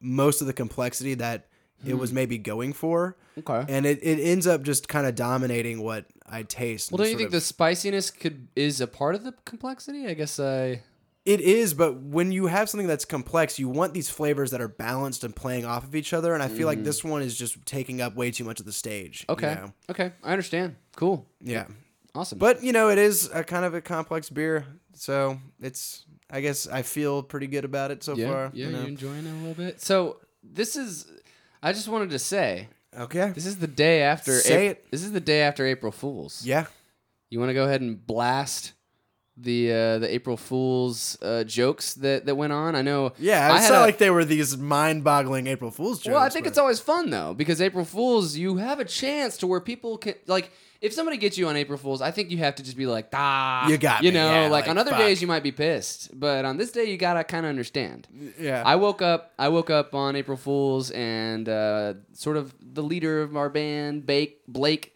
most 0.00 0.40
of 0.40 0.48
the 0.48 0.52
complexity 0.52 1.14
that 1.14 1.46
it 1.86 1.94
was 1.94 2.12
maybe 2.12 2.38
going 2.38 2.72
for. 2.72 3.16
Hmm. 3.36 3.40
Okay. 3.48 3.72
And 3.72 3.86
it, 3.86 4.00
it 4.02 4.20
ends 4.20 4.46
up 4.48 4.62
just 4.64 4.88
kind 4.88 5.06
of 5.06 5.14
dominating 5.14 5.80
what 5.80 6.06
I 6.28 6.42
taste. 6.42 6.90
Well, 6.90 6.98
don't 6.98 7.06
you 7.10 7.16
think 7.16 7.28
of- 7.28 7.32
the 7.32 7.40
spiciness 7.40 8.10
could 8.10 8.48
is 8.56 8.80
a 8.80 8.86
part 8.88 9.14
of 9.14 9.22
the 9.22 9.32
complexity? 9.44 10.06
I 10.08 10.14
guess 10.14 10.40
I. 10.40 10.82
It 11.26 11.40
is, 11.42 11.74
but 11.74 12.00
when 12.00 12.32
you 12.32 12.46
have 12.46 12.68
something 12.70 12.86
that's 12.88 13.04
complex, 13.04 13.58
you 13.58 13.68
want 13.68 13.92
these 13.92 14.08
flavors 14.08 14.50
that 14.52 14.60
are 14.62 14.68
balanced 14.68 15.22
and 15.22 15.36
playing 15.36 15.66
off 15.66 15.84
of 15.84 15.94
each 15.94 16.14
other. 16.14 16.32
And 16.34 16.42
I 16.42 16.48
feel 16.48 16.66
like 16.66 16.82
this 16.82 17.04
one 17.04 17.20
is 17.20 17.36
just 17.36 17.64
taking 17.66 18.00
up 18.00 18.16
way 18.16 18.30
too 18.30 18.42
much 18.44 18.58
of 18.58 18.64
the 18.66 18.72
stage. 18.72 19.26
you 19.28 19.34
Mm. 19.34 19.38
Okay. 19.38 19.54
know? 19.60 19.72
Okay. 19.90 20.12
I 20.24 20.32
understand. 20.32 20.76
Cool. 20.96 21.26
Yeah. 21.42 21.66
Awesome. 22.14 22.38
But 22.38 22.62
you 22.62 22.72
know, 22.72 22.88
it 22.90 22.98
is 22.98 23.30
a 23.32 23.44
kind 23.44 23.64
of 23.64 23.74
a 23.74 23.80
complex 23.80 24.30
beer, 24.30 24.66
so 24.94 25.38
it's. 25.60 26.04
I 26.32 26.40
guess 26.40 26.68
I 26.68 26.82
feel 26.82 27.24
pretty 27.24 27.48
good 27.48 27.64
about 27.64 27.90
it 27.90 28.04
so 28.04 28.14
yeah, 28.14 28.28
far. 28.30 28.50
yeah, 28.54 28.66
you 28.66 28.72
know? 28.72 28.78
you're 28.80 28.88
enjoying 28.88 29.26
it 29.26 29.30
a 29.30 29.34
little 29.38 29.54
bit. 29.54 29.80
So 29.80 30.18
this 30.44 30.76
is. 30.76 31.06
I 31.62 31.72
just 31.72 31.88
wanted 31.88 32.10
to 32.10 32.18
say 32.20 32.68
Okay. 32.98 33.30
this 33.34 33.46
is 33.46 33.58
the 33.58 33.66
day 33.66 34.02
after. 34.02 34.32
Say 34.38 34.68
Ap- 34.68 34.76
it. 34.76 34.90
This 34.92 35.02
is 35.02 35.10
the 35.12 35.18
day 35.20 35.40
after 35.42 35.66
April 35.66 35.90
Fools. 35.92 36.42
Yeah. 36.46 36.66
You 37.30 37.38
want 37.40 37.50
to 37.50 37.54
go 37.54 37.64
ahead 37.64 37.80
and 37.80 38.04
blast 38.06 38.74
the 39.36 39.72
uh, 39.72 39.98
the 39.98 40.12
April 40.14 40.36
Fools 40.36 41.18
uh, 41.20 41.42
jokes 41.44 41.94
that 41.94 42.26
that 42.26 42.36
went 42.36 42.52
on? 42.52 42.76
I 42.76 42.82
know. 42.82 43.12
Yeah. 43.18 43.52
I 43.52 43.58
It's 43.58 43.68
not 43.68 43.78
a- 43.78 43.80
like 43.80 43.98
they 43.98 44.10
were 44.10 44.24
these 44.24 44.56
mind-boggling 44.56 45.48
April 45.48 45.72
Fool's 45.72 45.98
jokes. 45.98 46.14
Well, 46.14 46.22
I 46.22 46.28
think 46.28 46.44
but- 46.44 46.50
it's 46.50 46.58
always 46.58 46.78
fun 46.78 47.10
though 47.10 47.34
because 47.34 47.60
April 47.60 47.84
Fools, 47.84 48.36
you 48.36 48.56
have 48.58 48.78
a 48.78 48.84
chance 48.84 49.36
to 49.38 49.46
where 49.48 49.60
people 49.60 49.98
can 49.98 50.14
like. 50.28 50.52
If 50.80 50.94
somebody 50.94 51.18
gets 51.18 51.36
you 51.36 51.46
on 51.48 51.56
April 51.56 51.76
Fools, 51.76 52.00
I 52.00 52.10
think 52.10 52.30
you 52.30 52.38
have 52.38 52.54
to 52.54 52.62
just 52.62 52.76
be 52.76 52.86
like, 52.86 53.08
ah, 53.12 53.68
You 53.68 53.76
got 53.76 54.02
you 54.02 54.10
me, 54.12 54.14
know, 54.14 54.30
yeah, 54.32 54.40
like, 54.42 54.62
like, 54.62 54.68
on 54.70 54.78
other 54.78 54.92
fuck. 54.92 55.00
days 55.00 55.20
you 55.20 55.28
might 55.28 55.42
be 55.42 55.52
pissed, 55.52 56.18
but 56.18 56.44
on 56.46 56.56
this 56.56 56.72
day 56.72 56.84
you 56.84 56.96
gotta 56.96 57.22
kind 57.22 57.44
of 57.44 57.50
understand. 57.50 58.08
Yeah. 58.38 58.62
I 58.64 58.76
woke 58.76 59.02
up. 59.02 59.32
I 59.38 59.48
woke 59.48 59.68
up 59.68 59.94
on 59.94 60.16
April 60.16 60.38
Fools, 60.38 60.90
and 60.90 61.48
uh, 61.48 61.94
sort 62.14 62.36
of 62.38 62.54
the 62.60 62.82
leader 62.82 63.20
of 63.20 63.36
our 63.36 63.50
band, 63.50 64.06
Bake 64.06 64.40
Blake, 64.48 64.94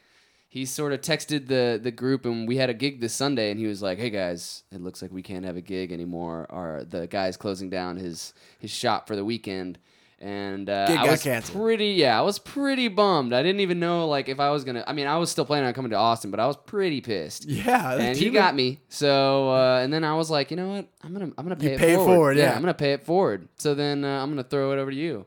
he 0.48 0.64
sort 0.64 0.92
of 0.92 1.00
texted 1.02 1.48
the 1.48 1.78
the 1.82 1.90
group, 1.90 2.24
and 2.24 2.48
we 2.48 2.56
had 2.56 2.70
a 2.70 2.74
gig 2.74 3.00
this 3.02 3.12
Sunday, 3.12 3.50
and 3.50 3.60
he 3.60 3.66
was 3.66 3.82
like, 3.82 3.98
"Hey 3.98 4.08
guys, 4.10 4.62
it 4.72 4.80
looks 4.80 5.02
like 5.02 5.10
we 5.12 5.20
can't 5.20 5.44
have 5.44 5.56
a 5.56 5.60
gig 5.60 5.92
anymore. 5.92 6.46
Our 6.48 6.84
the 6.84 7.06
guy's 7.08 7.36
closing 7.36 7.68
down 7.68 7.96
his 7.98 8.32
his 8.58 8.70
shop 8.70 9.06
for 9.06 9.16
the 9.16 9.24
weekend." 9.24 9.78
And 10.20 10.70
uh, 10.70 10.86
I 10.88 11.10
was 11.10 11.22
canceled. 11.22 11.58
pretty, 11.60 11.88
yeah, 11.88 12.18
I 12.18 12.22
was 12.22 12.38
pretty 12.38 12.88
bummed. 12.88 13.34
I 13.34 13.42
didn't 13.42 13.60
even 13.60 13.78
know 13.78 14.08
like 14.08 14.28
if 14.28 14.40
I 14.40 14.50
was 14.50 14.64
gonna. 14.64 14.82
I 14.86 14.92
mean, 14.92 15.06
I 15.06 15.18
was 15.18 15.30
still 15.30 15.44
planning 15.44 15.66
on 15.66 15.74
coming 15.74 15.90
to 15.90 15.96
Austin, 15.96 16.30
but 16.30 16.40
I 16.40 16.46
was 16.46 16.56
pretty 16.56 17.00
pissed 17.00 17.44
yeah. 17.46 17.94
and 17.94 18.16
he 18.16 18.30
got 18.30 18.54
me. 18.54 18.80
So 18.88 19.50
uh, 19.50 19.80
and 19.82 19.92
then 19.92 20.02
I 20.04 20.14
was 20.14 20.30
like, 20.30 20.50
you 20.50 20.56
know 20.56 20.68
what? 20.68 20.88
I'm 21.02 21.12
gonna 21.12 21.32
I'm 21.36 21.44
gonna 21.44 21.56
pay 21.56 21.68
You 21.70 21.74
it 21.74 21.78
pay 21.78 21.92
it 21.92 21.96
forward. 21.96 22.14
forward, 22.14 22.36
yeah. 22.38 22.54
I'm 22.54 22.60
gonna 22.60 22.72
pay 22.74 22.92
it 22.92 23.04
forward. 23.04 23.48
So 23.58 23.74
then 23.74 24.04
uh, 24.04 24.22
I'm 24.22 24.30
gonna 24.30 24.44
throw 24.44 24.72
it 24.72 24.78
over 24.78 24.90
to 24.90 24.96
you. 24.96 25.26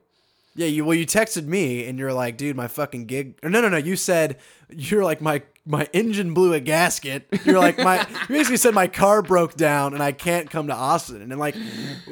Yeah. 0.55 0.67
You 0.67 0.85
well, 0.85 0.95
you 0.95 1.05
texted 1.05 1.45
me 1.45 1.85
and 1.87 1.99
you're 1.99 2.13
like, 2.13 2.37
dude, 2.37 2.55
my 2.55 2.67
fucking 2.67 3.05
gig. 3.05 3.37
Or 3.43 3.49
no, 3.49 3.61
no, 3.61 3.69
no. 3.69 3.77
You 3.77 3.95
said 3.95 4.37
you're 4.69 5.03
like 5.03 5.21
my 5.21 5.43
my 5.67 5.87
engine 5.93 6.33
blew 6.33 6.53
a 6.53 6.59
gasket. 6.59 7.27
You're 7.45 7.59
like 7.59 7.77
my. 7.77 7.99
you 8.29 8.35
basically 8.35 8.57
said 8.57 8.73
my 8.73 8.87
car 8.87 9.21
broke 9.21 9.55
down 9.55 9.93
and 9.93 10.01
I 10.01 10.11
can't 10.13 10.49
come 10.49 10.67
to 10.67 10.73
Austin. 10.73 11.21
And 11.21 11.31
then 11.31 11.39
like 11.39 11.55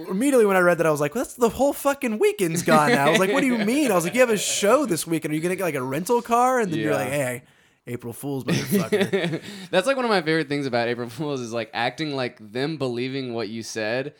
immediately 0.09 0.45
when 0.45 0.57
I 0.57 0.59
read 0.59 0.77
that, 0.79 0.85
I 0.85 0.91
was 0.91 1.01
like, 1.01 1.15
well, 1.15 1.23
that's 1.23 1.35
the 1.35 1.49
whole 1.49 1.73
fucking 1.73 2.19
weekend's 2.19 2.63
gone 2.63 2.91
now. 2.91 3.07
I 3.07 3.09
was 3.09 3.19
like, 3.19 3.31
what 3.31 3.41
do 3.41 3.47
you 3.47 3.57
mean? 3.57 3.91
I 3.91 3.95
was 3.95 4.03
like, 4.03 4.13
you 4.13 4.19
have 4.19 4.29
a 4.29 4.37
show 4.37 4.85
this 4.85 5.07
weekend. 5.07 5.31
Are 5.31 5.35
you 5.35 5.41
gonna 5.41 5.55
get 5.55 5.63
like 5.63 5.75
a 5.75 5.83
rental 5.83 6.21
car? 6.21 6.59
And 6.59 6.71
then 6.71 6.79
you're 6.79 6.93
like, 6.93 7.09
hey, 7.09 7.43
April 7.87 8.13
Fools, 8.13 8.43
motherfucker. 8.43 9.41
That's 9.71 9.87
like 9.87 9.95
one 9.95 10.05
of 10.05 10.09
my 10.09 10.21
favorite 10.21 10.49
things 10.49 10.65
about 10.65 10.87
April 10.87 11.09
Fools 11.09 11.39
is 11.39 11.53
like 11.53 11.69
acting 11.73 12.15
like 12.15 12.37
them 12.51 12.77
believing 12.77 13.33
what 13.33 13.47
you 13.47 13.63
said 13.63 14.13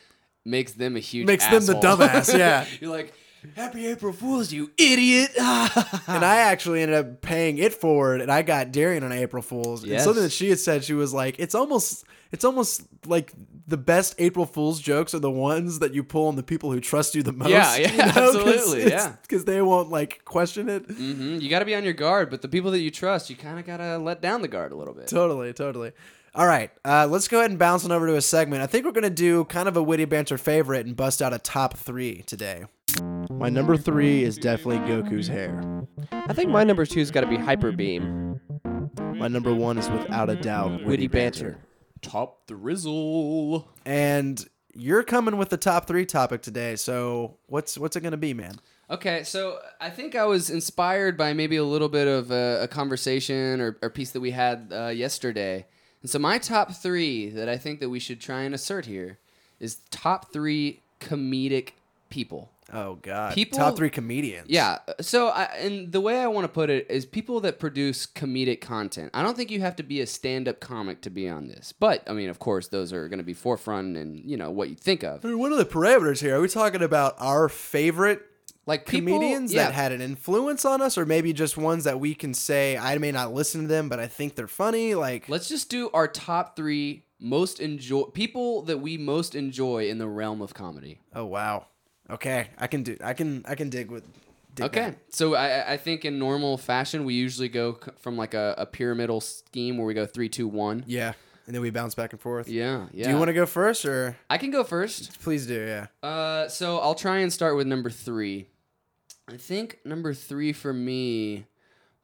makes 0.46 0.74
them 0.74 0.96
a 0.96 1.00
huge 1.00 1.26
Makes 1.28 1.48
them 1.48 1.66
the 1.66 1.76
asshole. 1.78 1.98
dumbass, 1.98 2.38
yeah. 2.38 2.66
You're 2.80 2.92
like, 2.92 3.14
Happy 3.56 3.88
April 3.88 4.14
Fools, 4.14 4.52
you 4.52 4.72
idiot. 4.78 5.32
and 5.38 6.24
I 6.26 6.38
actually 6.38 6.82
ended 6.82 6.98
up 6.98 7.22
paying 7.22 7.58
it 7.58 7.74
forward, 7.74 8.22
and 8.22 8.32
I 8.32 8.42
got 8.42 8.72
Darian 8.72 9.04
on 9.04 9.12
April 9.12 9.42
Fools. 9.44 9.84
And 9.84 10.02
something 10.02 10.24
that 10.24 10.32
she 10.32 10.50
had 10.50 10.60
said, 10.60 10.84
she 10.84 10.94
was 10.94 11.14
like, 11.14 11.40
"It's 11.40 11.56
almost, 11.56 12.06
it's 12.32 12.44
almost 12.46 12.84
like 13.06 13.34
the 13.68 13.78
best 13.78 14.16
April 14.20 14.46
Fools 14.46 14.80
jokes 14.80 15.14
are 15.14 15.20
the 15.20 15.32
ones 15.32 15.80
that 15.80 15.94
you 15.94 16.04
pull 16.04 16.28
on 16.28 16.36
the 16.36 16.44
people 16.44 16.72
who 16.72 16.80
trust 16.80 17.16
you 17.16 17.24
the 17.24 17.34
most." 17.34 17.50
Yeah, 17.50 17.76
yeah, 17.76 18.14
absolutely, 18.16 18.88
yeah. 18.90 19.16
because 19.22 19.46
they 19.46 19.62
won't 19.62 19.90
like 19.90 20.24
question 20.26 20.70
it. 20.70 20.86
hmm 20.86 21.38
You 21.40 21.50
got 21.50 21.60
to 21.60 21.66
be 21.66 21.76
on 21.76 21.84
your 21.84 21.94
guard, 21.94 22.30
but 22.30 22.42
the 22.42 22.48
people 22.48 22.72
that 22.72 22.80
you 22.80 22.92
trust, 22.92 23.30
you 23.30 23.36
kind 23.36 23.60
of 23.60 23.66
got 23.66 23.78
to 23.78 23.98
let 23.98 24.22
down 24.22 24.42
the 24.42 24.48
guard 24.48 24.72
a 24.72 24.76
little 24.76 24.94
bit. 24.94 25.08
Totally, 25.08 25.54
totally. 25.54 25.92
All 26.34 26.46
right, 26.46 26.70
uh, 26.84 27.08
let's 27.10 27.30
go 27.30 27.40
ahead 27.40 27.50
and 27.50 27.58
bounce 27.58 27.86
on 27.86 27.94
over 27.94 28.08
to 28.08 28.18
a 28.18 28.22
segment. 28.22 28.62
I 28.62 28.68
think 28.68 28.86
we're 28.86 28.92
gonna 28.92 29.10
do 29.10 29.46
kind 29.46 29.70
of 29.70 29.78
a 29.78 29.82
witty 29.82 30.04
banter 30.04 30.38
favorite 30.38 30.86
and 30.86 30.94
bust 30.94 31.22
out 31.22 31.32
a 31.34 31.40
top 31.40 31.78
three 31.78 32.24
today. 32.24 32.66
My 33.38 33.50
number 33.50 33.76
three 33.78 34.24
is 34.24 34.38
definitely 34.38 34.80
Goku's 34.90 35.28
hair. 35.28 35.62
I 36.12 36.34
think 36.34 36.50
my 36.50 36.64
number 36.64 36.86
two's 36.86 37.12
got 37.12 37.22
to 37.22 37.28
be 37.28 37.38
Hyper 37.38 37.72
Beam. 37.72 38.40
My 38.98 39.28
number 39.28 39.54
one 39.54 39.78
is 39.78 39.90
without 39.90 40.30
a 40.30 40.36
doubt 40.36 40.84
Witty 40.86 41.08
banter. 41.08 41.58
Top 42.02 42.48
the 42.48 42.56
Rizzle. 42.56 43.68
And 43.86 44.44
you're 44.74 45.04
coming 45.04 45.38
with 45.38 45.50
the 45.50 45.58
top 45.58 45.86
three 45.86 46.06
topic 46.06 46.42
today. 46.42 46.76
So 46.76 47.38
what's 47.48 47.78
what's 47.78 47.96
it 47.96 48.02
gonna 48.02 48.18
be, 48.18 48.34
man? 48.34 48.56
Okay, 48.90 49.24
so 49.24 49.60
I 49.82 49.90
think 49.90 50.16
I 50.16 50.26
was 50.26 50.50
inspired 50.50 51.18
by 51.18 51.34
maybe 51.34 51.58
a 51.58 51.64
little 51.64 51.90
bit 51.90 52.08
of 52.08 52.32
a, 52.32 52.60
a 52.64 52.68
conversation 52.68 53.60
or, 53.60 53.78
or 53.82 53.90
piece 53.90 54.12
that 54.12 54.22
we 54.22 54.32
had 54.32 54.72
uh, 54.72 54.88
yesterday. 54.88 55.66
And 56.02 56.10
so 56.10 56.20
my 56.20 56.38
top 56.38 56.72
three 56.72 57.30
that 57.32 57.50
I 57.50 57.58
think 57.58 57.80
that 57.80 57.90
we 57.90 58.00
should 58.00 58.22
try 58.22 58.42
and 58.42 58.56
assert 58.56 58.86
here 58.86 59.20
is 59.60 59.80
top 59.90 60.32
three 60.32 60.84
comedic 61.00 61.72
people. 62.10 62.52
Oh 62.74 62.96
God, 62.96 63.34
People- 63.34 63.60
top 63.60 63.78
three 63.78 63.92
comedians. 63.92 64.50
Yeah. 64.50 64.80
So, 65.00 65.28
I, 65.28 65.44
and 65.60 65.92
the 65.92 66.02
way 66.02 66.20
I 66.20 66.28
want 66.28 66.46
to 66.46 66.50
put 66.50 66.70
it 66.72 66.88
is 66.90 67.06
people 67.06 67.40
that 67.42 67.60
produce 67.60 68.08
comedic 68.08 68.60
content. 68.60 69.12
I 69.14 69.22
don't 69.22 69.38
think 69.38 69.52
you 69.52 69.60
have 69.62 69.76
to 69.76 69.84
be 69.84 70.02
a 70.02 70.08
stand-up 70.08 70.60
comic 70.60 71.02
to 71.02 71.12
be 71.12 71.30
on 71.30 71.48
this, 71.48 71.74
but 71.80 72.02
I 72.10 72.14
mean, 72.14 72.30
of 72.30 72.40
course, 72.40 72.68
those 72.70 72.92
are 72.92 73.08
going 73.08 73.20
to 73.20 73.24
be 73.24 73.34
forefront 73.36 73.98
and 73.98 74.18
you 74.20 74.36
know 74.36 74.50
what 74.50 74.70
you 74.70 74.76
think 74.76 75.04
of. 75.04 75.24
I 75.24 75.28
mean, 75.30 75.38
what 75.40 75.52
are 75.52 75.58
the 75.58 75.66
parameters 75.66 76.22
here? 76.22 76.38
Are 76.38 76.42
we 76.42 76.48
talking 76.48 76.82
about 76.82 77.16
our 77.20 77.50
favorite 77.50 78.24
Like 78.66 78.88
people, 78.88 79.14
comedians 79.14 79.54
yeah, 79.54 79.66
that 79.66 79.74
had 79.76 79.92
an 79.92 80.02
influence 80.02 80.66
on 80.66 80.82
us, 80.82 80.98
or 80.98 81.06
maybe 81.06 81.34
just 81.34 81.58
ones 81.58 81.84
that 81.84 82.00
we 82.00 82.16
can 82.16 82.34
say 82.34 82.78
I 82.78 82.98
may 82.98 83.12
not 83.12 83.32
listen 83.32 83.62
to 83.62 83.68
them, 83.68 83.90
but 83.90 84.00
I 84.00 84.08
think 84.08 84.34
they're 84.36 84.48
funny? 84.48 84.96
Like, 84.96 85.30
Let's 85.30 85.48
just 85.48 85.70
do 85.70 85.92
our 85.94 86.08
top 86.08 86.56
three 86.56 87.04
most 87.20 87.60
enjoy 87.60 88.04
people 88.06 88.64
that 88.64 88.80
we 88.80 88.98
most 88.98 89.36
enjoy 89.36 89.88
in 89.88 90.00
the 90.00 90.08
realm 90.08 90.42
of 90.42 90.56
comedy. 90.56 91.00
Oh 91.14 91.26
wow. 91.26 91.68
Okay, 92.10 92.48
I 92.58 92.68
can 92.68 92.84
do. 92.84 92.98
I 93.04 93.14
can. 93.14 93.44
I 93.48 93.56
can 93.56 93.70
dig 93.70 93.90
with. 93.90 94.04
Dig 94.54 94.66
Okay, 94.68 94.90
that. 94.92 95.14
so 95.14 95.36
I, 95.36 95.74
I 95.74 95.78
think 95.78 96.06
in 96.06 96.18
normal 96.18 96.58
fashion 96.58 97.04
we 97.04 97.14
usually 97.14 97.50
go 97.50 97.78
from 98.00 98.16
like 98.16 98.34
a, 98.34 98.56
a 98.58 98.66
pyramidal 98.66 99.20
scheme 99.22 99.78
where 99.78 99.86
we 99.86 99.94
go 99.94 100.06
three, 100.06 100.30
two, 100.30 100.48
one. 100.48 100.84
Yeah, 100.88 101.14
and 101.46 101.54
then 101.56 101.62
we 101.62 101.72
bounce 101.72 101.94
back 101.96 102.14
and 102.14 102.22
forth. 102.22 102.48
Yeah, 102.48 102.86
yeah. 102.94 103.06
Do 103.06 103.10
you 103.12 103.18
want 103.18 103.28
to 103.30 103.34
go 103.34 103.46
first 103.46 103.86
or? 103.86 104.16
I 104.30 104.38
can 104.38 104.52
go 104.52 104.64
first. 104.64 105.20
Please 105.22 105.46
do. 105.46 105.60
Yeah. 105.60 105.88
Uh, 106.08 106.48
so 106.48 106.80
I'll 106.80 106.96
try 106.96 107.18
and 107.18 107.34
start 107.34 107.58
with 107.58 107.68
number 107.68 107.90
three. 107.90 108.48
I 109.28 109.38
think 109.38 109.80
number 109.84 110.14
three 110.14 110.54
for 110.54 110.72
me 110.72 111.48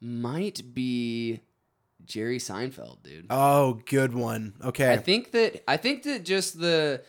might 0.00 0.74
be 0.74 1.40
Jerry 2.04 2.38
Seinfeld, 2.38 3.02
dude. 3.04 3.26
Oh, 3.30 3.80
good 3.86 4.12
one. 4.12 4.54
Okay. 4.62 4.92
I 4.92 4.96
think 4.98 5.30
that 5.30 5.62
I 5.68 5.76
think 5.76 6.02
that 6.02 6.24
just 6.24 6.58
the 6.60 7.02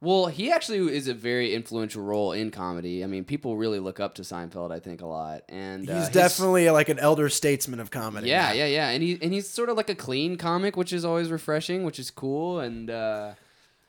well, 0.00 0.26
he 0.26 0.52
actually 0.52 0.94
is 0.94 1.08
a 1.08 1.14
very 1.14 1.54
influential 1.54 2.02
role 2.02 2.32
in 2.32 2.50
comedy. 2.52 3.02
I 3.02 3.06
mean, 3.08 3.24
people 3.24 3.56
really 3.56 3.80
look 3.80 3.98
up 3.98 4.14
to 4.16 4.22
Seinfeld. 4.22 4.70
I 4.70 4.78
think 4.78 5.00
a 5.02 5.06
lot, 5.06 5.42
and 5.48 5.88
uh, 5.90 5.98
He's 5.98 6.08
definitely 6.08 6.70
like 6.70 6.88
an 6.88 6.98
elder 7.00 7.28
statesman 7.28 7.80
of 7.80 7.90
comedy. 7.90 8.28
yeah, 8.28 8.52
yeah, 8.52 8.66
yeah, 8.66 8.88
and 8.90 9.02
he 9.02 9.18
and 9.20 9.32
he's 9.32 9.48
sort 9.48 9.68
of 9.68 9.76
like 9.76 9.90
a 9.90 9.94
clean 9.96 10.36
comic, 10.36 10.76
which 10.76 10.92
is 10.92 11.04
always 11.04 11.30
refreshing, 11.30 11.82
which 11.84 11.98
is 11.98 12.10
cool, 12.12 12.60
and 12.60 12.90
uh, 12.90 13.32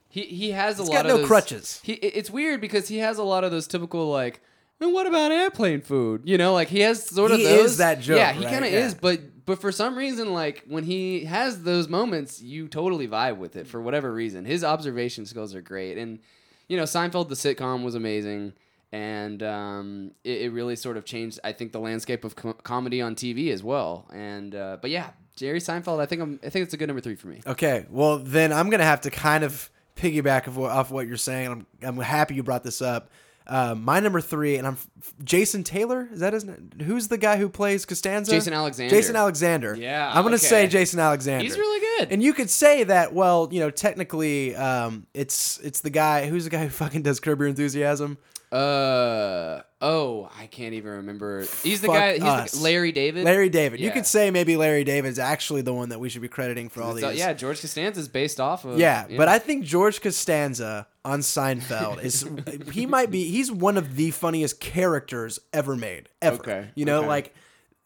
he 0.08 0.22
he 0.24 0.52
has 0.52 0.80
a 0.80 0.82
He's 0.84 0.90
lot 0.90 0.96
got 0.96 1.06
of 1.06 1.12
no 1.12 1.18
those- 1.20 1.28
crutches. 1.28 1.80
He 1.84 1.94
it's 1.94 2.32
weird 2.32 2.60
because 2.62 2.88
he 2.88 2.98
has 2.98 3.18
a 3.20 3.24
lot 3.24 3.44
of 3.44 3.52
those 3.52 3.68
typical 3.68 4.10
like. 4.10 4.42
And 4.82 4.94
what 4.94 5.06
about 5.08 5.34
airplane 5.34 5.82
food? 5.82 6.22
You 6.24 6.38
know, 6.38 6.54
like 6.54 6.70
he 6.70 6.80
has 6.80 7.06
sort 7.06 7.32
of 7.32 7.38
He 7.40 7.44
those. 7.44 7.72
is 7.72 7.78
that 7.80 8.00
joke, 8.00 8.16
Yeah, 8.18 8.32
he 8.32 8.46
right? 8.46 8.54
kind 8.54 8.64
of 8.64 8.72
Yeah. 8.72 8.86
is, 8.86 8.96
but 8.96 9.39
but 9.50 9.60
for 9.60 9.72
some 9.72 9.98
reason, 9.98 10.32
like 10.32 10.64
when 10.68 10.84
he 10.84 11.26
has 11.26 11.64
those 11.64 11.88
moments, 11.88 12.40
you 12.40 12.68
totally 12.68 13.08
vibe 13.08 13.38
with 13.38 13.56
it 13.56 13.66
for 13.66 13.82
whatever 13.82 14.14
reason. 14.14 14.46
His 14.46 14.64
observation 14.64 15.26
skills 15.26 15.56
are 15.56 15.62
great, 15.62 15.98
and 15.98 16.20
you 16.68 16.78
know, 16.78 16.84
Seinfeld 16.84 17.30
the 17.30 17.36
sitcom 17.36 17.84
was 17.84 17.96
amazing, 17.96 18.54
and 18.92 19.42
um, 19.42 20.12
it, 20.24 20.44
it 20.44 20.50
really 20.52 20.76
sort 20.76 20.98
of 20.98 21.04
changed. 21.04 21.40
I 21.44 21.52
think 21.54 21.72
the 21.72 21.80
landscape 21.80 22.24
of 22.24 22.36
com- 22.36 22.60
comedy 22.62 23.02
on 23.02 23.16
TV 23.16 23.52
as 23.52 23.64
well. 23.64 24.08
And 24.14 24.54
uh, 24.54 24.78
but 24.80 24.92
yeah, 24.92 25.10
Jerry 25.36 25.60
Seinfeld, 25.60 26.00
I 26.00 26.06
think 26.06 26.22
I'm, 26.22 26.40
I 26.44 26.50
think 26.50 26.66
it's 26.66 26.76
a 26.76 26.78
good 26.78 26.86
number 26.86 27.02
three 27.02 27.16
for 27.16 27.26
me. 27.26 27.42
Okay. 27.48 27.88
Well, 27.90 28.20
then 28.20 28.54
I'm 28.54 28.70
gonna 28.70 28.84
have 28.84 29.02
to 29.02 29.10
kind 29.10 29.44
of 29.44 29.72
piggyback 29.96 30.56
off 30.60 30.92
what 30.92 31.08
you're 31.08 31.18
saying. 31.18 31.48
I'm 31.48 31.66
I'm 31.82 31.98
happy 31.98 32.36
you 32.36 32.44
brought 32.44 32.64
this 32.64 32.84
up. 32.84 33.10
Uh, 33.50 33.74
my 33.76 34.00
number 34.00 34.22
three, 34.22 34.58
and 34.58 34.68
I'm 34.68 34.78
Jason 35.24 35.64
Taylor. 35.64 36.08
Is 36.12 36.20
that 36.20 36.34
his 36.34 36.46
name? 36.46 36.70
Who's 36.84 37.08
the 37.08 37.18
guy 37.18 37.38
who 37.38 37.50
plays 37.50 37.84
Costanza? 37.84 38.32
Jason 38.32 38.54
Alexander. 38.54 38.96
Jason 38.96 39.16
Alexander. 39.16 39.76
Yeah, 39.76 40.12
I'm 40.14 40.24
gonna 40.24 40.38
say. 40.38 40.68
Jason 40.68 41.00
Alexander. 41.00 41.44
He's 41.44 41.58
really 41.58 41.80
good. 41.98 42.12
And 42.12 42.22
you 42.22 42.34
could 42.34 42.50
say 42.50 42.84
that. 42.84 43.14
Well, 43.14 43.50
you 43.52 43.60
know, 43.60 43.72
technically, 43.72 44.56
um, 44.56 45.08
it's 45.16 45.60
it's 45.60 45.82
the 45.82 45.90
guy 45.90 46.30
who's 46.30 46.44
the 46.44 46.52
guy 46.52 46.64
who 46.64 46.70
fucking 46.70 47.02
does 47.02 47.20
Curb 47.20 47.40
Your 47.40 47.48
Enthusiasm. 47.48 48.20
Uh 48.52 49.62
oh, 49.80 50.30
I 50.40 50.48
can't 50.48 50.74
even 50.74 50.92
remember. 50.92 51.42
He's 51.64 51.82
the 51.82 51.88
Fuck 51.88 51.96
guy. 51.96 52.14
He's 52.14 52.24
us. 52.24 52.52
the, 52.52 52.64
Larry 52.64 52.92
David. 52.92 53.24
Larry 53.24 53.50
David. 53.50 53.80
You 53.80 53.88
Yeah. 53.88 53.94
could 53.94 54.06
say 54.08 54.32
maybe 54.32 54.58
Larry 54.58 54.84
David's 54.84 55.20
actually 55.20 55.62
the 55.62 55.74
one 55.74 55.90
that 55.90 56.00
we 56.00 56.10
should 56.10 56.22
be 56.24 56.28
crediting 56.28 56.68
for 56.70 56.82
all 56.82 56.98
So, 56.98 57.10
these. 57.12 57.20
yeah, 57.20 57.34
George 57.34 57.62
Costanza 57.62 58.00
is 58.00 58.08
based 58.08 58.40
off 58.40 58.66
of. 58.66 58.80
Yeah, 58.80 59.06
but 59.16 59.28
I 59.28 59.38
think 59.40 59.66
George 59.66 60.02
Costanza 60.02 60.88
on 61.06 61.20
Seinfeld 61.20 62.04
is 62.04 62.28
he 62.72 62.86
might 62.86 63.12
be 63.12 63.30
he's 63.30 63.52
one 63.52 63.78
of 63.78 63.96
the 63.96 64.12
funniest 64.12 64.60
characters 64.60 65.40
ever 65.54 65.76
made 65.76 66.10
ever. 66.22 66.38
Okay, 66.38 66.68
You 66.76 66.86
know, 66.86 67.00
okay. 67.00 67.08
like 67.08 67.36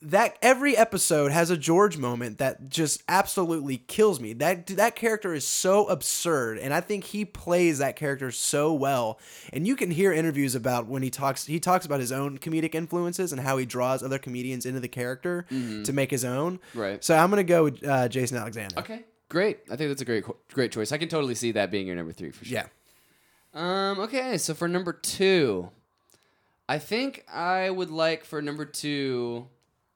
that 0.04 0.38
every 0.42 0.76
episode 0.76 1.32
has 1.32 1.50
a 1.50 1.58
George 1.58 1.98
moment 1.98 2.38
that 2.38 2.70
just 2.70 3.04
absolutely 3.08 3.78
kills 3.78 4.20
me. 4.20 4.34
That 4.34 4.68
that 4.68 4.96
character 4.96 5.34
is 5.34 5.48
so 5.48 5.88
absurd 5.88 6.58
and 6.58 6.74
I 6.74 6.82
think 6.82 7.06
he 7.06 7.26
plays 7.26 7.78
that 7.80 7.96
character 7.96 8.32
so 8.32 8.74
well. 8.74 9.20
And 9.52 9.66
you 9.66 9.76
can 9.76 9.92
hear 9.92 10.12
interviews 10.12 10.56
about 10.56 10.88
when 10.88 11.04
he 11.04 11.10
talks 11.10 11.46
he 11.46 11.60
talks 11.60 11.86
about 11.86 12.00
his 12.00 12.12
own 12.12 12.38
comedic 12.38 12.76
influences 12.76 13.32
and 13.32 13.42
how 13.42 13.58
he 13.58 13.66
draws 13.66 14.04
other 14.04 14.20
comedians 14.20 14.66
into 14.66 14.80
the 14.80 14.88
character 14.88 15.46
to 15.50 15.94
make 15.94 16.12
his 16.12 16.26
own. 16.26 16.58
Mm-hmm. 16.58 16.80
Right. 16.80 17.04
So 17.04 17.16
I'm 17.16 17.30
going 17.30 17.46
to 17.46 17.50
go 17.50 17.64
with 17.66 17.86
uh, 17.86 18.08
Jason 18.10 18.38
Alexander. 18.38 18.80
Okay, 18.80 19.04
great. 19.30 19.60
I 19.72 19.76
think 19.76 19.90
that's 19.90 20.02
a 20.02 20.06
great 20.06 20.26
great 20.54 20.72
choice. 20.72 20.92
I 20.92 20.98
can 20.98 21.10
totally 21.10 21.36
see 21.36 21.52
that 21.54 21.72
being 21.72 21.88
your 21.88 21.96
number 21.96 22.14
three 22.14 22.32
for 22.32 22.46
sure. 22.46 22.54
Yeah. 22.54 22.66
Um. 23.54 24.00
Okay. 24.00 24.38
So 24.38 24.54
for 24.54 24.68
number 24.68 24.94
two, 24.94 25.70
I 26.68 26.80
think 26.80 27.26
I 27.32 27.70
would 27.70 27.90
like 27.90 28.26
for 28.26 28.42
number 28.42 28.66
two. 28.66 29.48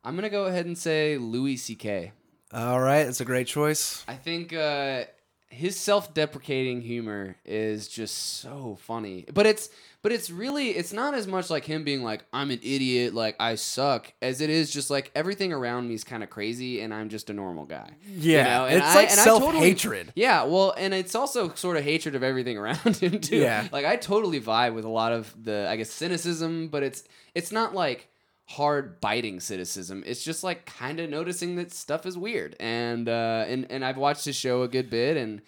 I'm 0.08 0.16
gonna 0.16 0.30
go 0.30 0.46
ahead 0.46 0.66
and 0.66 0.78
say 0.78 1.18
Louis 1.18 1.58
C.K. 1.58 2.14
All 2.54 2.80
right, 2.80 3.04
that's 3.04 3.20
a 3.20 3.26
great 3.26 3.46
choice. 3.48 4.06
I 4.08 4.14
think 4.14 4.54
uh, 4.54 5.04
his 5.50 5.78
self-deprecating 5.78 6.82
humor 6.82 7.36
is 7.44 7.90
just 7.90 8.40
so 8.40 8.78
funny. 8.84 9.26
But 9.34 9.46
it's 9.46 9.70
but 10.02 10.14
it's 10.14 10.30
really 10.32 10.70
it's 10.70 10.94
not 10.94 11.14
as 11.14 11.28
much 11.28 11.50
like 11.50 11.66
him 11.66 11.84
being 11.84 12.04
like 12.04 12.24
I'm 12.32 12.52
an 12.52 12.60
idiot, 12.64 13.14
like 13.14 13.36
I 13.38 13.56
suck, 13.56 14.14
as 14.22 14.40
it 14.40 14.50
is 14.50 14.72
just 14.72 14.90
like 14.90 15.12
everything 15.14 15.52
around 15.52 15.90
me 15.90 15.96
is 15.96 16.06
kind 16.06 16.24
of 16.24 16.30
crazy 16.30 16.80
and 16.80 16.94
I'm 16.94 17.10
just 17.10 17.30
a 17.30 17.34
normal 17.34 17.66
guy. 17.66 17.90
You 18.08 18.34
Yeah, 18.38 18.44
know? 18.60 18.66
And 18.68 18.78
it's 18.78 18.86
I- 18.88 18.96
like 18.96 19.12
and 19.12 19.20
I 19.20 19.26
totally- 19.26 19.52
self-hatred. 19.52 20.14
yeah, 20.16 20.44
well, 20.44 20.74
and 20.78 20.94
it's 20.94 21.16
also 21.16 21.54
sort 21.56 21.76
of 21.76 21.84
hatred 21.84 22.16
of 22.16 22.24
everything 22.24 22.58
around 22.58 22.78
him 23.02 23.20
too. 23.20 23.36
Yeah. 23.36 23.68
like 23.74 23.84
I 23.86 23.98
totally 23.98 24.40
vibe 24.40 24.74
with 24.74 24.86
a 24.86 24.90
lot 24.90 25.12
of 25.12 25.36
the 25.44 25.68
I 25.70 25.76
guess 25.76 25.90
cynicism, 25.92 26.70
but 26.70 26.82
it's 26.84 27.04
it's 27.36 27.52
not 27.52 27.76
like 27.76 28.08
hard 28.50 29.00
biting 29.02 29.40
cynicism. 29.40 30.04
It's 30.06 30.24
just 30.24 30.44
like 30.44 30.66
kind 30.66 31.00
of 31.00 31.10
noticing 31.10 31.56
that 31.58 31.72
stuff 31.74 32.06
is 32.06 32.18
weird. 32.18 32.56
And 32.60 33.08
uh 33.10 33.46
and 33.48 33.68
and 33.70 33.84
I've 33.84 33.98
watched 33.98 34.26
his 34.26 34.36
show 34.36 34.62
a 34.64 34.68
good 34.68 34.90
bit 34.90 35.18
and 35.18 35.42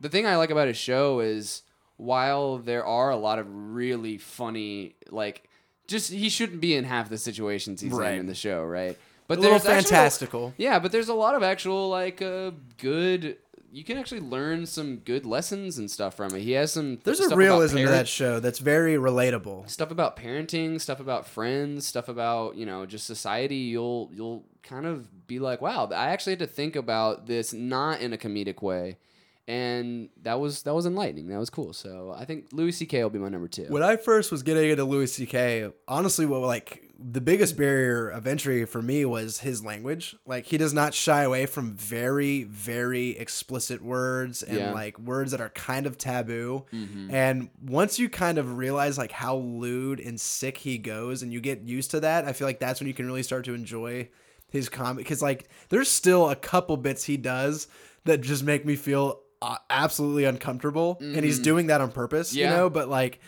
the 0.00 0.08
thing 0.08 0.26
I 0.26 0.36
like 0.36 0.50
about 0.50 0.66
his 0.68 0.78
show 0.78 1.20
is 1.20 1.62
while 1.98 2.56
there 2.56 2.84
are 2.86 3.10
a 3.10 3.16
lot 3.16 3.38
of 3.38 3.46
really 3.50 4.16
funny 4.16 4.94
like 5.10 5.44
just 5.86 6.10
he 6.10 6.28
shouldn't 6.30 6.60
be 6.62 6.74
in 6.74 6.84
half 6.84 7.10
the 7.10 7.18
situations 7.18 7.80
he's 7.82 7.92
Right. 7.92 8.14
in 8.14 8.20
in 8.20 8.26
the 8.26 8.34
show, 8.34 8.64
right? 8.64 8.96
But 9.28 9.38
A 9.38 9.40
little 9.42 9.58
there's 9.58 9.66
actual- 9.66 9.90
fantastical. 9.90 10.54
yeah, 10.56 10.78
but 10.78 10.92
there's 10.92 11.08
a 11.08 11.14
lot 11.14 11.34
of 11.34 11.42
actual 11.42 11.88
like 11.90 12.22
uh, 12.22 12.52
good. 12.78 13.36
You 13.72 13.84
can 13.84 13.98
actually 13.98 14.20
learn 14.20 14.66
some 14.66 14.96
good 14.96 15.24
lessons 15.24 15.78
and 15.78 15.90
stuff 15.90 16.14
from 16.14 16.34
it. 16.34 16.40
He 16.40 16.52
has 16.52 16.72
some. 16.72 16.98
There's 17.04 17.20
a 17.20 17.36
realism 17.36 17.78
to 17.78 17.88
that 17.88 18.08
show 18.08 18.40
that's 18.40 18.58
very 18.58 18.94
relatable. 18.94 19.68
Stuff 19.70 19.90
about 19.90 20.16
parenting, 20.16 20.80
stuff 20.80 21.00
about 21.00 21.26
friends, 21.26 21.86
stuff 21.86 22.08
about 22.08 22.56
you 22.56 22.66
know 22.66 22.86
just 22.86 23.06
society. 23.06 23.56
You'll 23.56 24.10
you'll 24.12 24.44
kind 24.62 24.86
of 24.86 25.26
be 25.26 25.38
like, 25.38 25.60
wow, 25.60 25.86
I 25.86 26.08
actually 26.08 26.32
had 26.32 26.40
to 26.40 26.46
think 26.46 26.76
about 26.76 27.26
this 27.26 27.52
not 27.52 28.00
in 28.00 28.12
a 28.12 28.16
comedic 28.16 28.62
way, 28.62 28.98
and 29.46 30.08
that 30.22 30.40
was 30.40 30.62
that 30.64 30.74
was 30.74 30.86
enlightening. 30.86 31.28
That 31.28 31.38
was 31.38 31.50
cool. 31.50 31.72
So 31.72 32.14
I 32.16 32.24
think 32.24 32.46
Louis 32.52 32.72
C.K. 32.72 33.02
will 33.02 33.10
be 33.10 33.18
my 33.18 33.28
number 33.28 33.48
two. 33.48 33.66
When 33.68 33.82
I 33.82 33.96
first 33.96 34.32
was 34.32 34.42
getting 34.42 34.70
into 34.70 34.84
Louis 34.84 35.12
C.K., 35.12 35.70
honestly, 35.86 36.26
what 36.26 36.40
like 36.40 36.89
the 37.02 37.20
biggest 37.20 37.56
barrier 37.56 38.08
of 38.08 38.26
entry 38.26 38.64
for 38.66 38.82
me 38.82 39.04
was 39.06 39.38
his 39.40 39.64
language. 39.64 40.14
Like 40.26 40.44
he 40.46 40.58
does 40.58 40.74
not 40.74 40.92
shy 40.92 41.22
away 41.22 41.46
from 41.46 41.72
very, 41.74 42.42
very 42.44 43.10
explicit 43.18 43.80
words 43.82 44.42
and 44.42 44.58
Yeah. 44.58 44.64
Mm-hmm. 44.66 44.74
like 44.74 44.98
words 44.98 45.30
that 45.30 45.40
are 45.40 45.48
kind 45.50 45.86
of 45.86 45.96
taboo. 45.96 46.66
And 47.10 47.48
once 47.62 47.98
you 47.98 48.08
kind 48.10 48.36
of 48.38 48.58
realize 48.58 48.98
like 48.98 49.12
how 49.12 49.36
lewd 49.36 49.98
and 50.00 50.20
sick 50.20 50.58
he 50.58 50.76
goes, 50.76 51.22
and 51.22 51.32
you 51.32 51.40
get 51.40 51.62
used 51.62 51.90
to 51.92 52.00
that, 52.00 52.26
I 52.26 52.32
feel 52.34 52.46
like 52.46 52.60
that's 52.60 52.80
when 52.80 52.88
you 52.88 52.94
can 52.94 53.06
really 53.06 53.22
start 53.22 53.44
to 53.46 53.54
enjoy 53.54 54.08
his 54.50 54.68
comedy. 54.68 55.02
Because 55.02 55.22
like 55.22 55.48
there's 55.70 55.88
still 55.90 56.28
a 56.28 56.36
couple 56.36 56.76
bits 56.76 57.04
he 57.04 57.16
does 57.16 57.66
that 58.04 58.20
just 58.20 58.44
make 58.44 58.66
me 58.66 58.76
feel 58.76 59.20
uh, 59.42 59.56
absolutely 59.70 60.24
uncomfortable, 60.24 60.98
and 61.00 61.24
he's 61.24 61.38
doing 61.38 61.68
that 61.68 61.80
on 61.80 61.90
purpose. 61.92 62.34
You 62.34 62.44
Mm-hmm. 62.44 62.54
Know, 62.56 62.68
but 62.70 62.88
like 62.90 63.20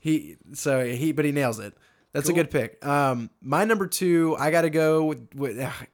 he 0.00 0.36
so 0.54 0.84
he 0.84 1.12
but 1.12 1.24
he 1.24 1.30
nails 1.32 1.60
it. 1.60 1.74
That's 2.12 2.28
a 2.28 2.32
good 2.32 2.50
pick. 2.50 2.84
Um, 2.84 3.30
my 3.40 3.64
number 3.64 3.86
two, 3.86 4.36
I 4.38 4.50
got 4.50 4.62
to 4.62 4.70
go 4.70 5.04
with, 5.04 5.28
with 5.34 5.58
ugh, 5.60 5.86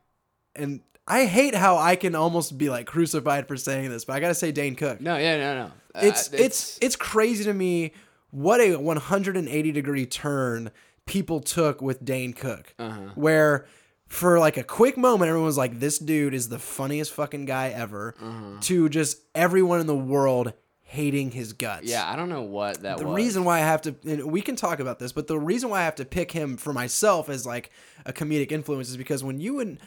and 0.54 0.80
I 1.06 1.26
hate 1.26 1.54
how 1.54 1.76
I 1.76 1.94
can 1.96 2.14
almost 2.14 2.56
be 2.56 2.68
like 2.70 2.86
crucified 2.86 3.46
for 3.48 3.56
saying 3.56 3.90
this, 3.90 4.04
but 4.04 4.14
I 4.14 4.20
got 4.20 4.28
to 4.28 4.34
say 4.34 4.50
Dane 4.52 4.74
Cook. 4.76 5.00
no, 5.00 5.16
yeah, 5.18 5.36
no, 5.36 5.54
no. 5.54 5.64
Uh, 5.94 6.00
It's 6.06 6.32
it's 6.32 6.78
it's 6.82 6.96
crazy 6.96 7.44
to 7.44 7.54
me 7.54 7.92
what 8.30 8.60
a 8.60 8.76
180 8.76 9.72
degree 9.72 10.04
turn 10.06 10.70
people 11.06 11.40
took 11.40 11.80
with 11.80 12.04
Dane 12.04 12.32
Cook, 12.32 12.74
Uh-huh. 12.78 13.10
where 13.14 13.66
for 14.08 14.38
like 14.38 14.56
a 14.56 14.62
quick 14.64 14.96
moment 14.96 15.28
everyone 15.28 15.46
was 15.46 15.56
like, 15.58 15.78
"This 15.80 15.98
dude 15.98 16.34
is 16.34 16.48
the 16.48 16.58
funniest 16.58 17.12
fucking 17.12 17.44
guy 17.44 17.68
ever," 17.68 18.14
Uh-huh. 18.20 18.58
to 18.62 18.88
just 18.88 19.18
everyone 19.34 19.80
in 19.80 19.86
the 19.86 19.96
world 19.96 20.52
hating 20.88 21.32
his 21.32 21.52
guts. 21.52 21.84
yeah. 21.90 22.08
I 22.08 22.14
don't 22.14 22.28
know 22.28 22.42
what 22.42 22.82
that 22.82 22.98
The 22.98 23.06
was. 23.06 23.16
reason 23.16 23.44
why 23.44 23.56
I 23.56 23.62
have 23.62 23.82
to, 23.82 23.94
and 24.06 24.24
we 24.30 24.40
can 24.40 24.54
talk 24.54 24.78
about 24.78 25.00
this, 25.00 25.10
but 25.12 25.26
the 25.26 25.38
reason 25.38 25.68
why 25.68 25.80
I 25.80 25.84
have 25.84 25.96
to 25.96 26.04
pick 26.04 26.30
him 26.30 26.56
for 26.56 26.72
myself 26.72 27.28
as 27.28 27.44
like 27.44 27.70
a 28.04 28.12
comedic 28.12 28.52
influence 28.52 28.88
is 28.88 28.96
because 28.96 29.24
when 29.24 29.40
you 29.40 29.58
and 29.60 29.78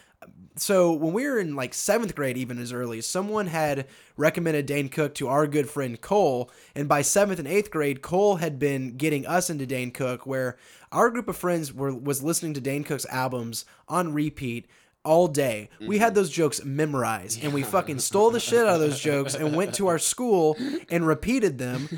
so 0.56 0.92
when 0.92 1.14
we 1.14 1.26
were 1.26 1.38
in 1.38 1.56
like 1.56 1.72
seventh 1.72 2.14
grade, 2.14 2.36
even 2.36 2.58
as 2.58 2.70
early, 2.70 3.00
someone 3.00 3.46
had 3.46 3.86
recommended 4.18 4.66
Dane 4.66 4.90
Cook 4.90 5.14
to 5.14 5.28
our 5.28 5.46
good 5.46 5.70
friend 5.70 5.98
Cole, 5.98 6.50
and 6.74 6.86
by 6.86 7.00
seventh 7.00 7.38
and 7.38 7.48
eighth 7.48 7.70
grade, 7.70 8.02
Cole 8.02 8.36
had 8.36 8.58
been 8.58 8.98
getting 8.98 9.26
us 9.26 9.48
into 9.48 9.64
Dane 9.64 9.92
Cook, 9.92 10.26
where 10.26 10.58
our 10.92 11.08
group 11.08 11.28
of 11.28 11.36
friends 11.38 11.72
were 11.72 11.94
was 11.94 12.22
listening 12.22 12.52
to 12.54 12.60
Dane 12.60 12.84
Cook's 12.84 13.06
albums 13.06 13.64
on 13.88 14.12
repeat 14.12 14.66
all 15.04 15.28
day. 15.28 15.70
We 15.80 15.86
Mm-hmm. 15.86 16.04
had 16.04 16.14
those 16.14 16.30
jokes 16.30 16.64
memorized 16.64 17.42
and 17.42 17.52
we 17.54 17.62
fucking 17.62 17.98
stole 18.00 18.30
the 18.30 18.40
shit 18.40 18.66
out 18.66 18.74
of 18.74 18.80
those 18.80 19.00
jokes 19.00 19.34
and 19.34 19.56
went 19.56 19.74
to 19.76 19.86
our 19.88 19.98
school 19.98 20.56
and 20.90 21.06
repeated 21.06 21.58
them. 21.58 21.88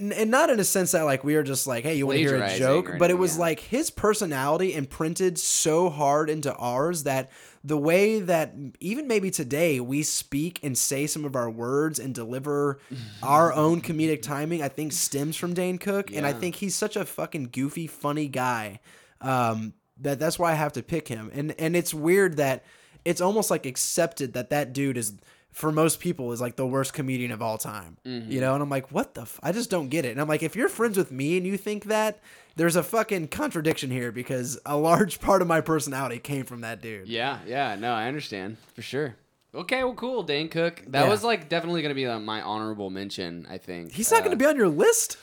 And 0.00 0.28
not 0.28 0.50
in 0.50 0.58
a 0.58 0.64
sense 0.64 0.90
that 0.90 1.02
like 1.04 1.22
we 1.22 1.36
were 1.36 1.44
just 1.44 1.68
like, 1.68 1.84
hey, 1.84 1.94
you 1.94 2.04
want 2.06 2.16
to 2.18 2.24
hear 2.24 2.42
a 2.42 2.58
joke, 2.58 2.90
but 2.98 3.10
it 3.10 3.14
was 3.14 3.36
yeah. 3.36 3.42
like 3.42 3.60
his 3.60 3.90
personality 3.90 4.74
imprinted 4.74 5.38
so 5.38 5.88
hard 5.88 6.28
into 6.28 6.52
ours 6.56 7.04
that 7.04 7.30
the 7.62 7.78
way 7.78 8.18
that 8.18 8.54
even 8.80 9.06
maybe 9.06 9.30
today 9.30 9.78
we 9.78 10.02
speak 10.02 10.58
and 10.64 10.76
say 10.76 11.06
some 11.06 11.24
of 11.24 11.36
our 11.36 11.48
words 11.48 12.00
and 12.00 12.12
deliver 12.12 12.80
our 13.22 13.52
own 13.52 13.80
comedic 13.80 14.20
timing, 14.34 14.62
I 14.62 14.68
think 14.68 14.92
stems 14.92 15.36
from 15.36 15.54
Dane 15.54 15.78
Cook, 15.78 16.10
and 16.12 16.26
I 16.26 16.32
think 16.32 16.56
he's 16.56 16.74
such 16.74 16.96
a 16.96 17.04
fucking 17.04 17.50
goofy, 17.52 17.86
funny 17.86 18.26
guy. 18.26 18.80
Um, 19.20 19.74
that 20.00 20.18
that's 20.18 20.38
why 20.38 20.52
I 20.52 20.54
have 20.54 20.72
to 20.74 20.82
pick 20.82 21.08
him, 21.08 21.30
and 21.34 21.54
and 21.58 21.76
it's 21.76 21.92
weird 21.94 22.36
that 22.38 22.64
it's 23.04 23.20
almost 23.20 23.50
like 23.50 23.66
accepted 23.66 24.32
that 24.34 24.50
that 24.50 24.72
dude 24.72 24.96
is 24.96 25.12
for 25.52 25.70
most 25.70 26.00
people 26.00 26.32
is 26.32 26.40
like 26.40 26.56
the 26.56 26.66
worst 26.66 26.92
comedian 26.94 27.30
of 27.30 27.40
all 27.40 27.58
time. 27.58 27.96
Mm-hmm. 28.04 28.32
You 28.32 28.40
know, 28.40 28.54
and 28.54 28.62
I'm 28.62 28.68
like, 28.70 28.90
what 28.90 29.14
the? 29.14 29.22
F-? 29.22 29.38
I 29.42 29.52
just 29.52 29.70
don't 29.70 29.88
get 29.88 30.04
it. 30.04 30.10
And 30.10 30.20
I'm 30.20 30.26
like, 30.26 30.42
if 30.42 30.56
you're 30.56 30.68
friends 30.68 30.96
with 30.96 31.12
me 31.12 31.36
and 31.36 31.46
you 31.46 31.56
think 31.56 31.84
that, 31.84 32.18
there's 32.56 32.74
a 32.74 32.82
fucking 32.82 33.28
contradiction 33.28 33.88
here 33.90 34.10
because 34.10 34.58
a 34.66 34.76
large 34.76 35.20
part 35.20 35.42
of 35.42 35.46
my 35.48 35.60
personality 35.60 36.18
came 36.18 36.44
from 36.44 36.62
that 36.62 36.82
dude. 36.82 37.06
Yeah, 37.06 37.38
yeah, 37.46 37.76
no, 37.76 37.92
I 37.92 38.08
understand 38.08 38.56
for 38.74 38.82
sure. 38.82 39.14
Okay, 39.54 39.84
well, 39.84 39.94
cool, 39.94 40.24
Dane 40.24 40.48
Cook. 40.48 40.82
That 40.88 41.04
Yeah. 41.04 41.08
was 41.08 41.22
like 41.22 41.48
definitely 41.48 41.82
gonna 41.82 41.94
be 41.94 42.06
uh, 42.06 42.18
my 42.18 42.42
honorable 42.42 42.90
mention. 42.90 43.46
I 43.48 43.58
think 43.58 43.92
He's 43.92 44.10
not 44.10 44.26
Uh, 44.26 44.30
to 44.30 44.36
be 44.36 44.46
on 44.46 44.56
your 44.56 44.68
list. 44.68 45.18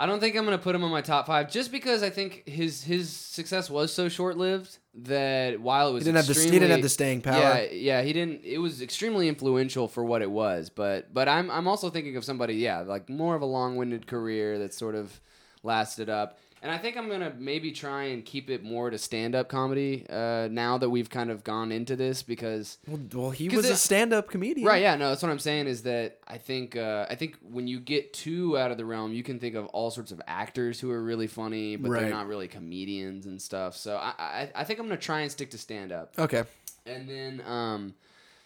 I 0.00 0.06
don't 0.06 0.20
think 0.20 0.36
I'm 0.36 0.44
gonna 0.44 0.58
put 0.58 0.76
him 0.76 0.84
on 0.84 0.92
my 0.92 1.00
top 1.00 1.26
five 1.26 1.50
just 1.50 1.72
because 1.72 2.04
I 2.04 2.10
think 2.10 2.48
his 2.48 2.84
his 2.84 3.10
success 3.10 3.68
was 3.68 3.92
so 3.92 4.08
short 4.08 4.36
lived 4.36 4.78
that 4.94 5.60
while 5.60 5.88
it 5.88 5.92
was 5.92 6.04
He 6.04 6.12
didn't 6.12 6.24
have 6.24 6.34
the 6.34 6.40
he 6.40 6.50
didn't 6.52 6.70
have 6.70 6.82
the 6.82 6.88
staying 6.88 7.20
power. 7.20 7.40
Yeah, 7.40 7.62
yeah, 7.72 8.02
he 8.02 8.12
didn't. 8.12 8.44
It 8.44 8.58
was 8.58 8.80
extremely 8.80 9.26
influential 9.28 9.88
for 9.88 10.04
what 10.04 10.22
it 10.22 10.30
was, 10.30 10.70
but 10.70 11.12
but 11.12 11.28
I'm 11.28 11.50
I'm 11.50 11.66
also 11.66 11.90
thinking 11.90 12.16
of 12.16 12.24
somebody, 12.24 12.54
yeah, 12.54 12.80
like 12.82 13.10
more 13.10 13.34
of 13.34 13.42
a 13.42 13.46
long 13.46 13.74
winded 13.74 14.06
career 14.06 14.60
that 14.60 14.72
sort 14.72 14.94
of 14.94 15.20
lasted 15.64 16.08
up. 16.08 16.38
And 16.62 16.72
I 16.72 16.78
think 16.78 16.96
I'm 16.96 17.08
gonna 17.08 17.32
maybe 17.38 17.70
try 17.70 18.04
and 18.04 18.24
keep 18.24 18.50
it 18.50 18.62
more 18.64 18.90
to 18.90 18.98
stand 18.98 19.34
up 19.34 19.48
comedy 19.48 20.04
uh, 20.10 20.48
now 20.50 20.78
that 20.78 20.90
we've 20.90 21.08
kind 21.08 21.30
of 21.30 21.44
gone 21.44 21.70
into 21.70 21.94
this 21.96 22.22
because 22.22 22.78
Well, 22.86 23.00
well 23.12 23.30
he 23.30 23.48
was 23.48 23.68
a 23.68 23.76
stand-up 23.76 24.28
comedian. 24.28 24.66
Right, 24.66 24.82
yeah, 24.82 24.96
no, 24.96 25.10
that's 25.10 25.22
what 25.22 25.30
I'm 25.30 25.38
saying 25.38 25.66
is 25.68 25.82
that 25.82 26.18
I 26.26 26.38
think 26.38 26.76
uh, 26.76 27.06
I 27.08 27.14
think 27.14 27.36
when 27.42 27.68
you 27.68 27.78
get 27.80 28.12
too 28.12 28.58
out 28.58 28.70
of 28.70 28.76
the 28.76 28.84
realm, 28.84 29.12
you 29.12 29.22
can 29.22 29.38
think 29.38 29.54
of 29.54 29.66
all 29.66 29.90
sorts 29.90 30.10
of 30.10 30.20
actors 30.26 30.80
who 30.80 30.90
are 30.90 31.02
really 31.02 31.26
funny, 31.28 31.76
but 31.76 31.90
Right. 31.90 32.00
they're 32.02 32.10
not 32.10 32.26
really 32.26 32.48
comedians 32.48 33.26
and 33.26 33.40
stuff. 33.40 33.76
So 33.76 33.96
I, 33.96 34.12
I 34.18 34.50
I 34.54 34.64
think 34.64 34.80
I'm 34.80 34.86
gonna 34.86 34.96
try 35.00 35.20
and 35.20 35.30
stick 35.30 35.50
to 35.50 35.58
stand 35.58 35.92
up. 35.92 36.14
Okay. 36.18 36.44
And 36.86 37.08
then 37.08 37.42
um 37.46 37.94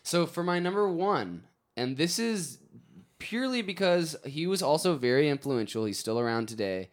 so 0.03 0.27
for 0.27 0.43
my 0.43 0.59
number 0.59 0.89
1, 0.89 1.45
and 1.77 1.97
this 1.97 2.19
is 2.19 2.59
purely 3.19 3.63
because 3.63 4.17
he 4.27 4.47
was 4.47 4.61
also 4.63 4.97
very 4.97 5.29
influential. 5.29 5.85
He's 5.85 5.99
still 5.99 6.19
around 6.19 6.49
today. 6.49 6.91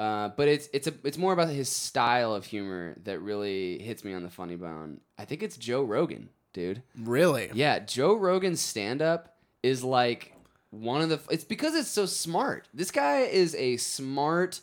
Uh, 0.00 0.30
but 0.34 0.48
it's 0.48 0.66
it's 0.72 0.86
a 0.86 0.94
it's 1.04 1.18
more 1.18 1.34
about 1.34 1.50
his 1.50 1.68
style 1.68 2.34
of 2.34 2.46
humor 2.46 2.96
that 3.04 3.18
really 3.18 3.78
hits 3.82 4.02
me 4.02 4.14
on 4.14 4.22
the 4.22 4.30
funny 4.30 4.56
bone. 4.56 4.98
I 5.18 5.26
think 5.26 5.42
it's 5.42 5.58
Joe 5.58 5.82
Rogan, 5.82 6.30
dude. 6.54 6.82
Really? 6.98 7.50
Yeah, 7.52 7.80
Joe 7.80 8.14
Rogan's 8.14 8.62
stand 8.62 9.02
up 9.02 9.36
is 9.62 9.84
like 9.84 10.34
one 10.70 11.02
of 11.02 11.10
the 11.10 11.20
it's 11.28 11.44
because 11.44 11.74
it's 11.74 11.90
so 11.90 12.06
smart. 12.06 12.66
This 12.72 12.90
guy 12.90 13.18
is 13.24 13.54
a 13.56 13.76
smart 13.76 14.60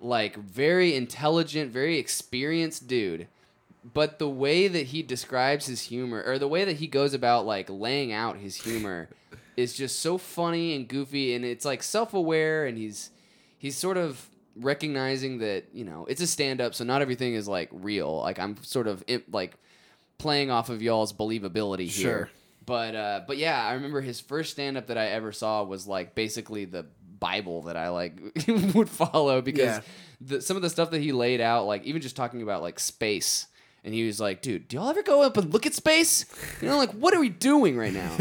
like 0.00 0.36
very 0.36 0.96
intelligent, 0.96 1.70
very 1.70 1.96
experienced 1.96 2.88
dude. 2.88 3.28
But 3.94 4.18
the 4.18 4.28
way 4.28 4.66
that 4.66 4.86
he 4.86 5.04
describes 5.04 5.66
his 5.66 5.82
humor 5.82 6.20
or 6.26 6.36
the 6.36 6.48
way 6.48 6.64
that 6.64 6.78
he 6.78 6.88
goes 6.88 7.14
about 7.14 7.46
like 7.46 7.70
laying 7.70 8.10
out 8.12 8.38
his 8.38 8.56
humor 8.56 9.08
is 9.56 9.72
just 9.72 10.00
so 10.00 10.18
funny 10.18 10.74
and 10.74 10.88
goofy 10.88 11.32
and 11.32 11.44
it's 11.44 11.64
like 11.64 11.84
self-aware 11.84 12.66
and 12.66 12.76
he's 12.76 13.10
he's 13.56 13.76
sort 13.76 13.96
of 13.96 14.28
recognizing 14.60 15.38
that, 15.38 15.64
you 15.72 15.84
know, 15.84 16.06
it's 16.08 16.20
a 16.20 16.26
stand 16.26 16.60
up 16.60 16.74
so 16.74 16.84
not 16.84 17.02
everything 17.02 17.34
is 17.34 17.48
like 17.48 17.68
real. 17.72 18.18
Like 18.20 18.38
I'm 18.38 18.56
sort 18.62 18.86
of 18.86 19.02
im- 19.06 19.24
like 19.30 19.56
playing 20.18 20.50
off 20.50 20.68
of 20.68 20.82
y'all's 20.82 21.12
believability 21.12 21.80
here. 21.88 21.90
Sure. 21.90 22.30
But 22.66 22.94
uh, 22.94 23.20
but 23.26 23.38
yeah, 23.38 23.64
I 23.66 23.74
remember 23.74 24.00
his 24.00 24.20
first 24.20 24.50
stand 24.52 24.76
up 24.76 24.88
that 24.88 24.98
I 24.98 25.06
ever 25.08 25.32
saw 25.32 25.62
was 25.64 25.86
like 25.86 26.14
basically 26.14 26.64
the 26.66 26.86
Bible 27.18 27.62
that 27.62 27.76
I 27.76 27.88
like 27.88 28.20
would 28.74 28.88
follow 28.90 29.40
because 29.40 29.76
Yeah. 29.78 29.80
the, 30.20 30.40
some 30.42 30.56
of 30.56 30.62
the 30.62 30.70
stuff 30.70 30.90
that 30.90 31.00
he 31.00 31.12
laid 31.12 31.40
out, 31.40 31.66
like 31.66 31.84
even 31.84 32.02
just 32.02 32.14
talking 32.14 32.42
about 32.42 32.60
like 32.62 32.78
space, 32.78 33.46
and 33.84 33.94
he 33.94 34.06
was 34.06 34.20
like, 34.20 34.42
"Dude, 34.42 34.68
do 34.68 34.76
y'all 34.76 34.88
ever 34.90 35.02
go 35.02 35.22
up 35.22 35.36
and 35.38 35.52
look 35.52 35.64
at 35.66 35.72
space? 35.74 36.26
You 36.60 36.68
know, 36.68 36.76
like 36.76 36.90
what 36.92 37.14
are 37.14 37.20
we 37.20 37.28
doing 37.30 37.76
right 37.78 37.92
now?" 37.92 38.16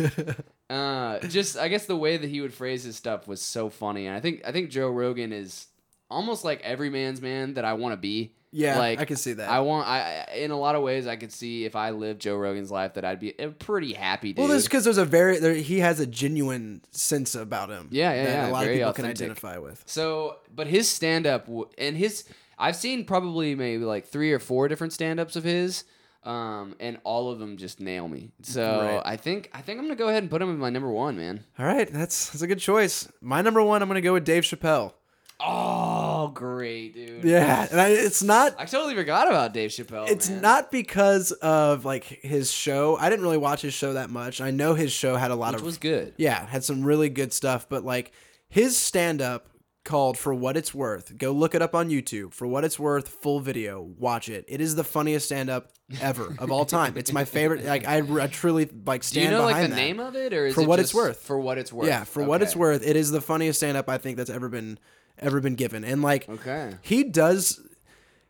uh, 0.69 1.19
just 1.27 1.57
I 1.57 1.67
guess 1.67 1.85
the 1.85 1.97
way 1.97 2.17
that 2.17 2.27
he 2.29 2.39
would 2.41 2.53
phrase 2.53 2.83
his 2.83 2.95
stuff 2.95 3.27
was 3.27 3.41
so 3.41 3.69
funny, 3.69 4.07
and 4.07 4.15
I 4.15 4.19
think 4.19 4.41
I 4.45 4.51
think 4.51 4.69
Joe 4.69 4.89
Rogan 4.89 5.33
is 5.33 5.67
almost 6.10 6.43
like 6.45 6.62
every 6.62 6.89
man's 6.89 7.22
man 7.22 7.55
that 7.55 7.66
I 7.66 7.74
want 7.74 7.93
to 7.93 7.97
be. 7.97 8.34
Yeah, 8.51 8.80
like 8.80 8.99
I 8.99 9.05
can 9.05 9.18
see 9.18 9.34
that. 9.34 9.49
I 9.49 9.60
want. 9.60 9.88
I 9.88 10.26
in 10.36 10.51
a 10.51 10.58
lot 10.58 10.76
of 10.76 10.82
ways, 10.82 11.05
I 11.05 11.18
could 11.18 11.34
see 11.34 11.66
if 11.66 11.76
I 11.76 11.89
lived 11.89 12.22
Joe 12.22 12.38
Rogan's 12.38 12.72
life 12.72 12.93
that 12.93 13.03
I'd 13.03 13.20
be 13.20 13.34
a 13.38 13.49
pretty 13.49 13.93
happy 13.93 14.32
dude. 14.32 14.39
Well, 14.39 14.47
this 14.47 14.64
because 14.64 14.86
there's 14.86 14.97
a 14.97 15.05
very 15.05 15.38
there, 15.39 15.53
he 15.53 15.80
has 15.80 15.99
a 15.99 16.08
genuine 16.08 16.82
sense 16.91 17.36
about 17.36 17.70
him. 17.70 17.89
Yeah, 17.91 18.14
yeah, 18.14 18.24
that 18.24 18.32
yeah, 18.32 18.49
A 18.49 18.51
lot 18.51 18.66
of 18.66 18.72
people 18.72 18.93
can 18.93 19.05
identify 19.05 19.58
with. 19.58 19.84
So, 19.86 20.38
but 20.55 20.68
his 20.68 20.89
stand 20.89 21.28
up 21.28 21.49
and 21.78 21.97
his, 21.97 22.24
I've 22.58 22.78
seen 22.78 23.03
probably 23.03 23.53
maybe 23.53 23.84
like 23.84 24.08
three 24.08 24.32
or 24.32 24.39
four 24.39 24.70
different 24.70 24.93
stand 24.93 25.20
ups 25.20 25.36
of 25.36 25.43
his, 25.43 25.84
um, 26.24 26.76
and 26.80 26.99
all 27.03 27.30
of 27.30 27.39
them 27.39 27.58
just 27.58 27.82
nail 27.82 28.08
me. 28.08 28.32
So 28.43 28.64
Right. 28.64 29.01
I 29.05 29.18
think 29.18 29.49
I 29.53 29.62
think 29.62 29.78
I'm 29.78 29.86
gonna 29.86 29.97
go 29.97 30.08
ahead 30.08 30.24
and 30.24 30.30
put 30.30 30.41
him 30.41 30.49
in 30.49 30.58
my 30.58 30.70
number 30.70 30.89
one, 30.89 31.18
man. 31.18 31.43
All 31.60 31.66
right, 31.66 31.91
that's 31.91 32.30
that's 32.30 32.41
a 32.41 32.47
good 32.47 32.60
choice. 32.60 33.10
My 33.22 33.41
number 33.41 33.62
one, 33.62 33.82
I'm 33.82 33.89
gonna 33.89 33.99
go 34.01 34.14
with 34.14 34.24
Dave 34.24 34.43
Chappelle. 34.43 34.93
Oh, 35.39 36.29
great, 36.33 36.93
dude. 36.95 37.23
Yeah, 37.23 37.67
and 37.69 37.79
I, 37.79 37.89
it's 37.89 38.23
not 38.23 38.55
I 38.57 38.65
totally 38.65 38.95
forgot 38.95 39.27
about 39.27 39.53
Dave 39.53 39.69
Chappelle. 39.69 40.09
it's 40.09 40.29
man. 40.29 40.41
not 40.41 40.71
because 40.71 41.31
of 41.31 41.85
like 41.85 42.03
his 42.05 42.51
show. 42.51 42.97
I 42.97 43.09
didn't 43.09 43.23
really 43.23 43.38
watch 43.38 43.61
his 43.61 43.73
show 43.73 43.93
that 43.93 44.09
much. 44.09 44.41
I 44.41 44.49
know 44.51 44.73
his 44.73 44.91
show 44.91 45.15
had 45.15 45.29
a 45.31 45.35
lot 45.35 45.53
which 45.53 45.59
of 45.61 45.65
was 45.65 45.77
good. 45.77 46.13
yeah, 46.17 46.45
had 46.47 46.63
some 46.63 46.83
really 46.83 47.09
good 47.09 47.33
stuff, 47.33 47.67
but 47.69 47.83
like 47.85 48.11
his 48.49 48.75
stand 48.77 49.21
up 49.21 49.49
called 49.83 50.17
For 50.17 50.33
What 50.33 50.57
It's 50.57 50.73
Worth. 50.73 51.17
Go 51.17 51.31
look 51.31 51.53
it 51.55 51.61
up 51.61 51.73
on 51.75 51.89
YouTube. 51.89 52.33
For 52.33 52.45
What 52.47 52.63
It's 52.65 52.79
Worth, 52.79 53.07
full 53.07 53.39
video. 53.39 53.79
Watch 53.81 54.29
it. 54.29 54.43
It 54.47 54.59
is 54.59 54.75
the 54.75 54.83
funniest 54.83 55.27
stand 55.27 55.49
up 55.51 55.69
ever 56.01 56.35
of 56.39 56.51
all 56.51 56.65
time. 56.65 56.97
It's 56.97 57.13
my 57.13 57.25
favorite. 57.25 57.63
Like 57.63 57.88
I, 57.88 57.97
I 57.99 58.27
truly 58.27 58.67
like 58.85 59.01
Do 59.03 59.07
stand 59.07 59.25
you 59.31 59.38
know 59.38 59.43
like 59.45 59.61
the 59.61 59.67
that. 59.69 59.75
name 59.75 59.99
of 59.99 60.15
it, 60.15 60.33
or 60.33 60.47
is 60.47 60.55
For 60.55 60.61
it 60.61 60.67
What 60.67 60.79
It's 60.79 60.95
Worth. 60.95 61.21
For 61.21 61.39
what 61.39 61.57
it's 61.59 61.71
worth. 61.71 61.88
Yeah, 61.88 62.05
for 62.05 62.23
what 62.23 62.41
it's 62.41 62.55
worth, 62.55 62.85
it 62.85 62.95
is 62.95 63.11
the 63.11 63.21
funniest 63.21 63.59
stand 63.59 63.77
up 63.77 63.88
I 63.88 63.99
think 63.99 64.17
that's 64.17 64.31
ever 64.31 64.49
been 64.49 64.79
ever 65.20 65.39
been 65.41 65.55
given. 65.55 65.84
And 65.84 66.01
like 66.01 66.28
Okay. 66.30 66.76
he 66.82 67.03
does 67.03 67.59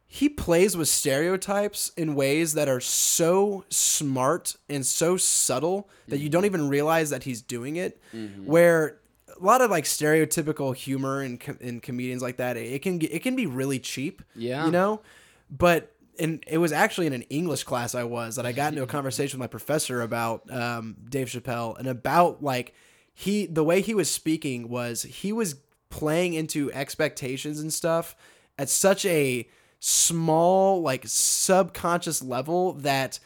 he 0.09 0.29
plays 0.29 0.77
with 0.77 0.88
stereotypes 0.88 1.91
in 1.97 2.15
ways 2.15 2.53
that 2.53 2.69
are 2.69 2.79
so 2.79 3.65
smart 3.69 4.55
and 4.69 4.85
so 4.85 5.17
subtle 5.17 5.89
that 6.07 6.19
you 6.19 6.29
don't 6.29 6.43
Mm-hmm. 6.43 6.55
even 6.55 6.69
realize 6.69 7.09
that 7.09 7.23
he's 7.23 7.41
doing 7.41 7.75
it. 7.75 7.99
Where 8.45 8.99
a 9.39 9.43
lot 9.43 9.61
of 9.61 9.69
like 9.69 9.83
stereotypical 9.83 10.73
humor 10.75 11.21
in 11.21 11.38
com- 11.38 11.57
in 11.59 11.79
comedians 11.81 12.21
like 12.21 12.38
that, 12.38 12.55
it 12.57 12.81
can 12.81 13.01
it 13.01 13.21
can 13.21 13.35
be 13.35 13.45
really 13.45 13.79
cheap. 13.79 14.21
Yeah. 14.35 14.65
you 14.65 14.71
know, 14.71 15.01
but. 15.49 15.93
And 16.19 16.43
it 16.47 16.57
was 16.57 16.71
actually 16.71 17.05
in 17.05 17.13
an 17.13 17.21
English 17.29 17.63
class 17.63 17.93
I 17.93 18.03
was 18.03 18.38
that 18.38 18.45
I 18.47 18.51
got 18.51 18.73
into 18.73 18.81
a 18.81 18.88
conversation 18.88 19.38
with 19.38 19.43
my 19.43 19.51
professor 19.51 20.01
about 20.01 20.51
um, 20.51 20.95
Dave 21.07 21.27
Chappelle 21.27 21.77
and 21.77 21.88
about 21.88 22.41
like 22.41 22.73
he 23.13 23.45
the 23.45 23.63
way 23.63 23.81
he 23.81 23.93
was 23.93 24.09
speaking 24.09 24.67
was 24.67 25.03
he 25.03 25.31
was 25.31 25.57
playing 25.89 26.33
into 26.33 26.71
expectations 26.73 27.59
and 27.59 27.73
stuff 27.73 28.15
at 28.57 28.69
such 28.69 29.05
a 29.05 29.47
small 29.79 30.81
like 30.81 31.03
subconscious 31.05 32.23
level 32.23 32.73
that 32.73 33.19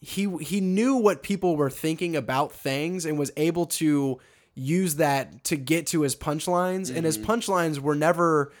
he 0.00 0.28
he 0.40 0.60
knew 0.60 0.96
what 0.96 1.22
people 1.22 1.56
were 1.56 1.70
thinking 1.70 2.14
about 2.14 2.52
things 2.52 3.06
and 3.06 3.18
was 3.18 3.30
able 3.36 3.66
to 3.66 4.18
use 4.54 4.96
that 4.96 5.44
to 5.44 5.56
get 5.56 5.86
to 5.88 6.02
his 6.02 6.14
punchlines. 6.14 6.94
And 6.94 7.04
his 7.04 7.18
mm-hmm. 7.18 7.30
punchlines 7.30 7.78
were 7.78 7.94
never 7.94 8.52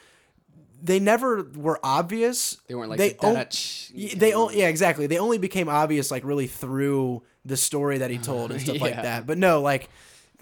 they 0.82 0.98
never 0.98 1.42
were 1.54 1.80
obvious. 1.82 2.58
They 2.68 2.74
weren't 2.74 2.90
like 2.90 2.98
they 2.98 3.10
the 3.10 3.26
on- 3.26 3.34
da-da-ch- 3.34 3.92
they 4.16 4.32
only 4.32 4.58
yeah 4.58 4.68
exactly. 4.68 5.06
They 5.06 5.18
only 5.18 5.38
became 5.38 5.68
obvious 5.68 6.10
like 6.10 6.24
really 6.24 6.46
through 6.46 7.22
the 7.44 7.56
story 7.56 7.98
that 7.98 8.10
he 8.10 8.18
told 8.18 8.50
and 8.50 8.60
stuff 8.62 8.80
like 8.80 8.94
that. 8.94 9.26
But 9.26 9.38
no 9.38 9.60
like 9.60 9.88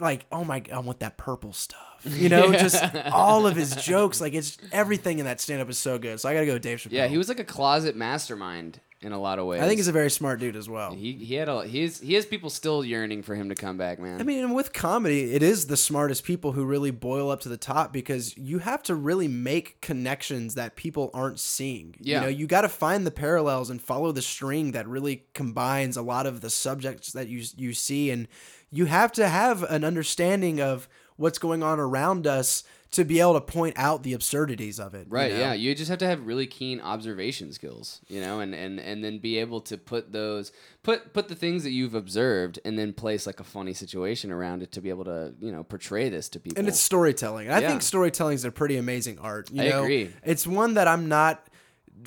like 0.00 0.26
oh 0.32 0.44
my 0.44 0.60
god 0.60 0.74
i 0.74 0.78
want 0.80 1.00
that 1.00 1.16
purple 1.16 1.52
stuff 1.52 1.93
you 2.04 2.28
know 2.28 2.52
just 2.52 2.82
all 3.12 3.46
of 3.46 3.56
his 3.56 3.74
jokes 3.76 4.20
like 4.20 4.34
it's 4.34 4.58
everything 4.72 5.18
in 5.18 5.24
that 5.24 5.40
stand-up 5.40 5.68
is 5.70 5.78
so 5.78 5.98
good 5.98 6.20
so 6.20 6.28
i 6.28 6.34
gotta 6.34 6.46
go 6.46 6.54
with 6.54 6.62
dave 6.62 6.78
chappelle 6.78 6.92
Yeah, 6.92 7.06
he 7.08 7.18
was 7.18 7.28
like 7.28 7.40
a 7.40 7.44
closet 7.44 7.96
mastermind, 7.96 8.80
in 9.00 9.12
a 9.12 9.20
lot 9.20 9.38
of 9.38 9.44
ways. 9.44 9.60
I 9.60 9.66
think 9.66 9.78
he's 9.78 9.88
a 9.88 9.92
very 9.92 10.10
smart 10.10 10.40
dude 10.40 10.56
as 10.56 10.66
well. 10.66 10.94
he 10.94 11.12
he 11.12 11.34
had 11.34 11.48
a 11.48 11.66
he's 11.66 12.00
he 12.00 12.14
has 12.14 12.24
people 12.24 12.48
still 12.48 12.82
yearning 12.82 13.22
for 13.22 13.34
him 13.34 13.50
to 13.50 13.54
come 13.54 13.76
back, 13.76 13.98
man. 14.00 14.18
I 14.18 14.24
mean, 14.24 14.42
and 14.42 14.54
with 14.54 14.72
comedy, 14.72 15.34
it 15.34 15.42
is 15.42 15.66
the 15.66 15.76
smartest 15.76 16.24
people 16.24 16.52
who 16.52 16.64
really 16.64 16.90
boil 16.90 17.30
up 17.30 17.40
to 17.40 17.50
the 17.50 17.58
top 17.58 17.92
because 17.92 18.34
you 18.38 18.60
have 18.60 18.82
to 18.84 18.94
really 18.94 19.28
make 19.28 19.80
connections 19.82 20.54
that 20.54 20.74
people 20.74 21.10
aren't 21.12 21.38
seeing. 21.38 21.94
Yeah. 22.00 22.16
You 22.16 22.20
know, 22.22 22.28
you 22.28 22.46
got 22.46 22.62
to 22.62 22.68
find 22.70 23.06
the 23.06 23.10
parallels 23.10 23.68
and 23.68 23.80
follow 23.80 24.10
the 24.10 24.22
string 24.22 24.72
that 24.72 24.88
really 24.88 25.24
combines 25.34 25.98
a 25.98 26.02
lot 26.02 26.26
of 26.26 26.40
the 26.40 26.48
subjects 26.50 27.12
that 27.12 27.28
you 27.28 27.44
you 27.56 27.74
see 27.74 28.10
and 28.10 28.26
you 28.70 28.86
have 28.86 29.12
to 29.12 29.28
have 29.28 29.62
an 29.64 29.84
understanding 29.84 30.60
of 30.62 30.88
what's 31.16 31.38
going 31.38 31.62
on 31.62 31.78
around 31.80 32.26
us 32.26 32.64
to 32.90 33.04
be 33.04 33.18
able 33.18 33.34
to 33.34 33.40
point 33.40 33.76
out 33.76 34.04
the 34.04 34.12
absurdities 34.12 34.78
of 34.78 34.94
it. 34.94 35.08
you 35.08 35.12
Right, 35.12 35.32
know? 35.32 35.38
yeah. 35.40 35.52
You 35.52 35.74
just 35.74 35.90
have 35.90 35.98
to 35.98 36.06
have 36.06 36.26
really 36.26 36.46
keen 36.46 36.80
observation 36.80 37.52
skills, 37.52 38.00
you 38.06 38.20
know, 38.20 38.38
and, 38.38 38.54
and, 38.54 38.78
and 38.78 39.02
then 39.02 39.18
be 39.18 39.38
able 39.38 39.60
to 39.62 39.76
put 39.76 40.12
those 40.12 40.52
put 40.84 41.12
put 41.12 41.26
the 41.28 41.34
things 41.34 41.64
that 41.64 41.70
you've 41.72 41.94
observed 41.94 42.60
and 42.64 42.78
then 42.78 42.92
place 42.92 43.26
like 43.26 43.40
a 43.40 43.44
funny 43.44 43.72
situation 43.74 44.30
around 44.30 44.62
it 44.62 44.70
to 44.72 44.80
be 44.80 44.90
able 44.90 45.04
to, 45.06 45.34
you 45.40 45.50
know, 45.50 45.64
portray 45.64 46.08
this 46.08 46.28
to 46.28 46.38
people. 46.40 46.58
and 46.58 46.68
it's 46.68 46.78
storytelling. 46.80 47.46
And 47.48 47.54
I 47.56 47.60
Yeah. 47.60 47.70
think 47.70 47.82
storytelling 47.82 48.34
is 48.36 48.44
a 48.44 48.52
pretty 48.52 48.76
amazing 48.76 49.18
art. 49.18 49.50
You 49.50 49.62
I 49.62 49.68
know? 49.70 49.82
agree. 49.82 50.10
It's 50.24 50.46
one 50.46 50.74
that 50.74 50.86
I'm 50.86 51.08
not 51.08 51.44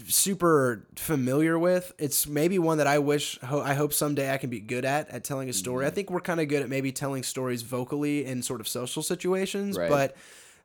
super 0.08 0.86
familiar 0.95 1.58
with. 1.58 1.93
It's 1.98 2.28
maybe 2.28 2.60
one 2.60 2.78
that 2.80 2.88
I 2.88 3.00
wish 3.00 3.39
ho- 3.41 3.62
I 3.62 3.74
hope 3.74 3.93
someday 3.93 4.34
I 4.34 4.38
can 4.38 4.50
be 4.50 4.60
good 4.60 4.86
at 4.86 5.10
at 5.10 5.24
telling 5.24 5.50
a 5.50 5.54
story. 5.54 5.84
Mm-hmm. 5.86 5.91
I 5.91 5.95
think 5.95 6.10
we're 6.12 6.20
kind 6.22 6.39
of 6.39 6.48
good 6.48 6.62
at 6.62 6.70
maybe 6.70 6.91
telling 6.91 7.24
stories 7.24 7.62
vocally 7.62 8.26
in 8.26 8.41
sort 8.41 8.62
of 8.62 8.68
social 8.68 9.04
situations, 9.04 9.78
Right. 9.78 9.89
but 9.89 10.16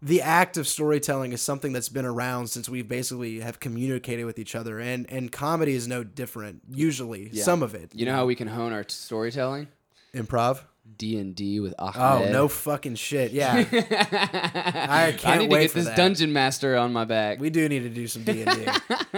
the 0.05 0.20
act 0.20 0.57
of 0.57 0.66
storytelling 0.66 1.33
is 1.33 1.41
something 1.41 1.72
that's 1.72 1.89
been 1.89 2.05
around 2.05 2.49
since 2.49 2.68
we 2.68 2.83
basically 2.83 3.39
have 3.41 3.61
communicated 3.61 4.24
with 4.24 4.37
each 4.39 4.57
other 4.57 4.80
and 4.80 5.09
and 5.11 5.30
comedy 5.30 5.74
is 5.74 5.87
no 5.87 6.03
different 6.03 6.61
usually 6.72 7.30
Yeah. 7.33 7.45
some 7.45 7.62
of 7.62 7.76
it 7.76 7.93
you 7.95 8.05
know 8.05 8.12
how 8.12 8.26
we 8.26 8.35
can 8.35 8.49
hone 8.49 8.72
our 8.72 8.83
t- 8.83 8.93
storytelling? 8.93 9.68
improv 10.12 10.62
D 10.99 11.18
and 11.18 11.35
D 11.35 11.61
with 11.61 11.74
oh, 11.78 11.87
Ahmed. 11.95 12.28
oh 12.28 12.33
no 12.33 12.49
fucking 12.49 12.97
shit 12.97 13.33
yeah 13.33 13.53
I 13.72 15.09
I 15.09 15.12
can't 15.12 15.41
need 15.43 15.49
to 15.49 15.53
wait 15.55 15.61
get 15.62 15.70
for 15.70 15.78
this 15.78 15.87
that. 15.87 15.97
dungeon 15.97 16.33
master 16.33 16.76
on 16.76 16.93
my 16.93 17.05
back. 17.05 17.41
We 17.41 17.51
do 17.51 17.68
need 17.68 17.80
to 17.85 17.89
do 17.89 18.07
some 18.07 18.24
D 18.24 18.43
and 18.43 18.64
D. 18.64 18.70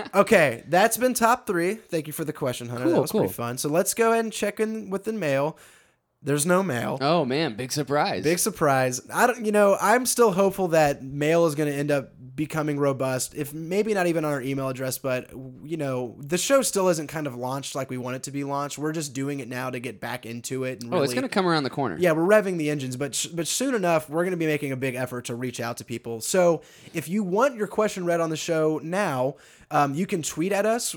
Okay, 0.15 0.63
that's 0.69 0.97
been 0.97 1.13
top 1.15 1.47
three. 1.47 1.75
Thank 1.75 2.07
you 2.07 2.13
for 2.13 2.25
the 2.25 2.33
question, 2.33 2.69
Hunter. 2.69 2.85
that 2.85 2.93
Cool, 2.93 3.03
was 3.03 3.11
cool. 3.13 3.21
pretty 3.23 3.35
fun. 3.35 3.59
So 3.59 3.69
let's 3.69 3.95
go 3.95 4.13
ahead 4.13 4.25
and 4.25 4.33
check 4.33 4.61
in 4.61 4.91
with 4.91 5.05
the 5.05 5.13
mail. 5.13 5.57
There's 6.25 6.47
no 6.47 6.63
mail. 6.63 6.99
oh 7.01 7.25
man, 7.25 7.55
big 7.55 7.71
surprise. 7.71 8.25
Big 8.25 8.39
surprise. 8.39 9.01
I 9.13 9.27
don't. 9.27 9.45
You 9.45 9.53
know, 9.53 9.77
I'm 9.81 10.07
still 10.07 10.33
hopeful 10.33 10.69
that 10.69 11.03
mail 11.03 11.47
is 11.47 11.55
going 11.55 11.71
to 11.71 11.77
end 11.79 11.91
up 11.91 12.13
becoming 12.35 12.81
robust. 12.81 13.35
If 13.35 13.55
maybe 13.55 13.95
not 13.95 14.07
even 14.09 14.25
on 14.25 14.33
our 14.33 14.41
email 14.43 14.69
address, 14.69 14.99
but 14.99 15.31
you 15.63 15.77
know, 15.77 16.17
the 16.19 16.39
show 16.39 16.63
still 16.63 16.89
isn't 16.89 17.07
kind 17.09 17.27
of 17.27 17.37
launched 17.37 17.75
like 17.75 17.91
we 17.91 17.99
want 17.99 18.17
it 18.17 18.23
to 18.25 18.31
be 18.31 18.43
launched. 18.43 18.79
We're 18.79 18.93
just 18.93 19.13
doing 19.13 19.39
it 19.41 19.49
now 19.49 19.71
to 19.71 19.79
get 19.79 20.01
back 20.01 20.25
into 20.27 20.65
it. 20.65 20.83
And 20.83 20.93
oh, 20.95 21.03
it's 21.03 21.15
gonna 21.15 21.29
come 21.29 21.47
around 21.47 21.63
the 21.65 21.71
corner. 21.71 21.97
yeah, 21.99 22.13
we're 22.13 22.23
revving 22.27 22.57
the 22.57 22.71
engines, 22.71 22.97
but 22.97 23.15
sh- 23.15 23.27
but 23.27 23.47
soon 23.47 23.75
enough, 23.75 24.09
we're 24.09 24.25
going 24.25 24.33
to 24.33 24.37
be 24.39 24.47
making 24.47 24.73
a 24.73 24.77
big 24.77 24.95
effort 24.95 25.27
to 25.27 25.35
reach 25.35 25.61
out 25.61 25.77
to 25.77 25.85
people. 25.85 26.21
So 26.23 26.63
if 26.95 27.07
you 27.09 27.23
want 27.23 27.55
your 27.55 27.67
question 27.67 28.05
read 28.07 28.21
on 28.21 28.31
the 28.31 28.37
show 28.37 28.81
now, 28.83 29.35
um, 29.75 29.93
you 29.93 30.07
can 30.07 30.23
tweet 30.23 30.53
at 30.53 30.67
us 30.67 30.95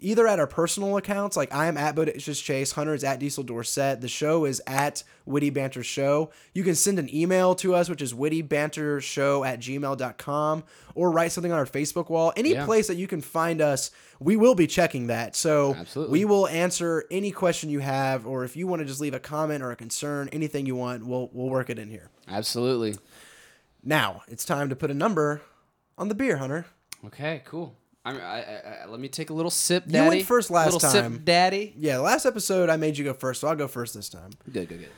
either 0.00 0.26
at 0.26 0.38
our 0.38 0.46
personal 0.46 0.98
accounts, 0.98 1.34
like 1.34 1.52
I 1.54 1.66
am 1.66 1.78
at 1.78 1.94
Bodacious 1.94 2.44
Chase, 2.44 2.72
Hunter 2.72 2.92
is 2.92 3.02
at 3.02 3.18
Diesel 3.18 3.42
Dorset, 3.42 4.02
the 4.02 4.08
show 4.08 4.44
is 4.44 4.60
at 4.66 5.02
Witty 5.24 5.48
Banter 5.48 5.82
Show. 5.82 6.30
You 6.52 6.62
can 6.62 6.74
send 6.74 6.98
an 6.98 7.08
email 7.14 7.54
to 7.54 7.74
us, 7.74 7.88
which 7.88 8.02
is 8.02 8.12
wittybantershow 8.12 9.46
at 9.46 9.60
gmail.com, 9.60 10.64
or 10.94 11.10
write 11.10 11.32
something 11.32 11.50
on 11.52 11.58
our 11.58 11.64
Facebook 11.64 12.10
wall. 12.10 12.34
Any 12.36 12.52
Yeah. 12.52 12.66
place 12.66 12.86
that 12.88 12.96
you 12.96 13.06
can 13.06 13.22
find 13.22 13.62
us, 13.62 13.90
we 14.20 14.36
will 14.36 14.54
be 14.54 14.66
checking 14.66 15.06
that. 15.06 15.34
So 15.34 15.74
Absolutely. 15.74 16.12
we 16.18 16.24
will 16.26 16.46
answer 16.48 17.04
any 17.10 17.30
question 17.30 17.70
you 17.70 17.80
have, 17.80 18.26
or 18.26 18.44
if 18.44 18.56
you 18.56 18.66
want 18.66 18.80
to 18.80 18.86
just 18.86 19.00
leave 19.00 19.14
a 19.14 19.20
comment 19.20 19.62
or 19.62 19.70
a 19.70 19.76
concern, 19.76 20.28
anything 20.32 20.66
you 20.66 20.76
want, 20.76 21.06
we'll 21.06 21.30
we'll 21.32 21.48
work 21.48 21.70
it 21.70 21.78
in 21.78 21.88
here. 21.88 22.10
Absolutely. 22.28 22.94
Now 23.82 24.20
it's 24.28 24.44
time 24.44 24.68
to 24.68 24.76
put 24.76 24.90
a 24.90 24.94
number 24.94 25.40
on 25.96 26.08
the 26.08 26.14
beer, 26.14 26.36
Hunter. 26.36 26.66
Okay, 27.06 27.40
cool. 27.46 27.77
I, 28.04 28.12
I, 28.12 28.38
I, 28.82 28.86
let 28.86 29.00
me 29.00 29.08
take 29.08 29.30
a 29.30 29.34
little 29.34 29.50
sip, 29.50 29.86
Daddy. 29.86 30.04
You 30.04 30.08
went 30.08 30.26
first 30.26 30.50
last 30.50 30.72
little 30.72 30.80
time. 30.80 31.14
Sip, 31.14 31.24
daddy. 31.24 31.74
Yeah, 31.76 31.98
last 31.98 32.24
episode 32.24 32.70
I 32.70 32.76
made 32.76 32.96
you 32.96 33.04
go 33.04 33.12
first, 33.12 33.40
so 33.40 33.48
I'll 33.48 33.56
go 33.56 33.68
first 33.68 33.94
this 33.94 34.08
time. 34.08 34.30
Good, 34.50 34.68
good, 34.68 34.80
good. 34.80 34.88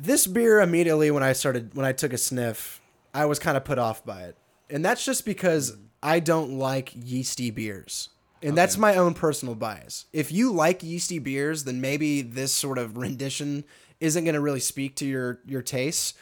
This 0.00 0.26
beer 0.26 0.60
immediately 0.60 1.10
when 1.10 1.22
I 1.22 1.32
started 1.32 1.74
when 1.74 1.84
I 1.84 1.92
took 1.92 2.12
a 2.12 2.18
sniff, 2.18 2.80
I 3.12 3.26
was 3.26 3.38
kind 3.38 3.56
of 3.56 3.64
put 3.64 3.78
off 3.78 4.04
by 4.04 4.22
it. 4.22 4.36
And 4.70 4.84
that's 4.84 5.04
just 5.04 5.24
because 5.24 5.76
I 6.02 6.20
don't 6.20 6.58
like 6.58 6.92
yeasty 6.94 7.50
beers. 7.50 8.10
And 8.42 8.56
that's 8.56 8.78
my 8.78 8.94
own 8.96 9.14
personal 9.14 9.56
bias. 9.56 10.06
If 10.12 10.30
you 10.30 10.52
like 10.52 10.84
yeasty 10.84 11.18
beers, 11.18 11.64
then 11.64 11.80
maybe 11.80 12.22
this 12.22 12.52
sort 12.52 12.78
of 12.78 12.96
rendition 12.96 13.64
isn't 13.98 14.22
going 14.22 14.34
to 14.34 14.40
really 14.40 14.60
speak 14.60 14.94
to 14.96 15.06
your 15.06 15.40
your 15.44 15.62
tastes. 15.62 16.14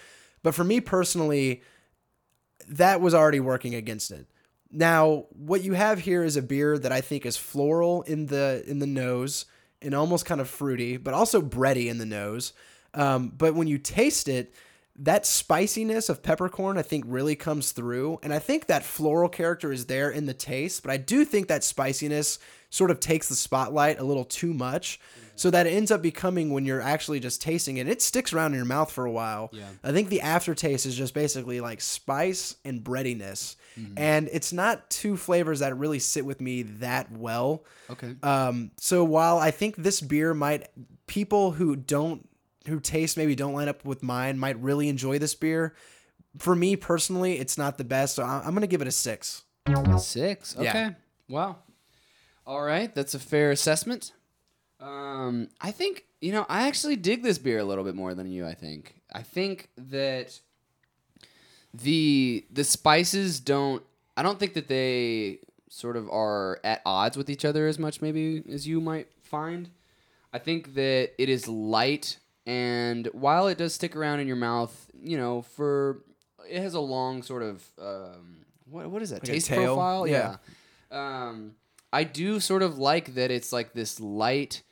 But 0.42 0.54
for 0.54 0.64
me 0.64 0.80
personally, 0.80 1.62
that 2.68 3.00
was 3.00 3.14
already 3.14 3.40
working 3.40 3.74
against 3.74 4.10
it. 4.10 4.26
Now, 4.76 5.24
what 5.30 5.62
you 5.62 5.72
have 5.72 6.00
here 6.00 6.22
is 6.22 6.36
a 6.36 6.42
beer 6.42 6.78
that 6.78 6.92
I 6.92 7.00
think 7.00 7.24
is 7.24 7.38
floral 7.38 8.02
in 8.02 8.26
the 8.26 8.62
in 8.66 8.78
the 8.78 8.86
nose 8.86 9.46
and 9.80 9.94
almost 9.94 10.26
kind 10.26 10.38
of 10.38 10.50
fruity, 10.50 10.98
but 10.98 11.14
also 11.14 11.40
bready 11.40 11.86
in 11.86 11.96
the 11.96 12.04
nose. 12.04 12.52
Um, 12.92 13.32
but 13.34 13.54
when 13.54 13.68
you 13.68 13.78
taste 13.78 14.28
it, 14.28 14.52
that 14.98 15.26
spiciness 15.26 16.08
of 16.08 16.22
peppercorn 16.22 16.78
I 16.78 16.82
think 16.82 17.04
really 17.06 17.36
comes 17.36 17.72
through, 17.72 18.18
and 18.22 18.32
I 18.32 18.38
think 18.38 18.66
that 18.66 18.82
floral 18.82 19.28
character 19.28 19.72
is 19.72 19.86
there 19.86 20.10
in 20.10 20.26
the 20.26 20.34
taste. 20.34 20.82
But 20.82 20.92
I 20.92 20.96
do 20.96 21.24
think 21.24 21.48
that 21.48 21.64
spiciness 21.64 22.38
sort 22.70 22.90
of 22.90 23.00
takes 23.00 23.28
the 23.28 23.34
spotlight 23.34 23.98
a 23.98 24.04
little 24.04 24.24
too 24.24 24.52
much, 24.54 25.00
so 25.34 25.50
that 25.50 25.66
it 25.66 25.70
ends 25.70 25.90
up 25.90 26.00
becoming 26.00 26.50
when 26.50 26.64
you're 26.64 26.80
actually 26.80 27.20
just 27.20 27.42
tasting 27.42 27.76
it, 27.76 27.86
it 27.86 28.00
sticks 28.00 28.32
around 28.32 28.52
in 28.52 28.56
your 28.56 28.64
mouth 28.64 28.90
for 28.90 29.04
a 29.04 29.10
while. 29.10 29.50
Yeah. 29.52 29.68
I 29.84 29.92
think 29.92 30.08
the 30.08 30.22
aftertaste 30.22 30.86
is 30.86 30.96
just 30.96 31.12
basically 31.12 31.60
like 31.60 31.82
spice 31.82 32.56
and 32.64 32.82
breadiness. 32.82 33.56
And 33.98 34.30
it's 34.32 34.54
not 34.54 34.88
two 34.88 35.18
flavors 35.18 35.60
that 35.60 35.76
really 35.76 35.98
sit 35.98 36.24
with 36.24 36.40
me 36.40 36.62
that 36.62 37.12
well. 37.12 37.64
Okay. 37.90 38.16
Um, 38.22 38.70
so 38.78 39.04
while 39.04 39.36
I 39.36 39.50
think 39.50 39.76
this 39.76 40.00
beer 40.00 40.32
might 40.32 40.68
people 41.06 41.50
who 41.50 41.76
don't 41.76 42.26
who 42.68 42.80
taste 42.80 43.16
maybe 43.16 43.34
don't 43.34 43.54
line 43.54 43.68
up 43.68 43.84
with 43.84 44.02
mine 44.02 44.38
might 44.38 44.60
really 44.60 44.88
enjoy 44.88 45.18
this 45.18 45.34
beer. 45.34 45.74
For 46.38 46.54
me 46.54 46.76
personally, 46.76 47.38
it's 47.38 47.56
not 47.56 47.78
the 47.78 47.84
best, 47.84 48.16
so 48.16 48.22
I'm 48.22 48.54
gonna 48.54 48.66
give 48.66 48.82
it 48.82 48.88
a 48.88 48.92
six. 48.92 49.44
Six. 49.98 50.56
Okay. 50.56 50.64
Yeah. 50.64 50.90
Wow. 51.28 51.56
All 52.46 52.62
right, 52.62 52.94
that's 52.94 53.14
a 53.14 53.18
fair 53.18 53.50
assessment. 53.50 54.12
Um, 54.78 55.48
I 55.60 55.70
think 55.70 56.04
you 56.20 56.32
know 56.32 56.46
I 56.48 56.68
actually 56.68 56.96
dig 56.96 57.22
this 57.22 57.38
beer 57.38 57.58
a 57.58 57.64
little 57.64 57.84
bit 57.84 57.94
more 57.94 58.14
than 58.14 58.30
you. 58.30 58.46
I 58.46 58.54
think. 58.54 58.94
I 59.12 59.22
think 59.22 59.70
that 59.76 60.38
the 61.74 62.44
the 62.50 62.64
spices 62.64 63.40
don't. 63.40 63.82
I 64.16 64.22
don't 64.22 64.38
think 64.38 64.54
that 64.54 64.68
they 64.68 65.40
sort 65.68 65.96
of 65.96 66.08
are 66.10 66.60
at 66.64 66.80
odds 66.86 67.16
with 67.16 67.28
each 67.28 67.44
other 67.44 67.66
as 67.66 67.78
much, 67.78 68.00
maybe 68.00 68.42
as 68.50 68.66
you 68.66 68.80
might 68.80 69.08
find. 69.22 69.70
I 70.32 70.38
think 70.38 70.74
that 70.74 71.10
it 71.18 71.28
is 71.28 71.48
light, 71.48 72.18
and 72.46 73.08
while 73.12 73.48
it 73.48 73.58
does 73.58 73.74
stick 73.74 73.96
around 73.96 74.20
in 74.20 74.26
your 74.26 74.36
mouth, 74.36 74.90
you 75.02 75.16
know, 75.16 75.42
for 75.42 76.02
it 76.48 76.62
has 76.62 76.74
a 76.74 76.80
long 76.80 77.22
sort 77.22 77.42
of 77.42 77.64
um, 77.80 78.44
what 78.70 78.88
what 78.90 79.02
is 79.02 79.10
that 79.10 79.22
Like 79.22 79.32
taste 79.32 79.50
profile? 79.50 80.06
Yeah. 80.06 80.36
Yeah. 80.90 81.26
Um, 81.28 81.56
I 81.92 82.04
do 82.04 82.40
sort 82.40 82.62
of 82.62 82.78
like 82.78 83.14
that 83.14 83.30
it's 83.30 83.52
like 83.52 83.72
this 83.72 84.00
light 84.00 84.62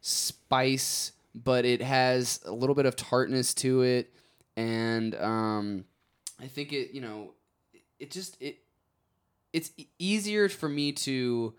spice, 0.00 1.12
but 1.34 1.64
it 1.64 1.82
has 1.82 2.40
a 2.44 2.52
little 2.52 2.74
bit 2.74 2.86
of 2.86 2.94
tartness 2.94 3.54
to 3.54 3.82
it, 3.82 4.12
and 4.56 5.14
um, 5.16 5.84
I 6.40 6.46
think 6.46 6.72
it 6.72 6.92
you 6.94 7.00
know 7.00 7.34
it 7.98 8.10
just 8.10 8.36
it 8.40 8.58
it's 9.52 9.72
easier 9.98 10.48
for 10.48 10.68
me 10.68 10.92
to 10.92 11.54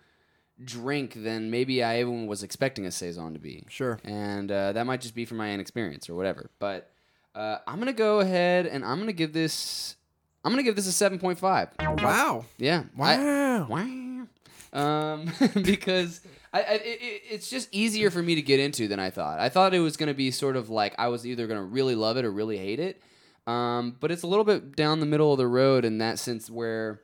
drink 0.63 1.13
than 1.15 1.49
maybe 1.49 1.83
I 1.83 2.01
even 2.01 2.27
was 2.27 2.43
expecting 2.43 2.85
a 2.85 2.91
saison 2.91 3.33
to 3.33 3.39
be. 3.39 3.63
Sure. 3.69 3.99
And 4.03 4.51
uh, 4.51 4.73
that 4.73 4.85
might 4.85 5.01
just 5.01 5.15
be 5.15 5.25
from 5.25 5.37
my 5.37 5.51
inexperience 5.51 6.09
or 6.09 6.15
whatever. 6.15 6.49
But 6.59 6.89
uh, 7.35 7.59
I'm 7.67 7.79
gonna 7.79 7.93
go 7.93 8.19
ahead 8.19 8.65
and 8.65 8.83
I'm 8.83 8.99
gonna 8.99 9.13
give 9.13 9.33
this. 9.33 9.95
I'm 10.43 10.51
gonna 10.51 10.63
give 10.63 10.75
this 10.75 10.87
a 10.87 10.91
seven 10.91 11.19
point 11.19 11.39
five. 11.39 11.69
Wow. 11.79 12.45
Yeah. 12.57 12.83
I- 12.99 13.17
Wow. 13.17 13.67
wow. 13.69 14.27
Um, 14.71 15.31
because 15.63 16.21
I, 16.53 16.59
I 16.61 16.63
it- 16.83 17.21
it's 17.31 17.49
just 17.49 17.69
easier 17.71 18.09
for 18.11 18.21
me 18.21 18.35
to 18.35 18.41
get 18.41 18.59
into 18.59 18.87
than 18.87 18.99
I 18.99 19.09
thought. 19.09 19.39
I 19.39 19.49
thought 19.49 19.73
it 19.73 19.79
was 19.79 19.95
gonna 19.97 20.13
be 20.13 20.31
sort 20.31 20.55
of 20.55 20.69
like 20.69 20.93
I 20.97 21.07
was 21.07 21.25
either 21.25 21.47
gonna 21.47 21.63
really 21.63 21.95
love 21.95 22.17
it 22.17 22.25
or 22.25 22.31
really 22.31 22.57
hate 22.57 22.79
it. 22.79 23.01
Um, 23.47 23.95
but 23.99 24.11
it's 24.11 24.21
a 24.23 24.27
little 24.27 24.45
bit 24.45 24.75
down 24.75 24.99
the 24.99 25.05
middle 25.07 25.31
of 25.31 25.37
the 25.39 25.47
road 25.47 25.83
in 25.85 25.97
that 25.99 26.19
sense 26.19 26.51
where, 26.51 27.01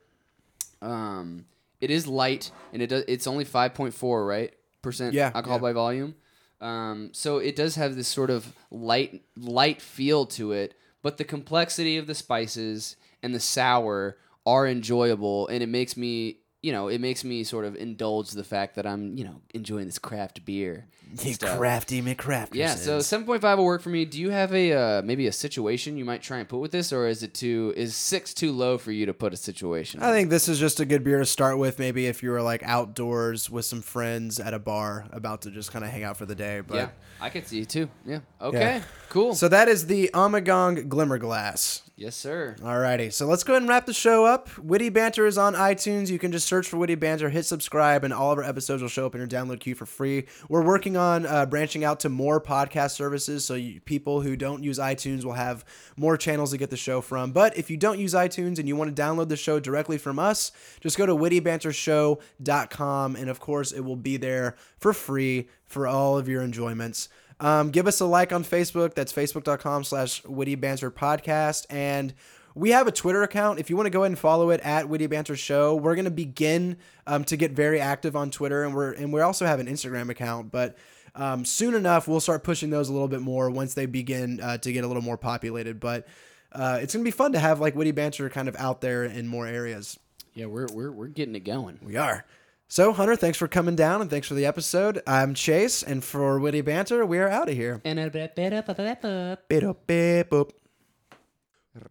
um, 0.81 1.45
it 1.81 1.89
is 1.91 2.07
light 2.07 2.51
and 2.73 2.81
it 2.81 2.87
does. 2.87 3.03
It's 3.07 3.27
only 3.27 3.45
five 3.45 3.73
point 3.73 3.93
four 3.93 4.25
right 4.25 4.53
percent 4.81 5.13
Yeah, 5.13 5.31
alcohol 5.33 5.57
yeah. 5.57 5.61
by 5.61 5.73
volume. 5.73 6.15
Um, 6.61 7.09
so 7.13 7.37
it 7.37 7.55
does 7.55 7.75
have 7.75 7.95
this 7.95 8.07
sort 8.07 8.29
of 8.29 8.53
light 8.71 9.23
light 9.37 9.81
feel 9.81 10.25
to 10.27 10.51
it, 10.53 10.73
but 11.01 11.17
the 11.17 11.23
complexity 11.23 11.97
of 11.97 12.07
the 12.07 12.15
spices 12.15 12.95
and 13.21 13.33
the 13.35 13.39
sour 13.39 14.17
are 14.45 14.67
enjoyable, 14.67 15.47
and 15.47 15.61
it 15.63 15.69
makes 15.69 15.97
me 15.97 16.37
you 16.65 16.71
know, 16.71 16.87
it 16.87 16.99
makes 16.99 17.23
me 17.23 17.43
sort 17.43 17.63
of 17.63 17.75
indulge 17.75 18.31
the 18.31 18.43
fact 18.43 18.73
that 18.73 18.87
I'm, 18.87 19.15
you 19.15 19.23
know, 19.23 19.39
enjoying 19.53 19.85
this 19.85 19.99
craft 19.99 20.43
beer. 20.45 20.87
You 21.21 21.33
stuff. 21.35 21.59
crafty 21.59 22.01
McCrafty. 22.01 22.55
Yeah, 22.55 22.73
so 22.73 22.97
7.5 22.97 23.57
will 23.57 23.65
work 23.65 23.83
for 23.83 23.89
me. 23.89 24.03
Do 24.03 24.19
you 24.19 24.31
have 24.31 24.51
a 24.51 24.73
uh, 24.73 25.01
maybe 25.03 25.27
a 25.27 25.31
situation 25.31 25.95
you 25.95 26.03
might 26.03 26.23
try 26.23 26.39
and 26.39 26.49
put 26.49 26.57
with 26.57 26.71
this, 26.71 26.91
or 26.91 27.05
is 27.05 27.21
it 27.21 27.35
too 27.35 27.71
is 27.77 27.95
six 27.95 28.33
too 28.33 28.51
low 28.51 28.79
for 28.79 28.91
you 28.91 29.05
to 29.05 29.13
put 29.13 29.31
a 29.31 29.37
situation? 29.37 30.01
I 30.01 30.11
think 30.11 30.31
this 30.31 30.49
is 30.49 30.59
just 30.59 30.79
a 30.79 30.85
good 30.85 31.03
beer 31.03 31.19
to 31.19 31.25
start 31.27 31.59
with. 31.59 31.77
Maybe 31.77 32.07
if 32.07 32.23
you 32.23 32.31
were 32.31 32.41
like 32.41 32.63
outdoors 32.63 33.47
with 33.47 33.65
some 33.65 33.83
friends 33.83 34.39
at 34.39 34.55
a 34.55 34.59
bar, 34.59 35.05
about 35.11 35.43
to 35.43 35.51
just 35.51 35.71
kind 35.71 35.85
of 35.85 35.91
hang 35.91 36.03
out 36.03 36.17
for 36.17 36.25
the 36.25 36.35
day. 36.35 36.61
But 36.65 36.75
yeah, 36.75 36.89
I 37.21 37.29
could 37.29 37.47
see 37.47 37.59
you 37.59 37.65
too. 37.65 37.87
Yeah. 38.03 38.21
Okay. 38.41 38.81
Cool. 39.09 39.35
So 39.35 39.47
that 39.49 39.67
is 39.67 39.85
the 39.85 40.09
Ommegang 40.15 40.89
Glimmerglass. 40.89 41.83
Yes, 41.95 42.15
sir. 42.15 42.55
Alrighty, 42.59 43.11
so 43.11 43.25
let's 43.25 43.43
go 43.43 43.53
ahead 43.53 43.63
and 43.63 43.69
wrap 43.69 43.85
the 43.85 43.93
show 43.93 44.25
up. 44.25 44.57
Witty 44.57 44.89
Banter 44.89 45.25
is 45.25 45.37
on 45.37 45.53
iTunes. 45.53 46.09
You 46.09 46.19
can 46.19 46.31
just 46.31 46.47
search 46.47 46.67
for 46.67 46.77
Witty 46.77 46.95
Banter, 46.95 47.29
hit 47.29 47.45
subscribe, 47.45 48.03
and 48.03 48.13
all 48.13 48.31
of 48.31 48.37
our 48.37 48.43
episodes 48.43 48.81
will 48.81 48.89
show 48.89 49.05
up 49.05 49.15
in 49.15 49.19
your 49.19 49.27
download 49.27 49.59
queue 49.59 49.75
for 49.75 49.85
free. 49.85 50.25
We're 50.49 50.63
working 50.63 50.97
on 50.97 51.25
uh, 51.25 51.45
branching 51.45 51.83
out 51.83 51.99
to 52.01 52.09
more 52.09 52.41
podcast 52.41 52.91
services, 52.91 53.45
so 53.45 53.55
you, 53.55 53.81
people 53.81 54.21
who 54.21 54.35
don't 54.35 54.63
use 54.63 54.79
iTunes 54.79 55.23
will 55.23 55.33
have 55.33 55.65
more 55.97 56.17
channels 56.17 56.51
to 56.51 56.57
get 56.57 56.69
the 56.69 56.77
show 56.77 57.01
from. 57.01 57.31
But 57.31 57.57
if 57.57 57.69
you 57.69 57.77
don't 57.77 57.99
use 57.99 58.13
iTunes 58.13 58.59
and 58.59 58.67
you 58.67 58.75
want 58.75 58.95
to 58.95 59.01
download 59.01 59.29
the 59.29 59.37
show 59.37 59.59
directly 59.59 59.97
from 59.97 60.19
us, 60.19 60.51
just 60.81 60.97
go 60.97 61.05
to 61.05 61.15
wittybantershow.com, 61.15 63.15
and 63.15 63.29
of 63.29 63.39
course, 63.39 63.71
it 63.71 63.81
will 63.81 63.95
be 63.95 64.17
there 64.17 64.55
for 64.77 64.93
free 64.93 65.49
for 65.65 65.87
all 65.87 66.17
of 66.17 66.27
your 66.27 66.41
enjoyments. 66.41 67.09
Um, 67.39 67.71
give 67.71 67.87
us 67.87 67.99
a 67.99 68.05
like 68.05 68.31
on 68.31 68.43
Facebook. 68.43 68.93
That's 68.93 69.11
facebook.com 69.11 69.83
slash 69.83 70.23
witty 70.25 70.55
banter 70.55 70.89
podcast. 70.91 71.65
And 71.69 72.13
we 72.55 72.69
have 72.69 72.87
a 72.87 72.91
Twitter 72.91 73.21
account. 73.21 73.59
If 73.59 73.69
you 73.69 73.75
want 73.75 73.87
to 73.87 73.91
go 73.91 74.03
ahead 74.03 74.11
and 74.11 74.19
follow 74.19 74.49
it 74.49 74.61
at 74.61 74.87
Witty 74.87 75.07
Banter 75.07 75.35
Show, 75.35 75.75
we're 75.75 75.95
going 75.95 76.05
to 76.05 76.11
begin 76.11 76.77
um, 77.05 77.25
to 77.25 77.35
get 77.35 77.51
very 77.51 77.81
active 77.81 78.15
on 78.15 78.31
Twitter, 78.31 78.63
and 78.63 78.73
we're 78.73 78.93
and 78.93 79.11
we 79.11 79.19
also 79.19 79.45
have 79.45 79.59
an 79.59 79.67
Instagram 79.67 80.09
account. 80.09 80.51
But 80.51 80.77
um, 81.15 81.43
soon 81.43 81.75
enough, 81.75 82.07
we'll 82.07 82.21
start 82.21 82.45
pushing 82.45 82.69
those 82.69 82.87
a 82.87 82.93
little 82.93 83.09
bit 83.09 83.19
more 83.19 83.49
once 83.49 83.73
they 83.73 83.85
begin 83.85 84.39
uh, 84.41 84.57
to 84.59 84.71
get 84.71 84.85
a 84.85 84.87
little 84.87 85.03
more 85.03 85.17
populated. 85.17 85.81
But 85.81 86.07
uh, 86.53 86.79
it's 86.81 86.93
going 86.93 87.03
to 87.03 87.07
be 87.07 87.15
fun 87.15 87.33
to 87.33 87.39
have 87.39 87.59
like 87.59 87.75
Witty 87.75 87.91
Banter 87.91 88.29
kind 88.29 88.47
of 88.47 88.55
out 88.55 88.79
there 88.79 89.03
in 89.03 89.27
more 89.27 89.45
areas. 89.45 89.99
Yeah, 90.33 90.45
we're 90.45 90.67
we're 90.73 90.91
we're 90.91 91.07
getting 91.07 91.35
it 91.35 91.43
going. 91.43 91.79
We 91.81 91.97
are. 91.97 92.25
So, 92.67 92.93
Hunter, 92.93 93.15
thanks 93.15 93.37
for 93.37 93.47
coming 93.47 93.75
down 93.75 94.01
and 94.01 94.09
thanks 94.09 94.27
for 94.27 94.33
the 94.33 94.45
episode. 94.45 95.01
I'm 95.05 95.35
Chase, 95.35 95.83
and 95.83 96.03
for 96.03 96.39
Witty 96.39 96.61
Banter, 96.61 97.05
we 97.05 97.19
are 97.19 97.29
out 97.29 97.47
of 97.47 97.55
here. 97.55 97.79
And 97.85 97.99
a 97.99 98.09
bit, 98.09 98.35
bit, 98.35 98.51
bit, 98.51 98.77
bit, 98.77 99.01
bit. 99.01 99.47
Beep, 99.47 99.61
beep, 99.87 100.29
boop. 100.29 100.49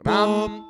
Ram. 0.04 0.64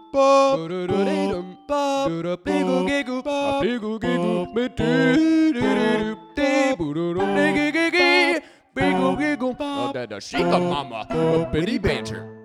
Shake 10.21 10.47
a 10.47 10.59
mama, 10.59 11.07
a 11.11 11.51
bitty 11.51 11.79
banter. 11.79 12.44